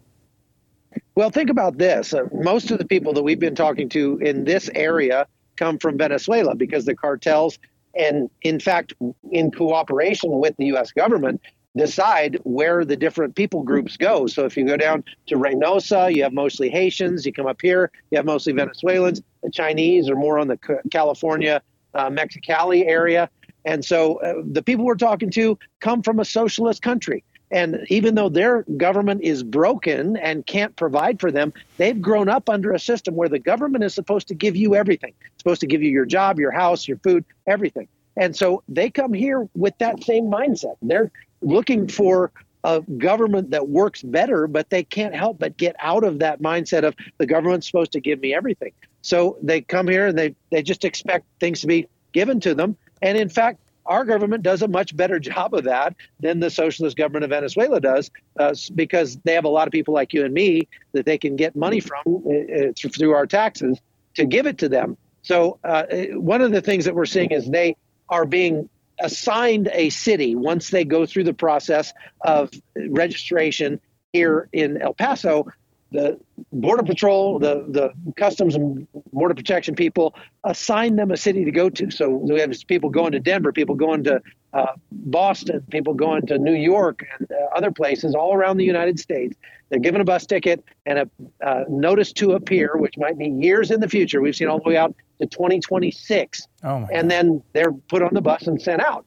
Well, 1.16 1.32
think 1.32 1.50
about 1.50 1.80
this. 1.80 2.14
Uh, 2.14 2.26
most 2.32 2.70
of 2.70 2.78
the 2.78 2.86
people 2.86 3.12
that 3.14 3.24
we've 3.24 3.40
been 3.40 3.56
talking 3.56 3.90
to 3.90 4.20
in 4.20 4.44
this 4.44 4.70
area 4.76 5.26
come 5.56 5.80
from 5.80 5.98
Venezuela 5.98 6.54
because 6.54 6.86
the 6.86 6.96
cartels, 6.96 7.58
and 7.96 8.30
in 8.44 8.60
fact, 8.60 8.94
in 9.32 9.50
cooperation 9.50 10.30
with 10.40 10.56
the 10.58 10.68
U.S. 10.68 10.92
government, 10.92 11.42
decide 11.80 12.38
where 12.44 12.84
the 12.84 12.96
different 12.96 13.36
people 13.36 13.64
groups 13.64 13.98
go. 13.98 14.28
So 14.28 14.46
if 14.46 14.58
you 14.58 14.66
go 14.66 14.78
down 14.78 15.04
to 15.28 15.36
Reynosa, 15.36 16.14
you 16.14 16.24
have 16.24 16.34
mostly 16.34 16.70
Haitians. 16.70 17.26
You 17.26 17.34
come 17.34 17.48
up 17.48 17.62
here, 17.62 17.92
you 18.12 18.18
have 18.18 18.26
mostly 18.26 18.54
Venezuelans. 18.54 19.22
The 19.44 19.52
Chinese 19.52 20.10
are 20.10 20.16
more 20.16 20.38
on 20.40 20.48
the 20.48 20.58
California, 20.92 21.62
uh, 21.94 22.10
Mexicali 22.10 22.86
area. 22.86 23.30
And 23.66 23.84
so 23.84 24.18
uh, 24.18 24.42
the 24.46 24.62
people 24.62 24.86
we're 24.86 24.96
talking 24.96 25.32
to 25.32 25.58
come 25.80 26.04
from 26.04 26.20
a 26.20 26.26
socialist 26.26 26.82
country. 26.82 27.24
And 27.52 27.80
even 27.88 28.14
though 28.14 28.30
their 28.30 28.64
government 28.78 29.22
is 29.24 29.42
broken 29.42 30.18
and 30.18 30.46
can't 30.46 30.76
provide 30.76 31.20
for 31.20 31.32
them, 31.32 31.52
they've 31.78 32.00
grown 32.00 32.30
up 32.30 32.48
under 32.48 32.74
a 32.74 32.80
system 32.80 33.16
where 33.16 33.30
the 33.30 33.40
government 33.40 33.84
is 33.84 33.94
supposed 33.94 34.28
to 34.28 34.36
give 34.36 34.56
you 34.56 34.76
everything. 34.76 35.14
It's 35.34 35.40
supposed 35.40 35.62
to 35.62 35.68
give 35.68 35.82
you 35.82 35.90
your 35.90 36.06
job, 36.06 36.40
your 36.40 36.52
house, 36.52 36.88
your 36.88 36.98
food, 36.98 37.26
everything. 37.48 37.88
And 38.18 38.36
so 38.36 38.64
they 38.68 38.90
come 38.90 39.14
here 39.14 39.48
with 39.56 39.76
that 39.80 40.04
same 40.04 40.26
mindset. 40.26 40.76
They're 40.82 41.12
looking 41.42 41.88
for 41.88 42.32
a 42.64 42.82
government 42.98 43.52
that 43.52 43.70
works 43.70 44.02
better, 44.02 44.48
but 44.48 44.70
they 44.70 44.84
can't 44.84 45.16
help 45.16 45.40
but 45.40 45.56
get 45.58 45.76
out 45.80 46.04
of 46.04 46.20
that 46.20 46.42
mindset 46.42 46.84
of 46.84 46.96
the 47.18 47.26
government's 47.26 47.68
supposed 47.68 47.94
to 47.94 48.02
give 48.02 48.20
me 48.20 48.34
everything. 48.34 48.72
So 49.02 49.38
they 49.42 49.62
come 49.62 49.88
here 49.88 50.08
and 50.08 50.18
they, 50.18 50.36
they 50.52 50.62
just 50.62 50.84
expect 50.84 51.26
things 51.40 51.62
to 51.62 51.68
be 51.68 51.88
given 52.12 52.40
to 52.42 52.54
them. 52.54 52.76
And 53.02 53.18
in 53.18 53.30
fact, 53.30 53.60
our 53.86 54.06
government 54.06 54.44
does 54.44 54.62
a 54.62 54.68
much 54.68 54.96
better 54.96 55.20
job 55.32 55.54
of 55.54 55.64
that 55.64 55.96
than 56.20 56.40
the 56.40 56.50
socialist 56.50 56.98
government 56.98 57.24
of 57.24 57.30
Venezuela 57.30 57.80
does, 57.80 58.12
uh, 58.40 58.54
because 58.76 59.18
they 59.24 59.34
have 59.34 59.46
a 59.46 59.50
lot 59.50 59.68
of 59.68 59.72
people 59.72 59.94
like 59.94 60.14
you 60.14 60.26
and 60.26 60.34
me 60.34 60.68
that 60.92 61.06
they 61.06 61.18
can 61.18 61.36
get 61.36 61.56
money 61.56 61.80
from 61.80 62.00
uh, 62.08 62.70
uh 62.70 62.72
through 62.76 63.14
our 63.14 63.26
taxes 63.26 63.80
to 64.16 64.26
give 64.26 64.46
it 64.46 64.58
to 64.58 64.70
them. 64.70 64.98
So 65.22 65.60
uh, 65.64 65.84
one 66.14 66.42
of 66.42 66.52
the 66.52 66.62
things 66.62 66.86
that 66.86 66.96
we're 66.96 67.06
seeing 67.06 67.32
is 67.32 67.50
they 67.50 67.76
are 68.10 68.26
being 68.26 68.70
assigned 69.02 69.70
a 69.74 69.90
city 69.90 70.36
once 70.36 70.70
they 70.70 70.86
go 70.86 71.06
through 71.06 71.24
the 71.24 71.34
process 71.34 71.94
of 72.22 72.52
registration 72.76 73.80
here 74.14 74.50
in 74.52 74.82
El 74.82 74.94
Paso 74.94 75.46
the 75.92 76.20
border 76.52 76.84
patrol, 76.84 77.40
the 77.40 77.66
the 77.68 77.92
customs 78.16 78.56
and 78.56 78.88
border 79.12 79.34
protection 79.34 79.76
people 79.76 80.16
assign 80.44 80.96
them 80.96 81.12
a 81.12 81.18
city 81.18 81.46
to 81.46 81.52
go 81.52 81.70
to. 81.70 81.90
So 81.90 82.10
we 82.10 82.40
have 82.40 82.54
people 82.68 82.90
going 82.90 83.12
to 83.14 83.20
Denver, 83.20 83.52
people 83.52 83.76
going 83.76 84.04
to 84.04 84.22
uh, 84.54 84.74
Boston, 84.92 85.64
people 85.72 85.94
going 85.94 86.28
to 86.28 86.38
New 86.38 86.54
York 86.54 87.06
and 87.18 87.32
uh, 87.32 87.56
other 87.56 87.72
places 87.72 88.14
all 88.14 88.34
around 88.34 88.58
the 88.58 88.66
United 88.66 89.00
States. 89.00 89.36
They're 89.70 89.80
given 89.80 90.02
a 90.02 90.06
bus 90.06 90.26
ticket 90.26 90.64
and 90.86 91.00
a 91.00 91.10
uh, 91.46 91.64
notice 91.70 92.12
to 92.14 92.34
appear, 92.34 92.76
which 92.76 92.98
might 92.98 93.18
be 93.18 93.28
years 93.28 93.72
in 93.72 93.80
the 93.80 93.90
future. 93.90 94.22
We've 94.22 94.36
seen 94.36 94.48
all 94.48 94.60
the 94.60 94.70
way 94.70 94.78
out 94.78 94.96
to 95.22 95.28
2026, 95.28 96.48
oh 96.64 96.88
and 96.92 97.10
then 97.10 97.44
they're 97.54 97.72
put 97.72 98.02
on 98.02 98.14
the 98.14 98.22
bus 98.22 98.48
and 98.48 98.62
sent 98.62 98.82
out 98.82 99.06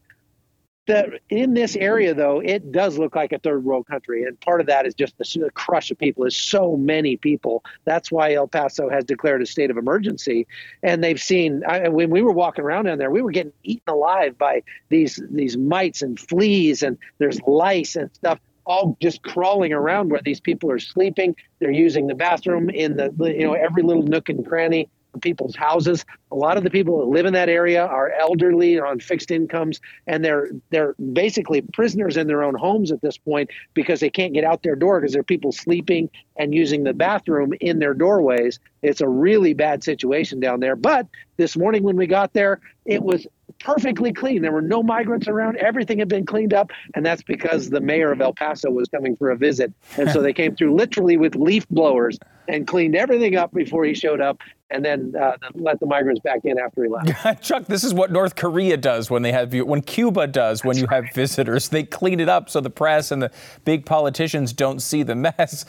the, 0.87 1.21
in 1.29 1.55
this 1.55 1.77
area, 1.77 2.13
though, 2.13 2.41
it 2.41 2.73
does 2.73 2.99
look 2.99 3.15
like 3.15 3.33
a 3.33 3.39
third 3.39 3.65
world 3.65 3.87
country, 3.87 4.25
and 4.25 4.41
part 4.41 4.61
of 4.61 4.67
that 4.67 4.85
is 4.85 4.95
just 4.95 5.17
the, 5.17 5.41
the 5.41 5.51
crush 5.51 5.91
of 5.93 5.99
people. 5.99 6.25
Is 6.25 6.37
so 6.37 6.77
many 6.77 7.17
people. 7.17 7.63
That's 7.85 8.11
why 8.11 8.35
El 8.35 8.49
Paso 8.49 8.89
has 8.89 9.05
declared 9.05 9.43
a 9.43 9.47
state 9.47 9.71
of 9.71 9.77
emergency, 9.77 10.47
and 10.83 11.03
they've 11.03 11.21
seen. 11.21 11.63
I, 11.67 11.89
when 11.89 12.11
we 12.11 12.23
were 12.23 12.33
walking 12.33 12.65
around 12.65 12.87
down 12.87 12.99
there, 12.99 13.11
we 13.11 13.23
were 13.23 13.31
getting 13.31 13.53
eaten 13.63 13.89
alive 13.89 14.37
by 14.37 14.63
these 14.89 15.23
these 15.31 15.57
mites 15.57 16.03
and 16.03 16.19
fleas, 16.19 16.83
and 16.83 16.99
there's 17.19 17.41
lice 17.43 17.95
and 17.95 18.13
stuff 18.15 18.41
all 18.65 18.97
just 19.01 19.23
crawling 19.23 19.73
around 19.73 20.11
where 20.11 20.21
these 20.25 20.41
people 20.41 20.71
are 20.71 20.79
sleeping. 20.79 21.35
They're 21.59 21.71
using 21.71 22.07
the 22.07 22.15
bathroom 22.15 22.71
in 22.71 22.97
the 22.97 23.13
you 23.19 23.47
know 23.47 23.55
every 23.55 23.83
little 23.83 24.03
nook 24.03 24.29
and 24.29 24.47
cranny 24.47 24.89
people's 25.21 25.55
houses. 25.55 26.05
A 26.31 26.37
lot 26.37 26.57
of 26.57 26.65
the 26.65 26.71
people 26.71 26.99
that 26.99 27.07
live 27.07 27.27
in 27.27 27.33
that 27.35 27.49
area 27.49 27.85
are 27.85 28.11
elderly 28.13 28.79
on 28.79 29.01
fixed 29.01 29.31
incomes, 29.31 29.81
and 30.07 30.25
they're 30.25 30.51
they're 30.71 30.95
basically 31.13 31.61
prisoners 31.61 32.17
in 32.17 32.27
their 32.27 32.43
own 32.43 32.55
homes 32.55 32.93
at 32.93 33.01
this 33.03 33.19
point 33.19 33.51
because 33.75 34.01
they 34.01 34.11
can't 34.11 34.33
get 34.33 34.45
out 34.45 34.63
their 34.63 34.77
door 34.77 35.01
because 35.01 35.13
there 35.13 35.21
are 35.21 35.25
people 35.25 35.53
sleeping 35.53 36.09
and 36.37 36.55
using 36.55 36.85
the 36.85 36.95
bathroom 36.95 37.53
in 37.61 37.79
their 37.79 37.95
doorways. 37.95 38.59
It's 38.83 39.01
a 39.01 39.09
really 39.09 39.55
bad 39.55 39.85
situation 39.85 40.41
down 40.41 40.61
there. 40.61 40.77
But 40.77 41.07
this 41.37 41.57
morning 41.57 41.83
when 41.83 41.97
we 41.97 42.07
got 42.07 42.33
there, 42.33 42.61
it 42.85 43.03
was 43.03 43.27
perfectly 43.61 44.13
clean. 44.13 44.43
There 44.43 44.53
were 44.53 44.63
no 44.63 44.83
migrants 44.83 45.29
around. 45.29 45.57
Everything 45.57 45.99
had 45.99 46.09
been 46.09 46.27
cleaned 46.27 46.55
up, 46.55 46.71
and 46.95 47.05
that's 47.05 47.23
because 47.23 47.71
the 47.71 47.81
mayor 47.81 48.13
of 48.13 48.21
El 48.21 48.33
Paso 48.33 48.71
was 48.71 48.89
coming 48.89 49.17
for 49.17 49.31
a 49.31 49.37
visit, 49.37 49.73
and 49.97 50.11
so 50.11 50.21
they 50.23 50.33
came 50.33 50.57
through 50.57 50.75
literally 50.75 51.17
with 51.17 51.37
leaf 51.37 51.69
blowers 51.69 52.19
and 52.49 52.67
cleaned 52.67 52.97
everything 52.97 53.37
up 53.37 53.53
before 53.53 53.85
he 53.85 53.95
showed 53.95 54.21
up 54.21 54.41
and 54.73 54.85
then 54.85 55.15
uh, 55.21 55.37
let 55.55 55.79
the 55.81 55.87
migrants 55.87 56.21
back 56.23 56.41
in 56.45 56.59
after 56.59 56.83
he 56.85 56.89
left. 56.89 57.43
Chuck, 57.43 57.67
this 57.67 57.85
is 57.85 57.93
what 57.95 58.11
North 58.11 58.35
Korea 58.35 58.77
does 58.77 59.11
when 59.11 59.23
they 59.23 59.33
have 59.33 59.53
you, 59.53 59.65
when 59.65 59.83
Cuba 59.83 60.27
does 60.27 60.65
when 60.65 60.77
you 60.77 60.87
right. 60.87 61.05
have 61.05 61.15
visitors. 61.15 61.69
They 61.69 61.85
clean 61.85 62.21
it 62.21 62.29
up 62.29 62.51
so 62.51 62.61
the 62.61 62.71
press 62.71 63.11
and 63.11 63.23
the 63.23 63.31
big 63.65 63.87
politicians 63.87 64.53
don't 64.53 64.81
see 64.81 65.03
the 65.03 65.15
mess. 65.15 65.65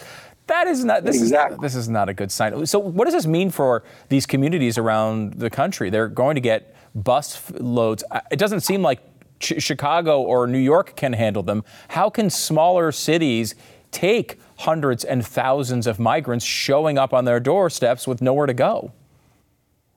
That 0.48 0.68
is 0.68 0.84
not 0.84 1.04
this 1.04 1.22
exactly. 1.22 1.56
is 1.56 1.62
this 1.62 1.76
is 1.76 1.90
not 1.90 2.10
a 2.10 2.14
good 2.14 2.32
sign. 2.32 2.66
So 2.66 2.80
what 2.80 3.06
does 3.06 3.14
this 3.14 3.26
mean 3.26 3.50
for 3.50 3.84
these 4.10 4.26
communities 4.26 4.78
around 4.78 5.36
the 5.36 5.50
country? 5.50 5.90
They're 5.90 6.10
going 6.10 6.36
to 6.36 6.42
get 6.42 6.76
bus 6.96 7.52
loads. 7.52 8.04
It 8.30 8.40
doesn't 8.40 8.62
seem 8.62 8.82
like 8.82 9.00
Ch- 9.40 9.62
Chicago 9.62 10.22
or 10.22 10.48
New 10.48 10.60
York 10.60 10.96
can 10.96 11.14
handle 11.14 11.44
them. 11.44 11.64
How 11.90 12.10
can 12.10 12.30
smaller 12.30 12.92
cities 12.92 13.56
take 13.92 14.38
hundreds 14.58 15.04
and 15.04 15.26
thousands 15.26 15.88
of 15.88 16.00
migrants 16.00 16.46
showing 16.46 16.98
up 16.98 17.14
on 17.14 17.26
their 17.26 17.40
doorsteps 17.40 18.08
with 18.08 18.22
nowhere 18.22 18.46
to 18.46 18.54
go. 18.54 18.92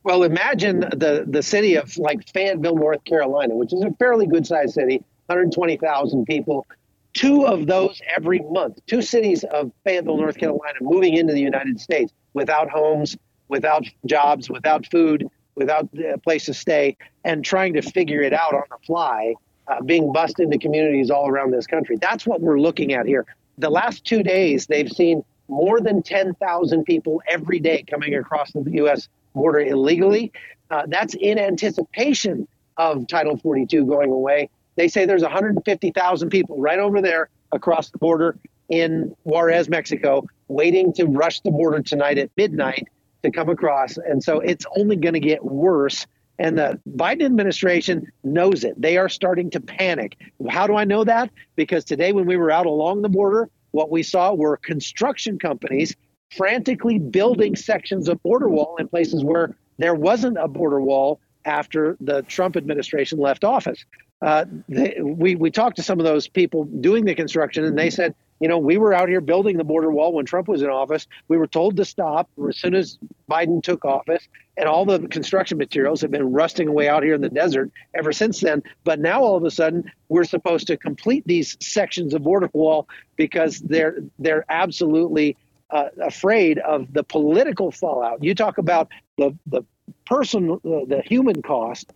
Well, 0.06 0.22
imagine 0.22 0.80
the, 0.80 1.24
the 1.26 1.42
city 1.42 1.74
of 1.74 1.98
like 1.98 2.28
Fayetteville, 2.28 2.76
North 2.76 3.02
Carolina, 3.04 3.56
which 3.56 3.72
is 3.72 3.82
a 3.82 3.90
fairly 3.98 4.26
good 4.26 4.46
sized 4.46 4.74
city, 4.74 4.98
120,000 5.26 6.24
people. 6.26 6.64
Two 7.12 7.46
of 7.46 7.66
those 7.66 8.00
every 8.14 8.38
month, 8.50 8.78
two 8.86 9.02
cities 9.02 9.42
of 9.44 9.72
Fayetteville, 9.84 10.18
North 10.18 10.36
Carolina, 10.36 10.78
moving 10.80 11.14
into 11.14 11.32
the 11.32 11.40
United 11.40 11.80
States 11.80 12.12
without 12.34 12.70
homes, 12.70 13.16
without 13.48 13.84
jobs, 14.04 14.48
without 14.48 14.86
food, 14.92 15.28
without 15.56 15.88
a 15.98 16.18
place 16.18 16.44
to 16.44 16.54
stay, 16.54 16.96
and 17.24 17.44
trying 17.44 17.72
to 17.72 17.82
figure 17.82 18.20
it 18.20 18.32
out 18.32 18.54
on 18.54 18.62
the 18.70 18.78
fly, 18.86 19.34
uh, 19.66 19.82
being 19.82 20.12
bussed 20.12 20.38
into 20.38 20.58
communities 20.58 21.10
all 21.10 21.28
around 21.28 21.50
this 21.50 21.66
country. 21.66 21.96
That's 22.00 22.26
what 22.26 22.40
we're 22.40 22.60
looking 22.60 22.92
at 22.92 23.06
here 23.06 23.24
the 23.58 23.70
last 23.70 24.04
two 24.04 24.22
days, 24.22 24.66
they've 24.66 24.90
seen 24.90 25.24
more 25.48 25.80
than 25.80 26.02
10,000 26.02 26.84
people 26.84 27.22
every 27.28 27.60
day 27.60 27.84
coming 27.88 28.14
across 28.14 28.52
the 28.52 28.64
U.S. 28.72 29.08
border 29.34 29.60
illegally. 29.60 30.32
Uh, 30.70 30.82
that's 30.88 31.14
in 31.14 31.38
anticipation 31.38 32.48
of 32.76 33.06
Title 33.06 33.36
42 33.36 33.86
going 33.86 34.10
away. 34.10 34.50
They 34.74 34.88
say 34.88 35.06
there's 35.06 35.22
150,000 35.22 36.30
people 36.30 36.60
right 36.60 36.78
over 36.78 37.00
there 37.00 37.28
across 37.52 37.90
the 37.90 37.98
border 37.98 38.36
in 38.68 39.14
Juarez, 39.24 39.68
Mexico, 39.68 40.26
waiting 40.48 40.92
to 40.94 41.06
rush 41.06 41.40
the 41.40 41.50
border 41.50 41.80
tonight 41.82 42.18
at 42.18 42.30
midnight 42.36 42.88
to 43.22 43.30
come 43.30 43.48
across. 43.48 43.96
And 43.96 44.22
so 44.22 44.40
it's 44.40 44.66
only 44.76 44.96
going 44.96 45.14
to 45.14 45.20
get 45.20 45.44
worse. 45.44 46.06
And 46.38 46.58
the 46.58 46.78
Biden 46.88 47.24
administration 47.24 48.10
knows 48.22 48.64
it. 48.64 48.80
They 48.80 48.98
are 48.98 49.08
starting 49.08 49.50
to 49.50 49.60
panic. 49.60 50.16
How 50.50 50.66
do 50.66 50.76
I 50.76 50.84
know 50.84 51.04
that? 51.04 51.30
Because 51.56 51.84
today, 51.84 52.12
when 52.12 52.26
we 52.26 52.36
were 52.36 52.50
out 52.50 52.66
along 52.66 53.02
the 53.02 53.08
border, 53.08 53.48
what 53.70 53.90
we 53.90 54.02
saw 54.02 54.34
were 54.34 54.56
construction 54.56 55.38
companies 55.38 55.96
frantically 56.36 56.98
building 56.98 57.56
sections 57.56 58.08
of 58.08 58.22
border 58.22 58.48
wall 58.48 58.76
in 58.78 58.88
places 58.88 59.24
where 59.24 59.56
there 59.78 59.94
wasn't 59.94 60.36
a 60.38 60.48
border 60.48 60.80
wall 60.80 61.20
after 61.44 61.96
the 62.00 62.22
Trump 62.22 62.56
administration 62.56 63.18
left 63.18 63.44
office. 63.44 63.84
Uh, 64.20 64.44
they, 64.68 64.98
we, 65.00 65.36
we 65.36 65.50
talked 65.50 65.76
to 65.76 65.82
some 65.82 66.00
of 66.00 66.04
those 66.04 66.26
people 66.26 66.64
doing 66.64 67.04
the 67.04 67.14
construction, 67.14 67.64
and 67.64 67.78
they 67.78 67.90
said 67.90 68.14
you 68.40 68.48
know, 68.48 68.58
we 68.58 68.76
were 68.76 68.92
out 68.92 69.08
here 69.08 69.20
building 69.20 69.56
the 69.56 69.64
border 69.64 69.90
wall 69.90 70.12
when 70.12 70.26
Trump 70.26 70.48
was 70.48 70.62
in 70.62 70.68
office. 70.68 71.06
We 71.28 71.38
were 71.38 71.46
told 71.46 71.76
to 71.76 71.84
stop 71.84 72.28
as 72.48 72.58
soon 72.58 72.74
as 72.74 72.98
Biden 73.30 73.62
took 73.62 73.84
office, 73.84 74.28
and 74.56 74.68
all 74.68 74.84
the 74.84 75.06
construction 75.08 75.58
materials 75.58 76.00
have 76.02 76.10
been 76.10 76.32
rusting 76.32 76.68
away 76.68 76.88
out 76.88 77.02
here 77.02 77.14
in 77.14 77.20
the 77.20 77.28
desert 77.28 77.70
ever 77.94 78.12
since 78.12 78.40
then. 78.40 78.62
But 78.84 79.00
now 79.00 79.22
all 79.22 79.36
of 79.36 79.44
a 79.44 79.50
sudden, 79.50 79.90
we're 80.08 80.24
supposed 80.24 80.66
to 80.66 80.76
complete 80.76 81.24
these 81.26 81.56
sections 81.60 82.14
of 82.14 82.22
border 82.22 82.50
wall 82.52 82.88
because 83.16 83.60
they're 83.60 83.98
they're 84.18 84.44
absolutely 84.48 85.36
uh, 85.70 85.88
afraid 86.02 86.58
of 86.58 86.92
the 86.92 87.02
political 87.02 87.70
fallout. 87.70 88.22
You 88.22 88.34
talk 88.34 88.58
about 88.58 88.88
the 89.16 89.36
the 89.46 89.62
person, 90.04 90.60
the 90.62 91.02
human 91.04 91.42
cost 91.42 91.92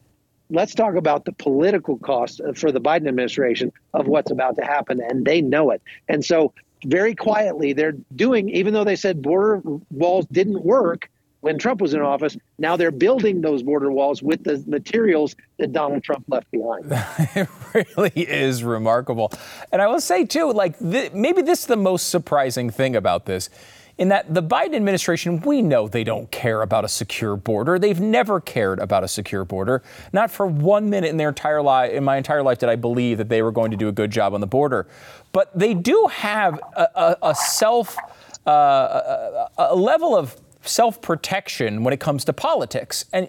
let's 0.50 0.74
talk 0.74 0.94
about 0.96 1.24
the 1.24 1.32
political 1.32 1.98
cost 1.98 2.40
for 2.54 2.72
the 2.72 2.80
Biden 2.80 3.08
administration 3.08 3.72
of 3.94 4.06
what's 4.06 4.30
about 4.30 4.56
to 4.56 4.64
happen, 4.64 5.00
and 5.00 5.24
they 5.24 5.40
know 5.40 5.70
it. 5.70 5.82
And 6.08 6.24
so, 6.24 6.52
very 6.84 7.14
quietly, 7.14 7.72
they're 7.72 7.96
doing, 8.16 8.48
even 8.50 8.74
though 8.74 8.84
they 8.84 8.96
said 8.96 9.22
border 9.22 9.62
walls 9.90 10.26
didn't 10.26 10.64
work 10.64 11.10
when 11.40 11.58
Trump 11.58 11.80
was 11.80 11.94
in 11.94 12.00
office, 12.00 12.36
now 12.58 12.76
they're 12.76 12.90
building 12.90 13.40
those 13.40 13.62
border 13.62 13.90
walls 13.90 14.22
with 14.22 14.44
the 14.44 14.62
materials 14.66 15.34
that 15.58 15.72
Donald 15.72 16.02
Trump 16.04 16.24
left 16.28 16.50
behind. 16.50 16.86
it 17.34 17.48
really 17.74 18.10
is 18.14 18.62
remarkable. 18.62 19.32
And 19.72 19.80
I 19.80 19.86
will 19.86 20.00
say, 20.00 20.24
too, 20.24 20.52
like, 20.52 20.78
th- 20.78 21.12
maybe 21.12 21.42
this 21.42 21.60
is 21.60 21.66
the 21.66 21.76
most 21.76 22.08
surprising 22.08 22.70
thing 22.70 22.94
about 22.94 23.26
this 23.26 23.48
in 24.00 24.08
that 24.08 24.32
the 24.32 24.42
Biden 24.42 24.74
administration, 24.74 25.42
we 25.42 25.60
know 25.60 25.86
they 25.86 26.04
don't 26.04 26.30
care 26.30 26.62
about 26.62 26.86
a 26.86 26.88
secure 26.88 27.36
border. 27.36 27.78
They've 27.78 28.00
never 28.00 28.40
cared 28.40 28.78
about 28.78 29.04
a 29.04 29.08
secure 29.08 29.44
border. 29.44 29.82
Not 30.14 30.30
for 30.30 30.46
one 30.46 30.88
minute 30.88 31.10
in 31.10 31.18
their 31.18 31.28
entire 31.28 31.60
life, 31.60 31.92
in 31.92 32.02
my 32.02 32.16
entire 32.16 32.42
life, 32.42 32.58
did 32.58 32.70
I 32.70 32.76
believe 32.76 33.18
that 33.18 33.28
they 33.28 33.42
were 33.42 33.52
going 33.52 33.70
to 33.72 33.76
do 33.76 33.88
a 33.88 33.92
good 33.92 34.10
job 34.10 34.32
on 34.32 34.40
the 34.40 34.46
border. 34.46 34.86
But 35.32 35.56
they 35.56 35.74
do 35.74 36.08
have 36.10 36.58
a, 36.74 36.88
a, 36.94 37.16
a 37.24 37.34
self, 37.34 37.94
uh, 38.46 38.50
a, 38.50 39.48
a 39.58 39.76
level 39.76 40.16
of 40.16 40.34
self 40.62 41.02
protection 41.02 41.84
when 41.84 41.92
it 41.92 42.00
comes 42.00 42.24
to 42.24 42.32
politics. 42.32 43.04
And 43.12 43.28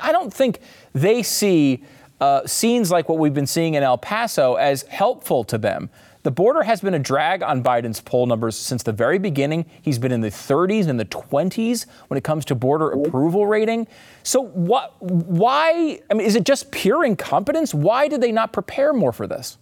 I 0.00 0.12
don't 0.12 0.32
think 0.32 0.60
they 0.92 1.24
see 1.24 1.82
uh, 2.20 2.46
scenes 2.46 2.92
like 2.92 3.08
what 3.08 3.18
we've 3.18 3.34
been 3.34 3.48
seeing 3.48 3.74
in 3.74 3.82
El 3.82 3.98
Paso 3.98 4.54
as 4.54 4.82
helpful 4.82 5.42
to 5.42 5.58
them. 5.58 5.90
The 6.24 6.30
border 6.30 6.62
has 6.62 6.80
been 6.80 6.94
a 6.94 6.98
drag 6.98 7.42
on 7.42 7.62
Biden's 7.62 8.00
poll 8.00 8.24
numbers 8.24 8.56
since 8.56 8.82
the 8.82 8.92
very 8.92 9.18
beginning. 9.18 9.66
He's 9.82 9.98
been 9.98 10.10
in 10.10 10.22
the 10.22 10.30
30s 10.30 10.88
and 10.88 10.98
the 10.98 11.04
20s 11.04 11.84
when 12.08 12.16
it 12.16 12.24
comes 12.24 12.46
to 12.46 12.54
border 12.54 12.90
approval 12.90 13.46
rating. 13.46 13.86
So 14.22 14.40
what 14.40 14.94
why 15.02 16.00
I 16.10 16.14
mean 16.14 16.26
is 16.26 16.34
it 16.34 16.44
just 16.44 16.70
pure 16.70 17.04
incompetence? 17.04 17.74
Why 17.74 18.08
did 18.08 18.22
they 18.22 18.32
not 18.32 18.54
prepare 18.54 18.94
more 18.94 19.12
for 19.12 19.26
this? 19.26 19.58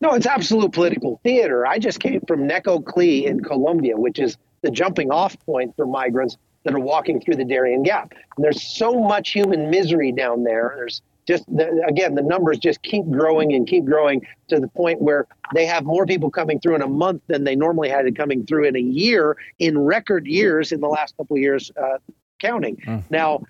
No, 0.00 0.12
it's 0.12 0.26
absolute 0.26 0.72
political 0.72 1.20
theater. 1.24 1.66
I 1.66 1.80
just 1.80 1.98
came 1.98 2.20
from 2.28 2.46
Neco 2.46 2.78
Necoclí 2.78 3.24
in 3.24 3.40
Colombia, 3.40 3.96
which 3.96 4.20
is 4.20 4.36
the 4.62 4.70
jumping 4.70 5.10
off 5.10 5.36
point 5.46 5.74
for 5.74 5.84
migrants 5.84 6.36
that 6.62 6.74
are 6.74 6.80
walking 6.80 7.20
through 7.20 7.36
the 7.36 7.44
Darien 7.44 7.82
Gap. 7.82 8.12
And 8.36 8.44
there's 8.44 8.62
so 8.62 9.00
much 9.00 9.30
human 9.30 9.68
misery 9.68 10.12
down 10.12 10.44
there. 10.44 10.74
There's 10.76 11.02
just 11.26 11.44
the, 11.46 11.84
again, 11.88 12.14
the 12.14 12.22
numbers 12.22 12.58
just 12.58 12.82
keep 12.82 13.04
growing 13.10 13.52
and 13.52 13.66
keep 13.66 13.84
growing 13.84 14.24
to 14.48 14.60
the 14.60 14.68
point 14.68 15.00
where 15.00 15.26
they 15.54 15.66
have 15.66 15.84
more 15.84 16.06
people 16.06 16.30
coming 16.30 16.60
through 16.60 16.76
in 16.76 16.82
a 16.82 16.88
month 16.88 17.22
than 17.26 17.44
they 17.44 17.56
normally 17.56 17.88
had 17.88 18.06
coming 18.16 18.46
through 18.46 18.64
in 18.64 18.76
a 18.76 18.80
year 18.80 19.36
in 19.58 19.78
record 19.78 20.26
years 20.26 20.72
in 20.72 20.80
the 20.80 20.88
last 20.88 21.16
couple 21.16 21.36
of 21.36 21.42
years 21.42 21.70
uh, 21.76 21.98
counting. 22.40 22.76
Mm. 22.76 23.02
Now, 23.10 23.42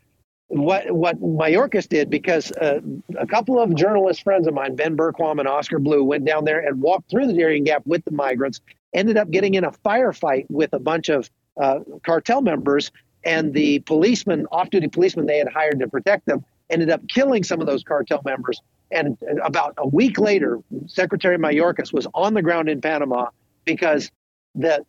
what 0.49 0.91
what 0.93 1.21
Mayorkas 1.21 1.89
did 1.89 2.09
because 2.09 2.53
uh, 2.53 2.81
a 3.19 3.27
couple 3.27 3.61
of 3.61 3.75
journalist 3.75 4.23
friends 4.23 4.47
of 4.47 4.55
mine, 4.55 4.77
Ben 4.77 4.97
Bergquam 4.97 5.39
and 5.39 5.49
Oscar 5.49 5.79
Blue, 5.79 6.05
went 6.05 6.25
down 6.25 6.45
there 6.45 6.61
and 6.61 6.81
walked 6.81 7.11
through 7.11 7.27
the 7.27 7.33
Darien 7.33 7.65
Gap 7.65 7.83
with 7.85 8.05
the 8.05 8.13
migrants. 8.13 8.61
Ended 8.95 9.17
up 9.17 9.31
getting 9.31 9.55
in 9.55 9.65
a 9.65 9.73
firefight 9.73 10.47
with 10.49 10.73
a 10.73 10.79
bunch 10.79 11.09
of 11.09 11.29
uh, 11.61 11.81
cartel 12.05 12.41
members 12.41 12.93
and 13.25 13.53
the 13.53 13.81
policemen, 13.81 14.47
off-duty 14.53 14.89
policemen 14.89 15.27
they 15.27 15.39
had 15.39 15.49
hired 15.49 15.81
to 15.81 15.89
protect 15.89 16.27
them, 16.27 16.45
ended 16.71 16.91
up 16.91 17.07
killing 17.09 17.43
some 17.43 17.61
of 17.61 17.67
those 17.67 17.83
cartel 17.83 18.23
members. 18.25 18.61
And 18.91 19.17
about 19.43 19.75
a 19.79 19.87
week 19.87 20.19
later, 20.19 20.61
Secretary 20.87 21.39
Mayorkas 21.39 21.93
was 21.93 22.07
on 22.15 22.35
the 22.35 22.43
ground 22.43 22.69
in 22.69 22.81
Panama 22.81 23.31
because 23.65 24.11
the 24.55 24.85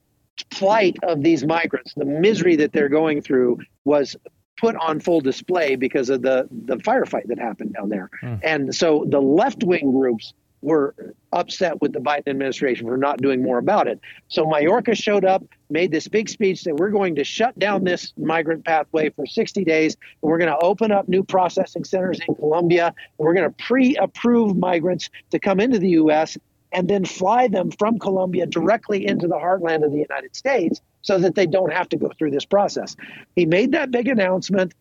plight 0.52 0.98
of 1.04 1.24
these 1.24 1.44
migrants, 1.46 1.94
the 1.96 2.06
misery 2.06 2.56
that 2.58 2.72
they're 2.74 2.90
going 2.90 3.22
through, 3.22 3.60
was 3.86 4.16
put 4.58 4.76
on 4.76 5.00
full 5.00 5.22
display 5.22 5.76
because 5.76 6.10
of 6.10 6.22
the 6.22 6.48
the 6.52 6.78
firefight 6.78 7.28
that 7.28 7.40
happened 7.40 7.74
down 7.74 7.90
there. 7.90 8.10
Mm. 8.22 8.40
And 8.44 8.76
so 8.76 9.06
the 9.08 9.22
left 9.22 9.64
wing 9.64 9.92
groups 9.92 10.34
were 10.62 10.96
upset 11.32 11.82
with 11.82 11.94
the 11.94 12.00
Biden 12.00 12.28
administration 12.28 12.88
for 12.88 12.98
not 12.98 13.22
doing 13.22 13.44
more 13.44 13.58
about 13.58 13.88
it. 13.88 14.00
So 14.28 14.46
Mayorkas 14.46 15.02
showed 15.02 15.26
up, 15.26 15.44
made 15.70 15.92
this 15.92 16.08
big 16.08 16.30
speech 16.30 16.64
that 16.64 16.76
we're 16.76 16.90
going 16.90 17.16
to 17.16 17.24
shut 17.24 17.58
down 17.60 17.84
this 17.84 18.14
migrant 18.18 18.66
pathway 18.66 19.10
for 19.10 19.26
60 19.26 19.64
days. 19.64 19.96
And 20.22 20.32
we're 20.32 20.40
going 20.40 20.52
to 20.52 20.58
open 20.60 20.92
up 20.92 21.08
new 21.08 21.24
processing 21.24 21.84
centers 21.84 22.20
in 22.28 22.36
Colombia. 22.36 22.88
And 22.88 23.26
we're 23.26 23.34
going 23.34 23.50
to 23.50 23.64
pre-approve 23.66 24.58
migrants 24.58 25.10
to 25.32 25.40
come 25.40 25.60
into 25.60 25.80
the 25.80 25.90
U.S. 25.90 26.38
and 26.72 26.88
then 26.88 27.06
fly 27.06 27.48
them 27.48 27.72
from 27.72 28.00
Colombia 28.00 28.46
directly 28.46 29.06
into 29.06 29.28
the 29.28 29.36
heartland 29.36 29.86
of 29.86 29.92
the 29.92 30.00
United 30.00 30.36
States 30.36 30.82
so 31.02 31.20
that 31.20 31.36
they 31.36 31.46
don't 31.46 31.72
have 31.72 31.88
to 31.90 31.98
go 31.98 32.12
through 32.18 32.32
this 32.32 32.46
process. 32.46 32.96
He 33.36 33.46
made 33.46 33.72
that 33.74 33.92
big 33.92 34.08
announcement, 34.08 34.74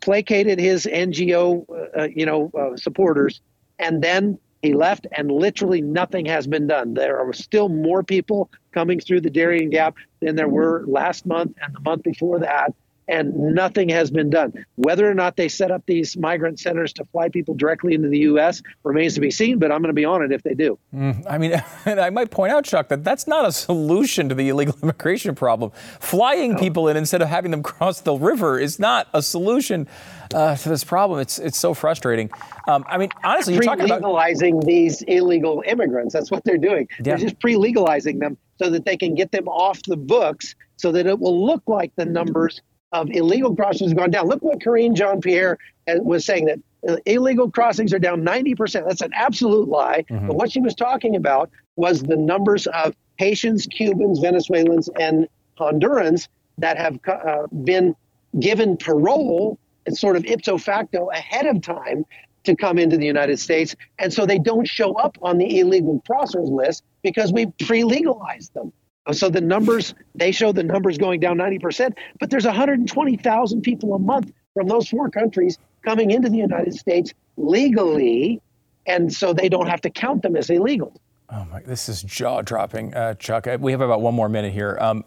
placated 0.00 0.58
his 0.58 0.86
NGO, 0.86 1.64
uh, 1.98 2.08
you 2.14 2.24
know, 2.24 2.50
uh, 2.58 2.76
supporters, 2.76 3.40
and 3.78 4.02
then 4.02 4.38
he 4.62 4.74
left, 4.74 5.06
and 5.12 5.30
literally 5.30 5.80
nothing 5.80 6.26
has 6.26 6.46
been 6.46 6.66
done. 6.66 6.94
There 6.94 7.18
are 7.18 7.32
still 7.32 7.68
more 7.68 8.02
people 8.02 8.50
coming 8.72 9.00
through 9.00 9.22
the 9.22 9.30
Darien 9.30 9.70
Gap 9.70 9.96
than 10.20 10.36
there 10.36 10.48
were 10.48 10.84
last 10.86 11.26
month 11.26 11.56
and 11.62 11.74
the 11.74 11.80
month 11.80 12.02
before 12.02 12.40
that, 12.40 12.74
and 13.10 13.34
nothing 13.34 13.88
has 13.88 14.10
been 14.10 14.30
done. 14.30 14.52
Whether 14.76 15.10
or 15.10 15.14
not 15.14 15.36
they 15.36 15.48
set 15.48 15.70
up 15.70 15.82
these 15.86 16.16
migrant 16.16 16.60
centers 16.60 16.92
to 16.94 17.04
fly 17.06 17.28
people 17.28 17.54
directly 17.54 17.94
into 17.94 18.08
the 18.08 18.20
U.S. 18.20 18.62
remains 18.84 19.14
to 19.14 19.20
be 19.20 19.30
seen, 19.30 19.58
but 19.58 19.72
I'm 19.72 19.82
going 19.82 19.88
to 19.88 19.92
be 19.92 20.04
on 20.04 20.22
it 20.22 20.32
if 20.32 20.42
they 20.42 20.54
do. 20.54 20.78
Mm, 20.94 21.26
I 21.28 21.38
mean, 21.38 21.62
I 21.86 22.10
might 22.10 22.30
point 22.30 22.52
out, 22.52 22.64
Chuck, 22.64 22.88
that 22.88 23.02
that's 23.02 23.26
not 23.26 23.44
a 23.44 23.52
solution 23.52 24.28
to 24.28 24.34
the 24.34 24.48
illegal 24.48 24.76
immigration 24.82 25.34
problem. 25.34 25.72
Flying 25.98 26.52
no. 26.52 26.58
people 26.58 26.88
in 26.88 26.96
instead 26.96 27.20
of 27.20 27.28
having 27.28 27.50
them 27.50 27.62
cross 27.70 28.00
the 28.00 28.14
river 28.14 28.58
is 28.58 28.78
not 28.78 29.08
a 29.12 29.22
solution 29.22 29.88
uh, 30.32 30.54
to 30.56 30.68
this 30.68 30.84
problem. 30.84 31.18
It's 31.18 31.38
it's 31.38 31.58
so 31.58 31.74
frustrating. 31.74 32.30
Um, 32.68 32.84
I 32.88 32.98
mean, 32.98 33.10
honestly, 33.24 33.54
you're 33.54 33.62
talking 33.64 33.86
about 33.86 34.02
legalizing 34.02 34.60
these 34.60 35.02
illegal 35.02 35.64
immigrants. 35.66 36.14
That's 36.14 36.30
what 36.30 36.44
they're 36.44 36.58
doing. 36.58 36.86
Yeah. 36.98 37.02
They're 37.02 37.16
just 37.16 37.40
pre-legalizing 37.40 38.20
them 38.20 38.38
so 38.58 38.70
that 38.70 38.84
they 38.84 38.96
can 38.96 39.14
get 39.14 39.32
them 39.32 39.48
off 39.48 39.82
the 39.82 39.96
books, 39.96 40.54
so 40.76 40.92
that 40.92 41.06
it 41.06 41.18
will 41.18 41.44
look 41.44 41.62
like 41.66 41.92
the 41.96 42.04
numbers 42.04 42.60
of 42.92 43.10
illegal 43.10 43.54
crossings 43.54 43.90
have 43.90 43.98
gone 43.98 44.10
down. 44.10 44.26
Look 44.26 44.42
what 44.42 44.60
Karine 44.60 44.94
Jean 44.94 45.20
Pierre 45.20 45.58
uh, 45.88 45.94
was 46.02 46.24
saying 46.24 46.46
that 46.46 46.58
uh, 46.88 46.96
illegal 47.06 47.50
crossings 47.50 47.92
are 47.92 47.98
down 47.98 48.22
90%. 48.22 48.86
That's 48.86 49.00
an 49.00 49.12
absolute 49.14 49.68
lie. 49.68 50.04
Mm-hmm. 50.10 50.28
But 50.28 50.36
what 50.36 50.52
she 50.52 50.60
was 50.60 50.74
talking 50.74 51.16
about 51.16 51.50
was 51.76 52.02
the 52.02 52.16
numbers 52.16 52.66
of 52.68 52.94
Haitians, 53.18 53.66
Cubans, 53.66 54.18
Venezuelans, 54.18 54.88
and 54.98 55.28
Hondurans 55.58 56.28
that 56.58 56.78
have 56.78 56.98
uh, 57.06 57.46
been 57.64 57.94
given 58.38 58.76
parole 58.76 59.58
sort 59.88 60.16
of 60.16 60.24
ipso 60.24 60.58
facto 60.58 61.10
ahead 61.10 61.46
of 61.46 61.60
time 61.62 62.04
to 62.44 62.54
come 62.54 62.78
into 62.78 62.96
the 62.96 63.06
United 63.06 63.38
States. 63.38 63.74
And 63.98 64.12
so 64.12 64.24
they 64.24 64.38
don't 64.38 64.66
show 64.66 64.94
up 64.94 65.16
on 65.22 65.38
the 65.38 65.58
illegal 65.58 66.02
crossers 66.08 66.50
list 66.50 66.84
because 67.02 67.32
we 67.32 67.46
pre 67.64 67.84
legalized 67.84 68.54
them. 68.54 68.72
So 69.12 69.28
the 69.28 69.40
numbers, 69.40 69.94
they 70.14 70.32
show 70.32 70.52
the 70.52 70.62
numbers 70.62 70.98
going 70.98 71.20
down 71.20 71.38
90%, 71.38 71.96
but 72.18 72.30
there's 72.30 72.44
120,000 72.44 73.62
people 73.62 73.94
a 73.94 73.98
month 73.98 74.32
from 74.54 74.68
those 74.68 74.88
four 74.88 75.10
countries 75.10 75.58
coming 75.84 76.10
into 76.10 76.28
the 76.28 76.36
United 76.36 76.74
States 76.74 77.12
legally. 77.36 78.40
And 78.86 79.12
so 79.12 79.32
they 79.32 79.48
don't 79.48 79.68
have 79.68 79.80
to 79.82 79.90
count 79.90 80.22
them 80.22 80.36
as 80.36 80.50
illegal. 80.50 81.00
Oh 81.32 81.46
my, 81.50 81.60
this 81.60 81.88
is 81.88 82.02
jaw 82.02 82.42
dropping, 82.42 82.92
uh, 82.94 83.14
Chuck. 83.14 83.46
We 83.60 83.70
have 83.72 83.80
about 83.80 84.00
one 84.00 84.14
more 84.14 84.28
minute 84.28 84.52
here. 84.52 84.76
Um, 84.80 85.04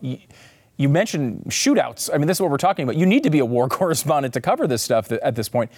you 0.78 0.90
mentioned 0.90 1.44
shootouts. 1.50 2.10
I 2.14 2.18
mean, 2.18 2.28
this 2.28 2.38
is 2.38 2.42
what 2.42 2.50
we're 2.50 2.58
talking 2.58 2.84
about. 2.84 2.96
You 2.96 3.06
need 3.06 3.24
to 3.24 3.30
be 3.30 3.40
a 3.40 3.46
war 3.46 3.68
correspondent 3.70 4.34
to 4.36 4.42
cover 4.42 4.68
this 4.68 4.82
stuff 4.82 5.12
at 5.12 5.36
this 5.36 5.50
point. 5.50 5.72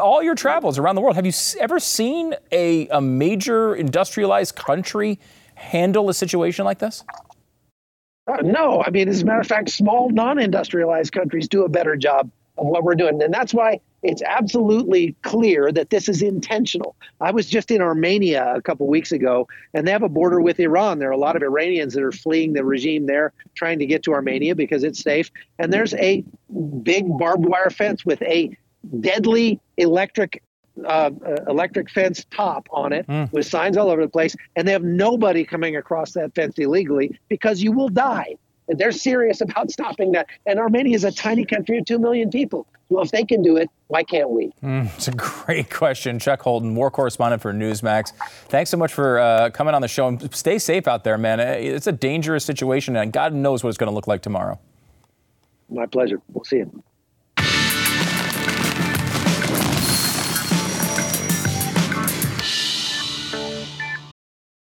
All 0.00 0.22
your 0.22 0.34
travels 0.34 0.78
around 0.78 0.96
the 0.96 1.00
world, 1.00 1.16
have 1.16 1.26
you 1.26 1.32
ever 1.60 1.80
seen 1.80 2.34
a, 2.52 2.88
a 2.88 3.00
major 3.00 3.74
industrialized 3.74 4.54
country 4.54 5.18
handle 5.54 6.08
a 6.08 6.14
situation 6.14 6.64
like 6.64 6.78
this? 6.78 7.04
Uh, 8.26 8.42
no. 8.42 8.82
I 8.84 8.90
mean, 8.90 9.08
as 9.08 9.22
a 9.22 9.24
matter 9.24 9.40
of 9.40 9.46
fact, 9.46 9.70
small 9.70 10.10
non 10.10 10.38
industrialized 10.38 11.12
countries 11.12 11.48
do 11.48 11.64
a 11.64 11.68
better 11.68 11.96
job 11.96 12.30
of 12.58 12.66
what 12.66 12.84
we're 12.84 12.94
doing. 12.94 13.22
And 13.22 13.32
that's 13.32 13.54
why 13.54 13.80
it's 14.02 14.22
absolutely 14.22 15.14
clear 15.22 15.72
that 15.72 15.90
this 15.90 16.08
is 16.08 16.22
intentional. 16.22 16.96
I 17.20 17.30
was 17.32 17.46
just 17.46 17.70
in 17.70 17.80
Armenia 17.80 18.54
a 18.54 18.62
couple 18.62 18.86
weeks 18.86 19.12
ago, 19.12 19.48
and 19.74 19.86
they 19.86 19.92
have 19.92 20.02
a 20.02 20.08
border 20.08 20.40
with 20.40 20.60
Iran. 20.60 20.98
There 20.98 21.08
are 21.08 21.12
a 21.12 21.18
lot 21.18 21.36
of 21.36 21.42
Iranians 21.42 21.94
that 21.94 22.02
are 22.02 22.12
fleeing 22.12 22.52
the 22.52 22.64
regime 22.64 23.06
there, 23.06 23.32
trying 23.54 23.78
to 23.78 23.86
get 23.86 24.02
to 24.04 24.12
Armenia 24.12 24.54
because 24.54 24.84
it's 24.84 25.00
safe. 25.00 25.30
And 25.58 25.72
there's 25.72 25.94
a 25.94 26.24
big 26.82 27.06
barbed 27.18 27.46
wire 27.46 27.70
fence 27.70 28.04
with 28.04 28.22
a 28.22 28.56
deadly 29.00 29.60
electric 29.76 30.42
uh, 30.84 31.10
uh, 31.26 31.36
electric 31.48 31.90
fence 31.90 32.24
top 32.30 32.68
on 32.70 32.92
it 32.92 33.06
mm. 33.06 33.32
with 33.32 33.46
signs 33.46 33.76
all 33.76 33.90
over 33.90 34.02
the 34.02 34.08
place, 34.08 34.36
and 34.56 34.66
they 34.66 34.72
have 34.72 34.84
nobody 34.84 35.44
coming 35.44 35.76
across 35.76 36.12
that 36.12 36.34
fence 36.34 36.58
illegally 36.58 37.18
because 37.28 37.62
you 37.62 37.72
will 37.72 37.88
die. 37.88 38.36
And 38.68 38.78
they're 38.78 38.92
serious 38.92 39.40
about 39.40 39.70
stopping 39.70 40.12
that. 40.12 40.26
And 40.46 40.58
Armenia 40.58 40.94
is 40.94 41.04
a 41.04 41.12
tiny 41.12 41.44
country 41.44 41.78
of 41.78 41.84
2 41.86 41.98
million 41.98 42.30
people. 42.30 42.66
Well, 42.88 43.04
if 43.04 43.12
they 43.12 43.24
can 43.24 43.40
do 43.42 43.56
it, 43.56 43.70
why 43.86 44.02
can't 44.02 44.30
we? 44.30 44.52
Mm, 44.62 44.92
it's 44.96 45.06
a 45.06 45.12
great 45.12 45.70
question. 45.70 46.18
Chuck 46.18 46.42
Holton, 46.42 46.74
war 46.74 46.90
correspondent 46.90 47.40
for 47.40 47.52
Newsmax. 47.52 48.12
Thanks 48.48 48.68
so 48.68 48.76
much 48.76 48.92
for 48.92 49.20
uh, 49.20 49.50
coming 49.50 49.74
on 49.74 49.82
the 49.82 49.88
show. 49.88 50.08
And 50.08 50.34
stay 50.34 50.58
safe 50.58 50.88
out 50.88 51.04
there, 51.04 51.16
man. 51.16 51.38
It's 51.38 51.86
a 51.86 51.92
dangerous 51.92 52.44
situation, 52.44 52.96
and 52.96 53.12
God 53.12 53.32
knows 53.32 53.62
what 53.62 53.68
it's 53.68 53.78
going 53.78 53.90
to 53.90 53.94
look 53.94 54.08
like 54.08 54.22
tomorrow. 54.22 54.58
My 55.68 55.86
pleasure. 55.86 56.20
We'll 56.32 56.44
see 56.44 56.56
you. 56.58 56.82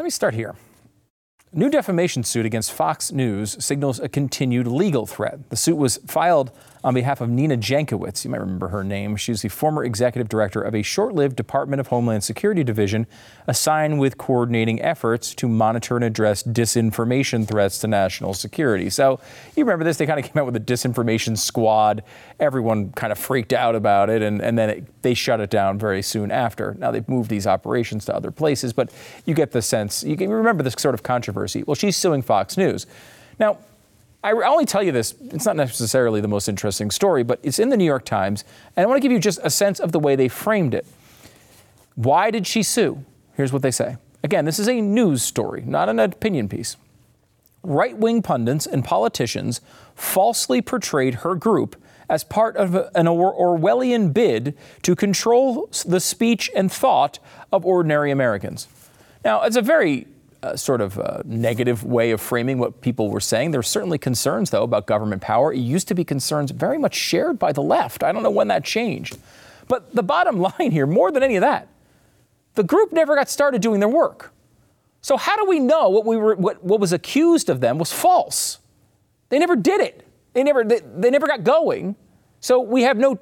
Let 0.00 0.04
me 0.04 0.10
start 0.10 0.32
here. 0.32 0.56
A 1.52 1.58
new 1.58 1.68
defamation 1.68 2.24
suit 2.24 2.46
against 2.46 2.72
Fox 2.72 3.12
News 3.12 3.62
signals 3.62 4.00
a 4.00 4.08
continued 4.08 4.66
legal 4.66 5.04
threat. 5.04 5.50
The 5.50 5.56
suit 5.56 5.76
was 5.76 5.98
filed 6.06 6.52
on 6.82 6.94
behalf 6.94 7.20
of 7.20 7.28
Nina 7.28 7.56
Jankowicz. 7.56 8.24
You 8.24 8.30
might 8.30 8.40
remember 8.40 8.68
her 8.68 8.82
name. 8.82 9.16
She's 9.16 9.42
the 9.42 9.48
former 9.48 9.84
executive 9.84 10.28
director 10.28 10.62
of 10.62 10.74
a 10.74 10.82
short 10.82 11.14
lived 11.14 11.36
Department 11.36 11.80
of 11.80 11.88
Homeland 11.88 12.24
Security 12.24 12.64
division 12.64 13.06
assigned 13.46 14.00
with 14.00 14.16
coordinating 14.16 14.80
efforts 14.80 15.34
to 15.34 15.48
monitor 15.48 15.96
and 15.96 16.04
address 16.04 16.42
disinformation 16.42 17.46
threats 17.46 17.78
to 17.80 17.86
national 17.86 18.34
security. 18.34 18.88
So 18.88 19.20
you 19.56 19.64
remember 19.64 19.84
this? 19.84 19.98
They 19.98 20.06
kind 20.06 20.18
of 20.18 20.24
came 20.24 20.40
out 20.40 20.46
with 20.46 20.56
a 20.56 20.60
disinformation 20.60 21.36
squad. 21.36 22.02
Everyone 22.38 22.92
kind 22.92 23.12
of 23.12 23.18
freaked 23.18 23.52
out 23.52 23.74
about 23.74 24.08
it, 24.08 24.22
and, 24.22 24.40
and 24.40 24.58
then 24.58 24.70
it, 24.70 25.02
they 25.02 25.14
shut 25.14 25.40
it 25.40 25.50
down 25.50 25.78
very 25.78 26.02
soon 26.02 26.30
after. 26.30 26.74
Now 26.78 26.90
they've 26.90 27.08
moved 27.08 27.30
these 27.30 27.46
operations 27.46 28.04
to 28.06 28.14
other 28.14 28.30
places, 28.30 28.72
but 28.72 28.90
you 29.26 29.34
get 29.34 29.52
the 29.52 29.62
sense. 29.62 30.02
You 30.02 30.16
can 30.16 30.30
remember 30.30 30.62
this 30.62 30.74
sort 30.78 30.94
of 30.94 31.02
controversy. 31.02 31.62
Well, 31.66 31.74
she's 31.74 31.96
suing 31.96 32.22
Fox 32.22 32.56
News. 32.56 32.86
Now, 33.38 33.58
I 34.22 34.32
only 34.32 34.66
tell 34.66 34.82
you 34.82 34.92
this, 34.92 35.14
it's 35.20 35.46
not 35.46 35.56
necessarily 35.56 36.20
the 36.20 36.28
most 36.28 36.48
interesting 36.48 36.90
story, 36.90 37.22
but 37.22 37.40
it's 37.42 37.58
in 37.58 37.70
the 37.70 37.76
New 37.76 37.84
York 37.84 38.04
Times, 38.04 38.44
and 38.76 38.84
I 38.84 38.86
want 38.86 38.98
to 38.98 39.00
give 39.00 39.12
you 39.12 39.18
just 39.18 39.38
a 39.42 39.50
sense 39.50 39.80
of 39.80 39.92
the 39.92 39.98
way 39.98 40.14
they 40.14 40.28
framed 40.28 40.74
it. 40.74 40.86
Why 41.94 42.30
did 42.30 42.46
she 42.46 42.62
sue? 42.62 43.04
Here's 43.34 43.52
what 43.52 43.62
they 43.62 43.70
say. 43.70 43.96
Again, 44.22 44.44
this 44.44 44.58
is 44.58 44.68
a 44.68 44.82
news 44.82 45.22
story, 45.22 45.62
not 45.66 45.88
an 45.88 45.98
opinion 45.98 46.48
piece. 46.48 46.76
Right 47.62 47.96
wing 47.96 48.20
pundits 48.20 48.66
and 48.66 48.84
politicians 48.84 49.62
falsely 49.94 50.60
portrayed 50.60 51.16
her 51.16 51.34
group 51.34 51.76
as 52.08 52.24
part 52.24 52.56
of 52.56 52.74
an 52.74 53.06
Orwellian 53.06 54.12
bid 54.12 54.56
to 54.82 54.94
control 54.94 55.70
the 55.86 56.00
speech 56.00 56.50
and 56.54 56.70
thought 56.70 57.18
of 57.52 57.64
ordinary 57.64 58.10
Americans. 58.10 58.68
Now, 59.24 59.42
it's 59.42 59.56
a 59.56 59.62
very 59.62 60.06
sort 60.56 60.80
of 60.80 60.98
uh, 60.98 61.22
negative 61.24 61.84
way 61.84 62.10
of 62.10 62.20
framing 62.20 62.58
what 62.58 62.80
people 62.80 63.10
were 63.10 63.20
saying. 63.20 63.50
There 63.50 63.60
are 63.60 63.62
certainly 63.62 63.98
concerns, 63.98 64.50
though, 64.50 64.62
about 64.62 64.86
government 64.86 65.22
power. 65.22 65.52
It 65.52 65.58
used 65.58 65.88
to 65.88 65.94
be 65.94 66.04
concerns 66.04 66.50
very 66.50 66.78
much 66.78 66.94
shared 66.94 67.38
by 67.38 67.52
the 67.52 67.62
left. 67.62 68.02
I 68.02 68.12
don't 68.12 68.22
know 68.22 68.30
when 68.30 68.48
that 68.48 68.64
changed. 68.64 69.18
But 69.68 69.94
the 69.94 70.02
bottom 70.02 70.40
line 70.58 70.70
here, 70.70 70.86
more 70.86 71.10
than 71.10 71.22
any 71.22 71.36
of 71.36 71.42
that, 71.42 71.68
the 72.54 72.64
group 72.64 72.92
never 72.92 73.14
got 73.14 73.28
started 73.28 73.62
doing 73.62 73.80
their 73.80 73.88
work. 73.88 74.32
So 75.02 75.16
how 75.16 75.36
do 75.36 75.44
we 75.48 75.60
know 75.60 75.88
what 75.88 76.04
we 76.04 76.16
were 76.16 76.34
what, 76.34 76.62
what 76.62 76.80
was 76.80 76.92
accused 76.92 77.48
of 77.48 77.60
them 77.60 77.78
was 77.78 77.92
false? 77.92 78.58
They 79.30 79.38
never 79.38 79.56
did 79.56 79.80
it. 79.80 80.06
They 80.34 80.42
never 80.42 80.64
they, 80.64 80.80
they 80.80 81.10
never 81.10 81.26
got 81.26 81.44
going. 81.44 81.96
So 82.40 82.60
we 82.60 82.82
have 82.82 82.96
no 82.96 83.18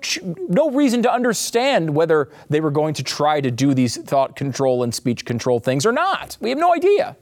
no 0.49 0.71
reason 0.71 1.03
to 1.03 1.13
understand 1.13 1.95
whether 1.95 2.31
they 2.49 2.61
were 2.61 2.71
going 2.71 2.95
to 2.95 3.03
try 3.03 3.41
to 3.41 3.51
do 3.51 3.75
these 3.75 3.97
thought 3.97 4.37
control 4.37 4.83
and 4.85 4.95
speech 4.95 5.25
control 5.25 5.59
things 5.59 5.85
or 5.85 5.93
not. 5.93 6.37
We 6.41 6.51
have 6.51 6.59
no 6.59 6.73
idea. 6.73 7.17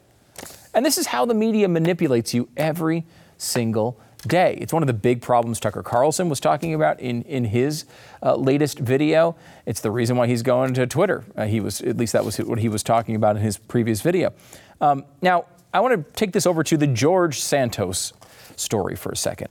And 0.73 0.85
this 0.85 0.97
is 0.97 1.07
how 1.07 1.25
the 1.25 1.33
media 1.33 1.67
manipulates 1.67 2.33
you 2.33 2.49
every 2.55 3.05
single 3.37 3.99
day. 4.27 4.57
It's 4.59 4.73
one 4.73 4.83
of 4.83 4.87
the 4.87 4.93
big 4.93 5.21
problems 5.21 5.59
Tucker 5.59 5.81
Carlson 5.81 6.29
was 6.29 6.39
talking 6.39 6.73
about 6.73 6.99
in, 6.99 7.23
in 7.23 7.45
his 7.45 7.85
uh, 8.21 8.35
latest 8.35 8.79
video. 8.79 9.35
It's 9.65 9.79
the 9.79 9.91
reason 9.91 10.17
why 10.17 10.27
he's 10.27 10.43
going 10.43 10.73
to 10.75 10.85
Twitter. 10.85 11.23
Uh, 11.35 11.45
he 11.45 11.59
was, 11.59 11.81
at 11.81 11.97
least 11.97 12.13
that 12.13 12.25
was 12.25 12.37
what 12.37 12.59
he 12.59 12.69
was 12.69 12.83
talking 12.83 13.15
about 13.15 13.37
in 13.37 13.41
his 13.41 13.57
previous 13.57 14.01
video. 14.01 14.33
Um, 14.81 15.05
now, 15.21 15.45
I 15.73 15.79
want 15.79 15.95
to 15.95 16.11
take 16.13 16.31
this 16.31 16.45
over 16.45 16.63
to 16.63 16.77
the 16.77 16.87
George 16.87 17.39
Santos 17.39 18.13
story 18.55 18.95
for 18.95 19.11
a 19.11 19.17
second. 19.17 19.49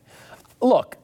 Look, 0.60 0.96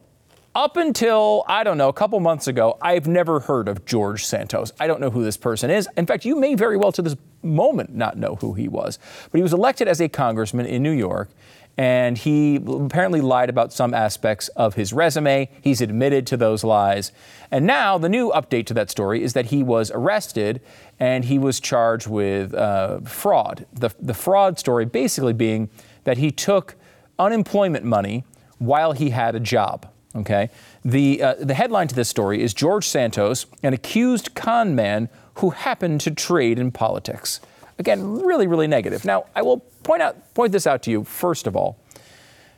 up 0.55 0.77
until, 0.77 1.43
I 1.47 1.63
don't 1.63 1.77
know, 1.77 1.89
a 1.89 1.93
couple 1.93 2.19
months 2.19 2.47
ago, 2.47 2.77
I've 2.81 3.07
never 3.07 3.39
heard 3.39 3.67
of 3.67 3.85
George 3.85 4.25
Santos. 4.25 4.71
I 4.79 4.87
don't 4.87 5.01
know 5.01 5.09
who 5.09 5.23
this 5.23 5.37
person 5.37 5.69
is. 5.69 5.87
In 5.97 6.05
fact, 6.05 6.25
you 6.25 6.35
may 6.35 6.55
very 6.55 6.77
well 6.77 6.91
to 6.91 7.01
this 7.01 7.15
moment 7.41 7.95
not 7.95 8.17
know 8.17 8.35
who 8.35 8.53
he 8.53 8.67
was. 8.67 8.99
But 9.31 9.39
he 9.39 9.43
was 9.43 9.53
elected 9.53 9.87
as 9.87 9.99
a 9.99 10.07
congressman 10.07 10.67
in 10.67 10.83
New 10.83 10.91
York, 10.91 11.29
and 11.75 12.19
he 12.19 12.57
apparently 12.57 13.19
lied 13.19 13.49
about 13.49 13.73
some 13.73 13.95
aspects 13.95 14.47
of 14.49 14.75
his 14.75 14.93
resume. 14.93 15.49
He's 15.61 15.81
admitted 15.81 16.27
to 16.27 16.37
those 16.37 16.63
lies. 16.63 17.11
And 17.49 17.65
now 17.65 17.97
the 17.97 18.09
new 18.09 18.31
update 18.31 18.67
to 18.67 18.75
that 18.75 18.91
story 18.91 19.23
is 19.23 19.33
that 19.33 19.47
he 19.47 19.63
was 19.63 19.89
arrested 19.89 20.61
and 20.99 21.25
he 21.25 21.39
was 21.39 21.59
charged 21.59 22.05
with 22.05 22.53
uh, 22.53 22.99
fraud. 22.99 23.65
The, 23.73 23.89
the 23.99 24.13
fraud 24.13 24.59
story 24.59 24.85
basically 24.85 25.33
being 25.33 25.71
that 26.03 26.19
he 26.19 26.29
took 26.29 26.75
unemployment 27.17 27.85
money 27.85 28.23
while 28.59 28.91
he 28.91 29.09
had 29.09 29.33
a 29.33 29.39
job. 29.39 29.87
Okay. 30.15 30.49
The, 30.85 31.23
uh, 31.23 31.35
the 31.39 31.55
headline 31.55 31.87
to 31.87 31.95
this 31.95 32.09
story 32.09 32.41
is 32.41 32.53
George 32.53 32.87
Santos, 32.87 33.47
an 33.63 33.73
accused 33.73 34.35
con 34.35 34.75
man 34.75 35.09
who 35.35 35.49
happened 35.51 36.01
to 36.01 36.11
trade 36.11 36.59
in 36.59 36.71
politics. 36.71 37.39
Again, 37.79 38.21
really, 38.21 38.45
really 38.45 38.67
negative. 38.67 39.05
Now, 39.05 39.25
I 39.35 39.41
will 39.41 39.59
point 39.83 40.01
out, 40.01 40.33
point 40.35 40.51
this 40.51 40.67
out 40.67 40.83
to 40.83 40.91
you 40.91 41.03
first 41.03 41.47
of 41.47 41.55
all, 41.55 41.79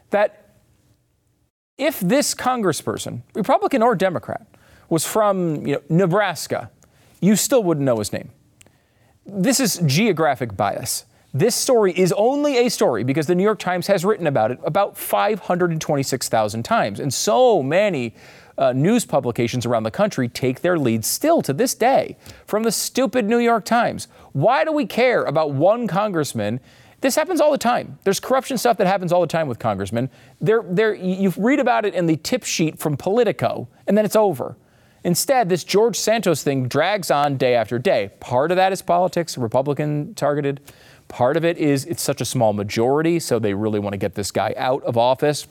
that 0.09 0.55
if 1.77 1.99
this 1.99 2.35
congressperson, 2.35 3.21
Republican 3.33 3.81
or 3.81 3.95
Democrat, 3.95 4.45
was 4.89 5.05
from 5.05 5.65
you 5.65 5.75
know, 5.75 5.81
Nebraska, 5.89 6.69
you 7.21 7.35
still 7.35 7.63
wouldn't 7.63 7.85
know 7.85 7.97
his 7.99 8.13
name. 8.13 8.29
This 9.25 9.59
is 9.59 9.81
geographic 9.85 10.55
bias. 10.55 11.05
This 11.35 11.53
story 11.53 11.91
is 11.91 12.13
only 12.13 12.59
a 12.59 12.69
story 12.69 13.03
because 13.03 13.27
the 13.27 13.35
New 13.35 13.43
York 13.43 13.59
Times 13.59 13.87
has 13.87 14.05
written 14.05 14.25
about 14.25 14.51
it 14.51 14.59
about 14.63 14.95
526,000 14.95 16.63
times. 16.63 17.01
And 17.01 17.13
so 17.13 17.61
many 17.61 18.15
uh, 18.57 18.71
news 18.71 19.03
publications 19.03 19.65
around 19.65 19.83
the 19.83 19.91
country 19.91 20.29
take 20.29 20.61
their 20.61 20.79
lead 20.79 21.03
still 21.03 21.41
to 21.41 21.51
this 21.51 21.75
day 21.75 22.15
from 22.47 22.63
the 22.63 22.71
stupid 22.71 23.25
New 23.25 23.39
York 23.39 23.65
Times. 23.65 24.07
Why 24.31 24.63
do 24.63 24.71
we 24.71 24.85
care 24.85 25.25
about 25.25 25.51
one 25.51 25.87
congressman? 25.87 26.61
This 27.01 27.17
happens 27.17 27.41
all 27.41 27.51
the 27.51 27.57
time. 27.57 27.99
There's 28.05 28.21
corruption 28.21 28.57
stuff 28.57 28.77
that 28.77 28.87
happens 28.87 29.11
all 29.11 29.19
the 29.19 29.27
time 29.27 29.49
with 29.49 29.59
congressmen. 29.59 30.09
They're, 30.39 30.63
they're, 30.65 30.93
you 30.93 31.33
read 31.35 31.59
about 31.59 31.83
it 31.83 31.93
in 31.93 32.05
the 32.05 32.15
tip 32.15 32.45
sheet 32.45 32.79
from 32.79 32.95
Politico, 32.95 33.67
and 33.87 33.97
then 33.97 34.05
it's 34.05 34.15
over. 34.15 34.55
Instead, 35.05 35.49
this 35.49 35.63
George 35.63 35.95
Santos 35.95 36.41
thing 36.41 36.67
drags 36.67 37.11
on 37.11 37.37
day 37.37 37.53
after 37.53 37.77
day. 37.77 38.09
Part 38.19 38.49
of 38.49 38.57
that 38.57 38.73
is 38.73 38.81
politics, 38.81 39.37
Republican 39.37 40.15
targeted. 40.15 40.61
Part 41.07 41.37
of 41.37 41.45
it 41.45 41.57
is 41.57 41.85
it's 41.85 42.01
such 42.01 42.21
a 42.21 42.25
small 42.25 42.53
majority, 42.53 43.19
so 43.19 43.39
they 43.39 43.53
really 43.53 43.79
want 43.79 43.93
to 43.93 43.97
get 43.97 44.15
this 44.15 44.31
guy 44.31 44.53
out 44.57 44.83
of 44.83 44.97
office. 44.97 45.47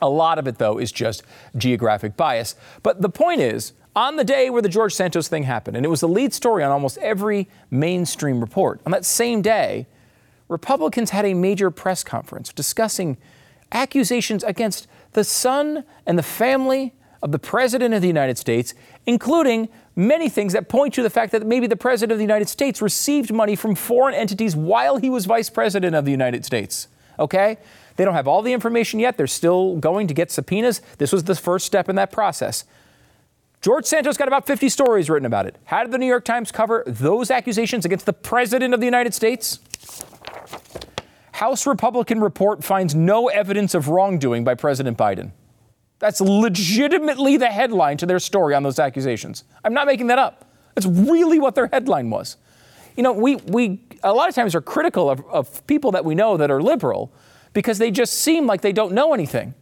A 0.00 0.08
lot 0.08 0.38
of 0.38 0.46
it, 0.46 0.58
though, 0.58 0.78
is 0.78 0.92
just 0.92 1.22
geographic 1.56 2.16
bias. 2.16 2.54
But 2.82 3.02
the 3.02 3.08
point 3.08 3.40
is, 3.40 3.72
on 3.96 4.16
the 4.16 4.24
day 4.24 4.48
where 4.48 4.62
the 4.62 4.68
George 4.68 4.94
Santos 4.94 5.28
thing 5.28 5.42
happened, 5.42 5.76
and 5.76 5.84
it 5.84 5.88
was 5.88 6.00
the 6.00 6.08
lead 6.08 6.32
story 6.32 6.62
on 6.62 6.70
almost 6.70 6.98
every 6.98 7.48
mainstream 7.70 8.40
report, 8.40 8.80
on 8.86 8.92
that 8.92 9.04
same 9.04 9.42
day, 9.42 9.86
Republicans 10.48 11.10
had 11.10 11.24
a 11.24 11.34
major 11.34 11.70
press 11.70 12.04
conference 12.04 12.52
discussing 12.52 13.18
accusations 13.72 14.44
against 14.44 14.86
the 15.12 15.24
son 15.24 15.84
and 16.06 16.16
the 16.16 16.22
family 16.22 16.94
of 17.22 17.32
the 17.32 17.38
President 17.38 17.92
of 17.92 18.00
the 18.00 18.06
United 18.06 18.38
States, 18.38 18.74
including 19.04 19.68
many 19.98 20.28
things 20.28 20.52
that 20.52 20.68
point 20.68 20.94
to 20.94 21.02
the 21.02 21.10
fact 21.10 21.32
that 21.32 21.44
maybe 21.44 21.66
the 21.66 21.76
President 21.76 22.12
of 22.12 22.18
the 22.18 22.24
United 22.24 22.48
States 22.48 22.80
received 22.80 23.32
money 23.32 23.56
from 23.56 23.74
foreign 23.74 24.14
entities 24.14 24.54
while 24.54 24.96
he 24.96 25.10
was 25.10 25.26
Vice 25.26 25.50
President 25.50 25.94
of 25.94 26.04
the 26.04 26.12
United 26.12 26.44
States. 26.44 26.86
Okay? 27.18 27.58
They 27.96 28.04
don't 28.04 28.14
have 28.14 28.28
all 28.28 28.40
the 28.40 28.52
information 28.52 29.00
yet. 29.00 29.16
They're 29.16 29.26
still 29.26 29.76
going 29.76 30.06
to 30.06 30.14
get 30.14 30.30
subpoenas. 30.30 30.80
This 30.98 31.12
was 31.12 31.24
the 31.24 31.34
first 31.34 31.66
step 31.66 31.88
in 31.88 31.96
that 31.96 32.12
process. 32.12 32.64
George 33.60 33.86
Santos 33.86 34.16
got 34.16 34.28
about 34.28 34.46
50 34.46 34.68
stories 34.68 35.10
written 35.10 35.26
about 35.26 35.46
it. 35.46 35.56
How 35.64 35.82
did 35.82 35.90
the 35.90 35.98
New 35.98 36.06
York 36.06 36.24
Times 36.24 36.52
cover 36.52 36.84
those 36.86 37.28
accusations 37.28 37.84
against 37.84 38.06
the 38.06 38.12
President 38.12 38.72
of 38.72 38.78
the 38.78 38.86
United 38.86 39.14
States? 39.14 39.58
House 41.32 41.66
Republican 41.66 42.20
report 42.20 42.62
finds 42.62 42.94
no 42.94 43.26
evidence 43.28 43.74
of 43.74 43.88
wrongdoing 43.88 44.44
by 44.44 44.54
President 44.54 44.96
Biden. 44.96 45.32
That's 45.98 46.20
legitimately 46.20 47.36
the 47.36 47.48
headline 47.48 47.96
to 47.98 48.06
their 48.06 48.18
story 48.18 48.54
on 48.54 48.62
those 48.62 48.78
accusations. 48.78 49.44
I'm 49.64 49.74
not 49.74 49.86
making 49.86 50.06
that 50.08 50.18
up. 50.18 50.44
That's 50.74 50.86
really 50.86 51.38
what 51.38 51.54
their 51.54 51.66
headline 51.66 52.08
was. 52.10 52.36
You 52.96 53.02
know, 53.02 53.12
we, 53.12 53.36
we 53.36 53.80
a 54.02 54.12
lot 54.12 54.28
of 54.28 54.34
times 54.34 54.54
are 54.54 54.60
critical 54.60 55.10
of, 55.10 55.24
of 55.26 55.66
people 55.66 55.92
that 55.92 56.04
we 56.04 56.14
know 56.14 56.36
that 56.36 56.50
are 56.50 56.62
liberal 56.62 57.12
because 57.52 57.78
they 57.78 57.90
just 57.90 58.14
seem 58.14 58.46
like 58.46 58.60
they 58.60 58.72
don't 58.72 58.92
know 58.92 59.14
anything. 59.14 59.54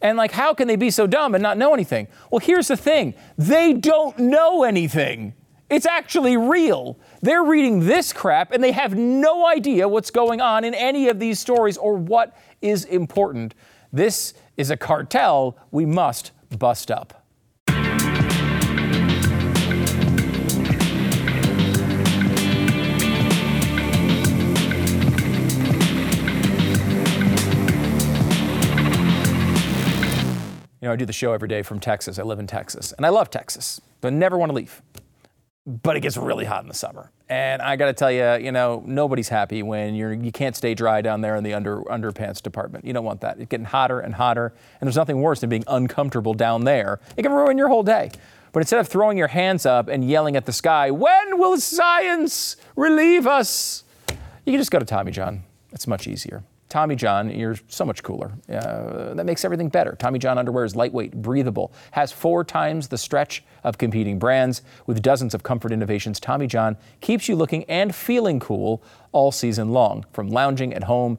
And 0.00 0.16
like, 0.16 0.32
how 0.32 0.54
can 0.54 0.68
they 0.68 0.76
be 0.76 0.90
so 0.90 1.06
dumb 1.06 1.34
and 1.34 1.42
not 1.42 1.58
know 1.58 1.74
anything? 1.74 2.08
Well, 2.30 2.38
here's 2.38 2.68
the 2.68 2.76
thing 2.76 3.14
they 3.36 3.72
don't 3.72 4.18
know 4.18 4.62
anything. 4.62 5.34
It's 5.68 5.86
actually 5.86 6.36
real. 6.36 6.96
They're 7.22 7.42
reading 7.42 7.86
this 7.86 8.12
crap 8.12 8.52
and 8.52 8.62
they 8.62 8.72
have 8.72 8.94
no 8.94 9.46
idea 9.46 9.88
what's 9.88 10.10
going 10.10 10.40
on 10.40 10.64
in 10.64 10.74
any 10.74 11.08
of 11.08 11.18
these 11.18 11.40
stories 11.40 11.76
or 11.76 11.96
what 11.96 12.36
is 12.62 12.84
important. 12.84 13.54
This 13.92 14.34
is 14.56 14.70
a 14.70 14.76
cartel 14.76 15.56
we 15.70 15.84
must 15.84 16.32
bust 16.58 16.90
up. 16.90 17.22
You 30.80 30.90
know, 30.90 30.92
I 30.92 30.96
do 30.96 31.06
the 31.06 31.12
show 31.12 31.32
every 31.32 31.48
day 31.48 31.62
from 31.62 31.80
Texas. 31.80 32.18
I 32.18 32.22
live 32.22 32.38
in 32.38 32.46
Texas, 32.46 32.92
and 32.92 33.04
I 33.04 33.08
love 33.08 33.28
Texas, 33.28 33.80
but 34.00 34.12
never 34.12 34.38
want 34.38 34.50
to 34.50 34.54
leave. 34.54 34.82
But 35.68 35.96
it 35.96 36.00
gets 36.00 36.16
really 36.16 36.44
hot 36.44 36.62
in 36.62 36.68
the 36.68 36.74
summer, 36.74 37.10
and 37.28 37.60
I 37.60 37.74
got 37.74 37.86
to 37.86 37.92
tell 37.92 38.12
you, 38.12 38.34
you 38.34 38.52
know, 38.52 38.84
nobody's 38.86 39.28
happy 39.28 39.64
when 39.64 39.96
you're 39.96 40.12
you 40.12 40.30
can't 40.30 40.54
stay 40.54 40.74
dry 40.74 41.02
down 41.02 41.22
there 41.22 41.34
in 41.34 41.42
the 41.42 41.54
under 41.54 41.82
underpants 41.82 42.40
department. 42.40 42.84
You 42.84 42.92
don't 42.92 43.04
want 43.04 43.20
that. 43.22 43.40
It's 43.40 43.48
getting 43.48 43.66
hotter 43.66 43.98
and 43.98 44.14
hotter, 44.14 44.54
and 44.80 44.86
there's 44.86 44.96
nothing 44.96 45.20
worse 45.20 45.40
than 45.40 45.50
being 45.50 45.64
uncomfortable 45.66 46.34
down 46.34 46.62
there. 46.62 47.00
It 47.16 47.24
can 47.24 47.32
ruin 47.32 47.58
your 47.58 47.68
whole 47.68 47.82
day. 47.82 48.12
But 48.52 48.60
instead 48.60 48.78
of 48.78 48.86
throwing 48.86 49.18
your 49.18 49.26
hands 49.26 49.66
up 49.66 49.88
and 49.88 50.08
yelling 50.08 50.36
at 50.36 50.46
the 50.46 50.52
sky, 50.52 50.92
when 50.92 51.38
will 51.38 51.58
science 51.58 52.56
relieve 52.76 53.26
us? 53.26 53.82
You 54.08 54.52
can 54.52 54.60
just 54.60 54.70
go 54.70 54.78
to 54.78 54.84
Tommy 54.84 55.10
John. 55.10 55.42
It's 55.72 55.88
much 55.88 56.06
easier. 56.06 56.44
Tommy 56.76 56.94
John, 56.94 57.30
you're 57.30 57.56
so 57.68 57.86
much 57.86 58.02
cooler. 58.02 58.32
Uh, 58.52 59.14
that 59.14 59.24
makes 59.24 59.46
everything 59.46 59.70
better. 59.70 59.96
Tommy 59.98 60.18
John 60.18 60.36
underwear 60.36 60.62
is 60.62 60.76
lightweight, 60.76 61.22
breathable, 61.22 61.72
has 61.92 62.12
four 62.12 62.44
times 62.44 62.88
the 62.88 62.98
stretch 62.98 63.42
of 63.64 63.78
competing 63.78 64.18
brands. 64.18 64.60
With 64.84 65.00
dozens 65.00 65.32
of 65.32 65.42
comfort 65.42 65.72
innovations, 65.72 66.20
Tommy 66.20 66.46
John 66.46 66.76
keeps 67.00 67.30
you 67.30 67.34
looking 67.34 67.64
and 67.64 67.94
feeling 67.94 68.40
cool 68.40 68.82
all 69.12 69.32
season 69.32 69.70
long, 69.70 70.04
from 70.12 70.28
lounging 70.28 70.74
at 70.74 70.84
home 70.84 71.16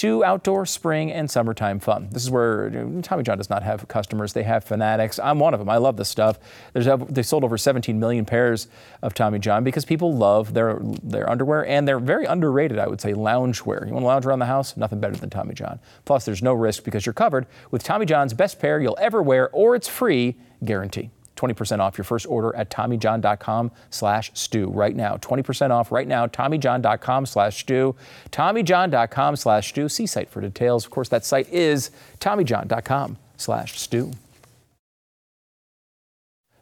to 0.00 0.24
outdoor 0.24 0.64
spring 0.64 1.12
and 1.12 1.30
summertime 1.30 1.78
fun. 1.78 2.08
This 2.10 2.22
is 2.22 2.30
where 2.30 2.70
Tommy 3.02 3.22
John 3.22 3.36
does 3.36 3.50
not 3.50 3.62
have 3.62 3.86
customers; 3.86 4.32
they 4.32 4.44
have 4.44 4.64
fanatics. 4.64 5.18
I'm 5.18 5.38
one 5.38 5.52
of 5.52 5.60
them. 5.60 5.68
I 5.68 5.76
love 5.76 5.98
this 5.98 6.08
stuff. 6.08 6.38
There's 6.72 6.88
they 7.10 7.22
sold 7.22 7.44
over 7.44 7.58
17 7.58 8.00
million 8.00 8.24
pairs 8.24 8.68
of 9.02 9.12
Tommy 9.12 9.38
John 9.38 9.62
because 9.62 9.84
people 9.84 10.14
love 10.14 10.54
their 10.54 10.78
their 11.02 11.28
underwear 11.28 11.66
and 11.66 11.86
they're 11.86 11.98
very 11.98 12.24
underrated. 12.24 12.78
I 12.78 12.88
would 12.88 13.00
say 13.00 13.12
loungewear. 13.12 13.86
You 13.86 13.92
want 13.92 14.04
to 14.04 14.06
lounge 14.06 14.24
around 14.24 14.38
the 14.38 14.46
house? 14.46 14.74
Nothing 14.74 15.00
better 15.00 15.16
than 15.16 15.28
Tommy 15.28 15.52
John. 15.52 15.78
Plus, 16.06 16.24
there's 16.24 16.42
no 16.42 16.54
risk 16.54 16.82
because 16.82 17.04
you're 17.04 17.12
covered 17.12 17.46
with 17.70 17.82
Tommy 17.82 18.06
John's 18.06 18.32
best 18.32 18.58
pair 18.58 18.80
you'll 18.80 18.98
ever 18.98 19.22
wear, 19.22 19.50
or 19.50 19.76
it's 19.76 19.88
free 19.88 20.36
guarantee. 20.64 21.10
20% 21.40 21.80
off 21.80 21.96
your 21.96 22.04
first 22.04 22.26
order 22.26 22.54
at 22.54 22.70
TommyJohn.com 22.70 23.70
slash 23.90 24.30
stu 24.34 24.66
right 24.68 24.94
now. 24.94 25.16
20% 25.16 25.70
off 25.70 25.90
right 25.90 26.06
now, 26.06 26.26
TommyJohn.com 26.26 27.26
slash 27.26 27.60
stu. 27.60 27.94
TommyJohn.com 28.30 29.36
slash 29.36 29.68
stu. 29.70 29.88
See 29.88 30.06
site 30.06 30.28
for 30.28 30.40
details. 30.40 30.84
Of 30.84 30.90
course, 30.90 31.08
that 31.08 31.24
site 31.24 31.48
is 31.48 31.90
TommyJohn.com 32.20 33.16
slash 33.36 33.78
stu. 33.78 34.12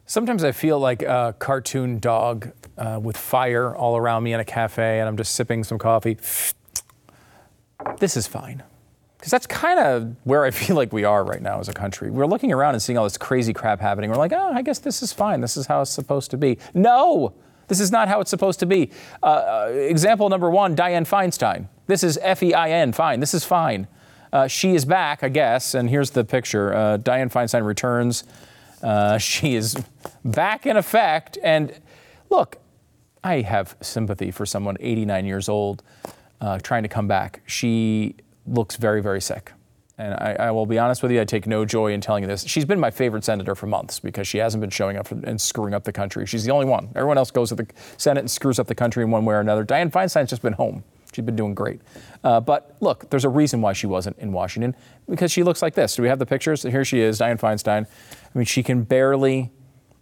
Sometimes 0.05 0.43
I 0.43 0.53
feel 0.53 0.79
like 0.79 1.03
a 1.03 1.35
cartoon 1.37 1.99
dog 1.99 2.51
uh, 2.79 2.99
with 3.01 3.15
fire 3.15 3.75
all 3.75 3.95
around 3.95 4.23
me 4.23 4.33
in 4.33 4.39
a 4.39 4.45
cafe 4.45 4.99
and 4.99 5.07
I'm 5.07 5.17
just 5.17 5.35
sipping 5.35 5.63
some 5.63 5.77
coffee. 5.77 6.17
This 7.99 8.17
is 8.17 8.25
fine. 8.25 8.63
Because 9.19 9.31
that's 9.31 9.45
kind 9.45 9.79
of 9.79 10.15
where 10.23 10.45
I 10.45 10.51
feel 10.51 10.75
like 10.75 10.93
we 10.93 11.03
are 11.03 11.23
right 11.23 11.41
now 11.41 11.59
as 11.59 11.67
a 11.67 11.73
country. 11.73 12.09
We're 12.09 12.25
looking 12.25 12.51
around 12.51 12.73
and 12.75 12.81
seeing 12.81 12.97
all 12.97 13.03
this 13.03 13.17
crazy 13.17 13.53
crap 13.53 13.79
happening. 13.79 14.09
We're 14.09 14.15
like, 14.15 14.33
oh, 14.33 14.51
I 14.53 14.61
guess 14.61 14.79
this 14.79 15.03
is 15.03 15.13
fine. 15.13 15.41
This 15.41 15.57
is 15.57 15.67
how 15.67 15.81
it's 15.81 15.91
supposed 15.91 16.31
to 16.31 16.37
be. 16.37 16.57
No, 16.73 17.33
this 17.67 17.79
is 17.79 17.91
not 17.91 18.07
how 18.07 18.21
it's 18.21 18.29
supposed 18.29 18.59
to 18.61 18.65
be. 18.65 18.91
Uh, 19.21 19.25
uh, 19.25 19.71
example 19.73 20.29
number 20.29 20.49
one 20.49 20.75
Dianne 20.75 21.07
Feinstein. 21.07 21.67
This 21.87 22.03
is 22.03 22.17
F 22.21 22.41
E 22.41 22.53
I 22.53 22.71
N, 22.71 22.93
fine. 22.93 23.19
This 23.19 23.33
is 23.33 23.43
fine. 23.43 23.87
Uh, 24.31 24.47
she 24.47 24.75
is 24.75 24.85
back, 24.85 25.23
I 25.23 25.29
guess, 25.29 25.73
and 25.73 25.89
here's 25.89 26.11
the 26.11 26.23
picture. 26.23 26.73
Uh, 26.73 26.97
Dianne 26.97 27.31
Feinstein 27.31 27.65
returns. 27.65 28.23
Uh, 28.81 29.17
she 29.19 29.55
is 29.55 29.75
back 30.23 30.65
in 30.65 30.77
effect. 30.77 31.37
And 31.43 31.73
look, 32.29 32.57
I 33.23 33.41
have 33.41 33.75
sympathy 33.81 34.31
for 34.31 34.45
someone 34.45 34.77
89 34.79 35.25
years 35.25 35.49
old 35.49 35.83
uh, 36.41 36.59
trying 36.59 36.83
to 36.83 36.89
come 36.89 37.07
back. 37.07 37.41
She 37.45 38.15
looks 38.49 38.75
very, 38.75 39.01
very 39.01 39.21
sick. 39.21 39.53
And 39.97 40.13
I, 40.13 40.35
I, 40.39 40.51
will 40.51 40.65
be 40.65 40.79
honest 40.79 41.03
with 41.03 41.11
you, 41.11 41.19
I 41.19 41.25
take 41.25 41.45
no 41.45 41.65
joy 41.65 41.91
in 41.91 41.99
telling 41.99 42.23
you 42.23 42.27
this. 42.29 42.45
She's 42.45 42.63
been 42.63 42.79
my 42.79 42.89
favorite 42.89 43.25
senator 43.25 43.53
for 43.53 43.67
months 43.67 43.99
because 43.99 44.29
she 44.29 44.37
hasn't 44.37 44.61
been 44.61 44.69
showing 44.69 44.95
up 44.95 45.07
for, 45.07 45.19
and 45.25 45.39
screwing 45.39 45.73
up 45.73 45.83
the 45.83 45.91
country. 45.91 46.25
She's 46.25 46.45
the 46.45 46.51
only 46.51 46.65
one. 46.65 46.87
Everyone 46.95 47.17
else 47.17 47.31
goes 47.31 47.49
to 47.49 47.55
the 47.55 47.67
Senate 47.97 48.21
and 48.21 48.31
screws 48.31 48.59
up 48.59 48.67
the 48.67 48.75
country 48.75 49.03
in 49.03 49.11
one 49.11 49.25
way 49.25 49.35
or 49.35 49.41
another. 49.41 49.65
Dianne 49.65 49.91
Feinstein's 49.91 50.29
just 50.29 50.41
been 50.41 50.53
home. 50.53 50.85
She's 51.11 51.25
been 51.25 51.35
doing 51.35 51.53
great. 51.53 51.81
Uh, 52.23 52.39
but 52.39 52.77
look, 52.79 53.09
there's 53.09 53.25
a 53.25 53.29
reason 53.29 53.61
why 53.61 53.73
she 53.73 53.87
wasn't 53.87 54.17
in 54.19 54.31
Washington 54.31 54.73
because 55.09 55.33
she 55.33 55.43
looks 55.43 55.61
like 55.61 55.75
this. 55.75 55.97
Do 55.97 56.01
we 56.01 56.07
have 56.07 56.19
the 56.19 56.25
pictures? 56.25 56.63
Here 56.63 56.85
she 56.85 57.01
is, 57.01 57.19
Dianne 57.19 57.39
Feinstein. 57.39 57.85
I 57.85 58.37
mean, 58.37 58.45
she 58.45 58.63
can 58.63 58.83
barely, 58.83 59.51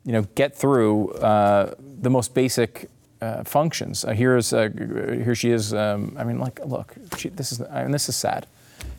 you 0.06 0.12
know, 0.12 0.24
get 0.36 0.56
through 0.56 1.14
uh, 1.14 1.74
the 1.80 2.12
most 2.12 2.36
basic 2.36 2.88
uh, 3.22 3.44
functions. 3.44 4.06
Uh, 4.06 4.12
here's 4.12 4.54
uh, 4.54 4.70
here 4.70 5.36
she 5.36 5.52
is. 5.52 5.74
Um, 5.74 6.16
I 6.18 6.24
mean, 6.24 6.40
like, 6.40 6.60
look, 6.66 6.96
she, 7.18 7.30
this 7.30 7.52
is 7.52 7.62
I 7.62 7.84
mean, 7.84 7.92
this 7.92 8.10
is 8.10 8.16
sad. 8.16 8.48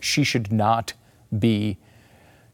She 0.00 0.24
should 0.24 0.52
not 0.52 0.92
be 1.36 1.78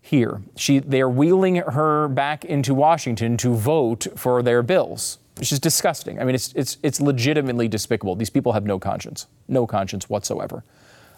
here. 0.01 0.43
She 0.57 0.79
they 0.79 1.01
are 1.01 1.09
wheeling 1.09 1.57
her 1.57 2.09
back 2.09 2.45
into 2.45 2.75
Washington 2.75 3.37
to 3.39 3.55
vote 3.55 4.07
for 4.17 4.43
their 4.43 4.63
bills, 4.63 5.19
which 5.39 5.53
is 5.53 5.59
disgusting. 5.59 6.21
I 6.21 6.25
mean, 6.25 6.35
it's 6.35 6.53
it's 6.55 6.77
it's 6.83 7.01
legitimately 7.01 7.69
despicable. 7.69 8.15
These 8.15 8.31
people 8.31 8.53
have 8.53 8.65
no 8.65 8.79
conscience, 8.79 9.27
no 9.49 9.67
conscience 9.67 10.09
whatsoever. 10.09 10.65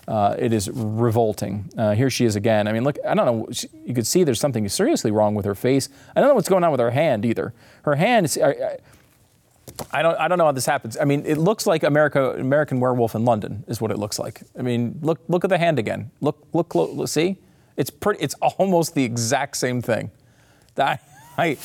Uh, 0.07 0.37
it 0.39 0.53
is 0.53 0.71
revolting. 0.71 1.69
Uh, 1.77 1.93
here 1.93 2.09
she 2.09 2.25
is 2.25 2.37
again. 2.37 2.69
I 2.69 2.73
mean, 2.73 2.85
look, 2.85 2.97
I 3.05 3.15
don't 3.15 3.27
know. 3.27 3.49
You 3.85 3.93
could 3.93 4.07
see 4.07 4.23
there's 4.23 4.39
something 4.39 4.69
seriously 4.69 5.11
wrong 5.11 5.35
with 5.35 5.45
her 5.45 5.57
face. 5.57 5.89
I 6.15 6.21
don't 6.21 6.29
know 6.29 6.37
what's 6.37 6.49
going 6.49 6.63
on 6.63 6.71
with 6.71 6.79
her 6.79 6.93
hand 6.93 7.25
either. 7.25 7.53
Her 7.83 7.97
hand 7.97 8.27
is. 8.27 8.39
I, 8.39 8.51
I 8.51 8.79
don't, 10.03 10.19
I 10.19 10.29
don't 10.29 10.39
know 10.39 10.45
how 10.45 10.53
this 10.53 10.67
happens. 10.67 10.97
I 10.97 11.05
mean, 11.05 11.25
it 11.27 11.39
looks 11.39 11.67
like 11.67 11.83
America, 11.83 12.33
American 12.39 12.81
Werewolf 12.81 13.15
in 13.15 13.25
London 13.25 13.65
is 13.67 13.81
what 13.81 13.91
it 13.91 13.99
looks 13.99 14.19
like. 14.19 14.43
I 14.59 14.63
mean, 14.63 14.99
look, 15.03 15.21
look 15.29 15.45
at 15.45 15.51
the 15.51 15.59
hand 15.59 15.79
again. 15.79 16.11
Look, 16.21 16.47
look, 16.53 16.75
look 16.75 17.09
see? 17.09 17.37
It's 17.77 17.91
pretty, 17.91 18.23
it's 18.23 18.35
almost 18.35 18.95
the 18.95 19.05
exact 19.05 19.57
same 19.57 19.83
thing. 19.83 20.11
I, 20.79 20.99
I, 21.39 21.59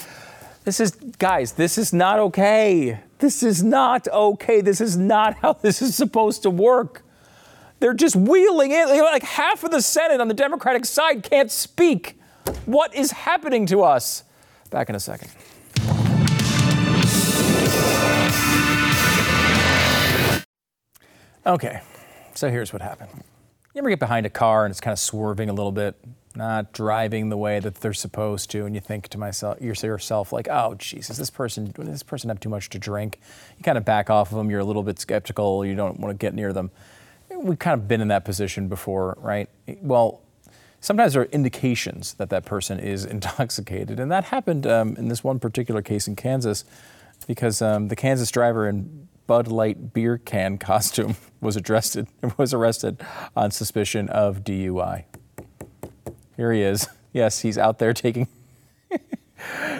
this 0.63 0.79
is, 0.79 0.91
guys, 0.91 1.53
this 1.53 1.77
is 1.77 1.93
not 1.93 2.19
okay. 2.19 2.99
This 3.19 3.43
is 3.43 3.63
not 3.63 4.07
okay. 4.07 4.61
This 4.61 4.81
is 4.81 4.97
not 4.97 5.35
how 5.35 5.53
this 5.53 5.81
is 5.81 5.95
supposed 5.95 6.43
to 6.43 6.49
work. 6.49 7.03
They're 7.79 7.93
just 7.93 8.15
wheeling 8.15 8.71
in. 8.71 8.89
Like 8.89 9.23
half 9.23 9.63
of 9.63 9.71
the 9.71 9.81
Senate 9.81 10.21
on 10.21 10.27
the 10.27 10.33
Democratic 10.33 10.85
side 10.85 11.23
can't 11.23 11.51
speak. 11.51 12.19
What 12.65 12.93
is 12.93 13.11
happening 13.11 13.65
to 13.67 13.83
us? 13.83 14.23
Back 14.69 14.89
in 14.89 14.95
a 14.95 14.99
second. 14.99 15.31
Okay, 21.43 21.81
so 22.35 22.51
here's 22.51 22.71
what 22.71 22.83
happened. 22.83 23.09
You 23.73 23.79
ever 23.79 23.89
get 23.89 23.99
behind 23.99 24.27
a 24.27 24.29
car 24.29 24.63
and 24.63 24.71
it's 24.71 24.79
kind 24.79 24.91
of 24.91 24.99
swerving 24.99 25.49
a 25.49 25.53
little 25.53 25.71
bit, 25.71 25.95
not 26.35 26.71
driving 26.71 27.29
the 27.29 27.37
way 27.37 27.59
that 27.59 27.75
they're 27.75 27.93
supposed 27.93 28.51
to, 28.51 28.65
and 28.65 28.75
you 28.75 28.81
think 28.81 29.07
to 29.07 29.17
myself, 29.17 29.59
yourself, 29.59 30.31
like, 30.31 30.47
"Oh, 30.49 30.75
Jesus, 30.75 31.17
this 31.17 31.31
person, 31.31 31.73
this 31.79 32.03
person 32.03 32.29
have 32.29 32.39
too 32.39 32.49
much 32.49 32.69
to 32.69 32.79
drink?" 32.79 33.19
You 33.57 33.63
kind 33.63 33.77
of 33.77 33.85
back 33.85 34.11
off 34.11 34.31
of 34.31 34.37
them. 34.37 34.51
You're 34.51 34.59
a 34.59 34.65
little 34.65 34.83
bit 34.83 34.99
skeptical. 34.99 35.65
You 35.65 35.73
don't 35.73 35.99
want 35.99 36.13
to 36.13 36.23
get 36.23 36.35
near 36.35 36.53
them. 36.53 36.69
We've 37.35 37.57
kind 37.57 37.73
of 37.73 37.87
been 37.87 38.01
in 38.01 38.09
that 38.09 38.23
position 38.23 38.67
before, 38.67 39.17
right? 39.19 39.49
Well, 39.81 40.21
sometimes 40.79 41.13
there 41.13 41.23
are 41.23 41.29
indications 41.31 42.13
that 42.15 42.29
that 42.29 42.45
person 42.45 42.79
is 42.79 43.03
intoxicated, 43.15 43.99
and 43.99 44.11
that 44.11 44.25
happened 44.25 44.67
um, 44.67 44.95
in 44.95 45.07
this 45.07 45.23
one 45.23 45.39
particular 45.39 45.81
case 45.81 46.07
in 46.07 46.15
Kansas, 46.15 46.65
because 47.25 47.63
um, 47.63 47.87
the 47.87 47.95
Kansas 47.95 48.29
driver 48.29 48.69
in 48.69 49.07
Bud 49.31 49.47
Light 49.47 49.93
beer 49.93 50.17
can 50.17 50.57
costume 50.57 51.15
was 51.39 51.55
arrested 51.55 52.05
was 52.37 52.53
arrested 52.53 53.01
on 53.33 53.49
suspicion 53.49 54.09
of 54.09 54.43
DUI. 54.43 55.05
Here 56.35 56.51
he 56.51 56.61
is. 56.61 56.89
Yes, 57.13 57.39
he's 57.39 57.57
out 57.57 57.79
there 57.79 57.93
taking. 57.93 58.27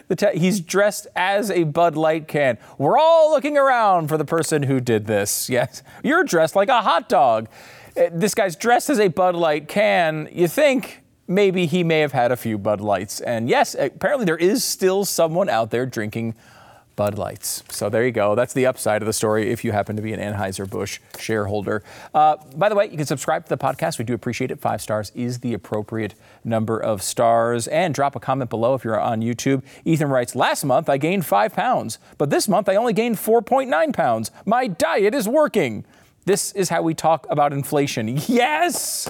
the 0.08 0.16
te- 0.16 0.40
he's 0.40 0.62
dressed 0.62 1.08
as 1.18 1.52
a 1.52 1.64
Bud 1.64 1.98
Light 1.98 2.30
can. 2.30 2.58
We're 2.78 2.98
all 2.98 3.32
looking 3.32 3.58
around 3.58 4.08
for 4.08 4.18
the 4.18 4.24
person 4.24 4.64
who 4.64 4.80
did 4.80 5.06
this. 5.06 5.50
Yes, 5.50 5.84
you're 6.02 6.24
dressed 6.24 6.56
like 6.56 6.70
a 6.70 6.82
hot 6.82 7.10
dog. 7.10 7.50
Uh, 7.98 8.04
this 8.12 8.34
guy's 8.34 8.56
dressed 8.56 8.90
as 8.90 9.00
a 9.00 9.10
Bud 9.10 9.36
Light 9.36 9.68
can. 9.68 10.30
You 10.32 10.48
think 10.48 11.04
maybe 11.28 11.66
he 11.66 11.84
may 11.84 12.00
have 12.00 12.14
had 12.14 12.32
a 12.32 12.38
few 12.38 12.58
Bud 12.58 12.80
Lights. 12.80 13.20
And 13.20 13.50
yes, 13.50 13.76
apparently 13.78 14.26
there 14.26 14.38
is 14.38 14.64
still 14.64 15.04
someone 15.04 15.50
out 15.50 15.72
there 15.72 15.86
drinking 15.86 16.36
Bud 17.02 17.18
Lights. 17.18 17.64
So 17.70 17.90
there 17.90 18.06
you 18.06 18.12
go. 18.12 18.36
That's 18.36 18.54
the 18.54 18.68
upside 18.68 19.02
of 19.02 19.08
the 19.08 19.14
story 19.14 19.50
if 19.50 19.66
you 19.66 19.72
happen 19.72 19.96
to 19.96 20.04
be 20.04 20.14
an 20.14 20.20
Anheuser-Busch 20.20 21.00
shareholder. 21.18 21.82
Uh, 22.14 22.36
by 22.56 22.70
the 22.70 22.76
way, 22.76 22.92
you 22.92 22.96
can 22.96 23.08
subscribe 23.08 23.44
to 23.46 23.50
the 23.50 23.58
podcast. 23.58 23.98
We 23.98 24.06
do 24.06 24.14
appreciate 24.14 24.52
it. 24.52 24.60
Five 24.60 24.84
stars 24.84 25.12
is 25.16 25.40
the 25.40 25.56
appropriate 25.56 26.14
number 26.44 26.80
of 26.80 27.02
stars. 27.02 27.68
And 27.70 27.96
drop 27.96 28.16
a 28.16 28.20
comment 28.20 28.52
below 28.52 28.76
if 28.76 28.84
you're 28.84 29.00
on 29.00 29.22
YouTube. 29.22 29.64
Ethan 29.84 30.10
writes, 30.10 30.36
last 30.36 30.64
month 30.64 30.90
I 30.90 30.98
gained 30.98 31.26
five 31.26 31.54
pounds, 31.54 31.98
but 32.20 32.30
this 32.30 32.48
month 32.48 32.70
I 32.70 32.76
only 32.76 32.94
gained 32.94 33.16
4.9 33.16 33.94
pounds. 33.94 34.30
My 34.46 34.68
diet 34.68 35.16
is 35.16 35.28
working. 35.28 35.86
This 36.26 36.52
is 36.52 36.70
how 36.70 36.84
we 36.84 36.94
talk 36.94 37.26
about 37.32 37.52
inflation. 37.52 38.20
Yes! 38.28 39.10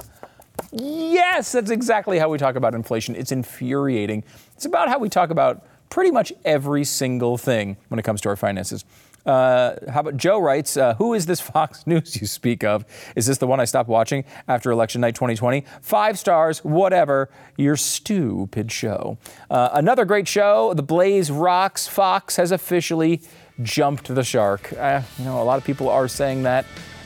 Yes, 0.72 1.52
that's 1.52 1.72
exactly 1.72 2.20
how 2.20 2.30
we 2.30 2.38
talk 2.38 2.56
about 2.56 2.74
inflation. 2.74 3.16
It's 3.16 3.34
infuriating. 3.34 4.24
It's 4.56 4.66
about 4.66 4.88
how 4.88 4.98
we 4.98 5.10
talk 5.10 5.30
about 5.30 5.66
pretty 5.92 6.10
much 6.10 6.34
every 6.44 6.84
single 6.84 7.38
thing 7.38 7.78
when 7.90 8.00
it 8.00 8.04
comes 8.04 8.22
to 8.22 8.30
our 8.30 8.36
finances. 8.36 8.84
Uh, 9.24 9.76
how 9.92 10.00
about 10.00 10.18
Joe 10.18 10.40
writes, 10.40 10.78
uh, 10.78 10.96
Who 10.96 11.14
is 11.14 11.28
this 11.28 11.40
Fox 11.52 11.86
News 11.86 12.20
you 12.20 12.26
speak 12.26 12.64
of? 12.64 12.86
Is 13.16 13.28
this 13.28 13.38
the 13.38 13.46
one 13.46 13.60
I 13.60 13.66
stopped 13.66 13.90
watching 13.90 14.24
after 14.48 14.72
election 14.72 15.02
night 15.02 15.14
2020? 15.14 15.64
Five 15.82 16.18
stars, 16.18 16.64
whatever. 16.64 17.30
Your 17.58 17.76
stupid 17.76 18.72
show. 18.72 19.20
Uh, 19.50 19.70
another 19.74 20.06
great 20.06 20.28
show. 20.28 20.74
The 20.74 20.82
Blaze 20.82 21.30
rocks. 21.30 21.88
Fox 21.88 22.38
has 22.38 22.52
officially 22.52 23.22
jumped 23.62 24.14
the 24.14 24.24
shark. 24.24 24.74
Uh, 24.74 25.02
you 25.20 25.26
know, 25.26 25.40
a 25.40 25.44
lot 25.44 25.60
of 25.60 25.64
people 25.64 25.88
are 25.90 26.08
saying 26.08 26.44
that. 26.44 26.66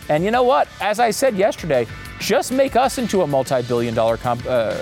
And 0.09 0.23
you 0.23 0.31
know 0.31 0.43
what? 0.43 0.67
As 0.81 0.99
I 0.99 1.11
said 1.11 1.35
yesterday, 1.35 1.87
just 2.19 2.51
make 2.51 2.75
us 2.75 2.97
into 2.97 3.21
a 3.21 3.27
multi 3.27 3.61
billion 3.63 3.93
dollar 3.93 4.17
comp, 4.17 4.45
uh, 4.45 4.77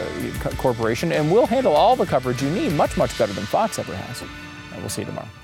corporation 0.57 1.11
and 1.11 1.31
we'll 1.31 1.47
handle 1.47 1.73
all 1.73 1.95
the 1.95 2.05
coverage 2.05 2.41
you 2.41 2.49
need 2.49 2.73
much, 2.73 2.97
much 2.97 3.17
better 3.17 3.33
than 3.33 3.45
Fox 3.45 3.79
ever 3.79 3.95
has. 3.95 4.21
And 4.21 4.81
we'll 4.81 4.89
see 4.89 5.01
you 5.01 5.07
tomorrow. 5.07 5.42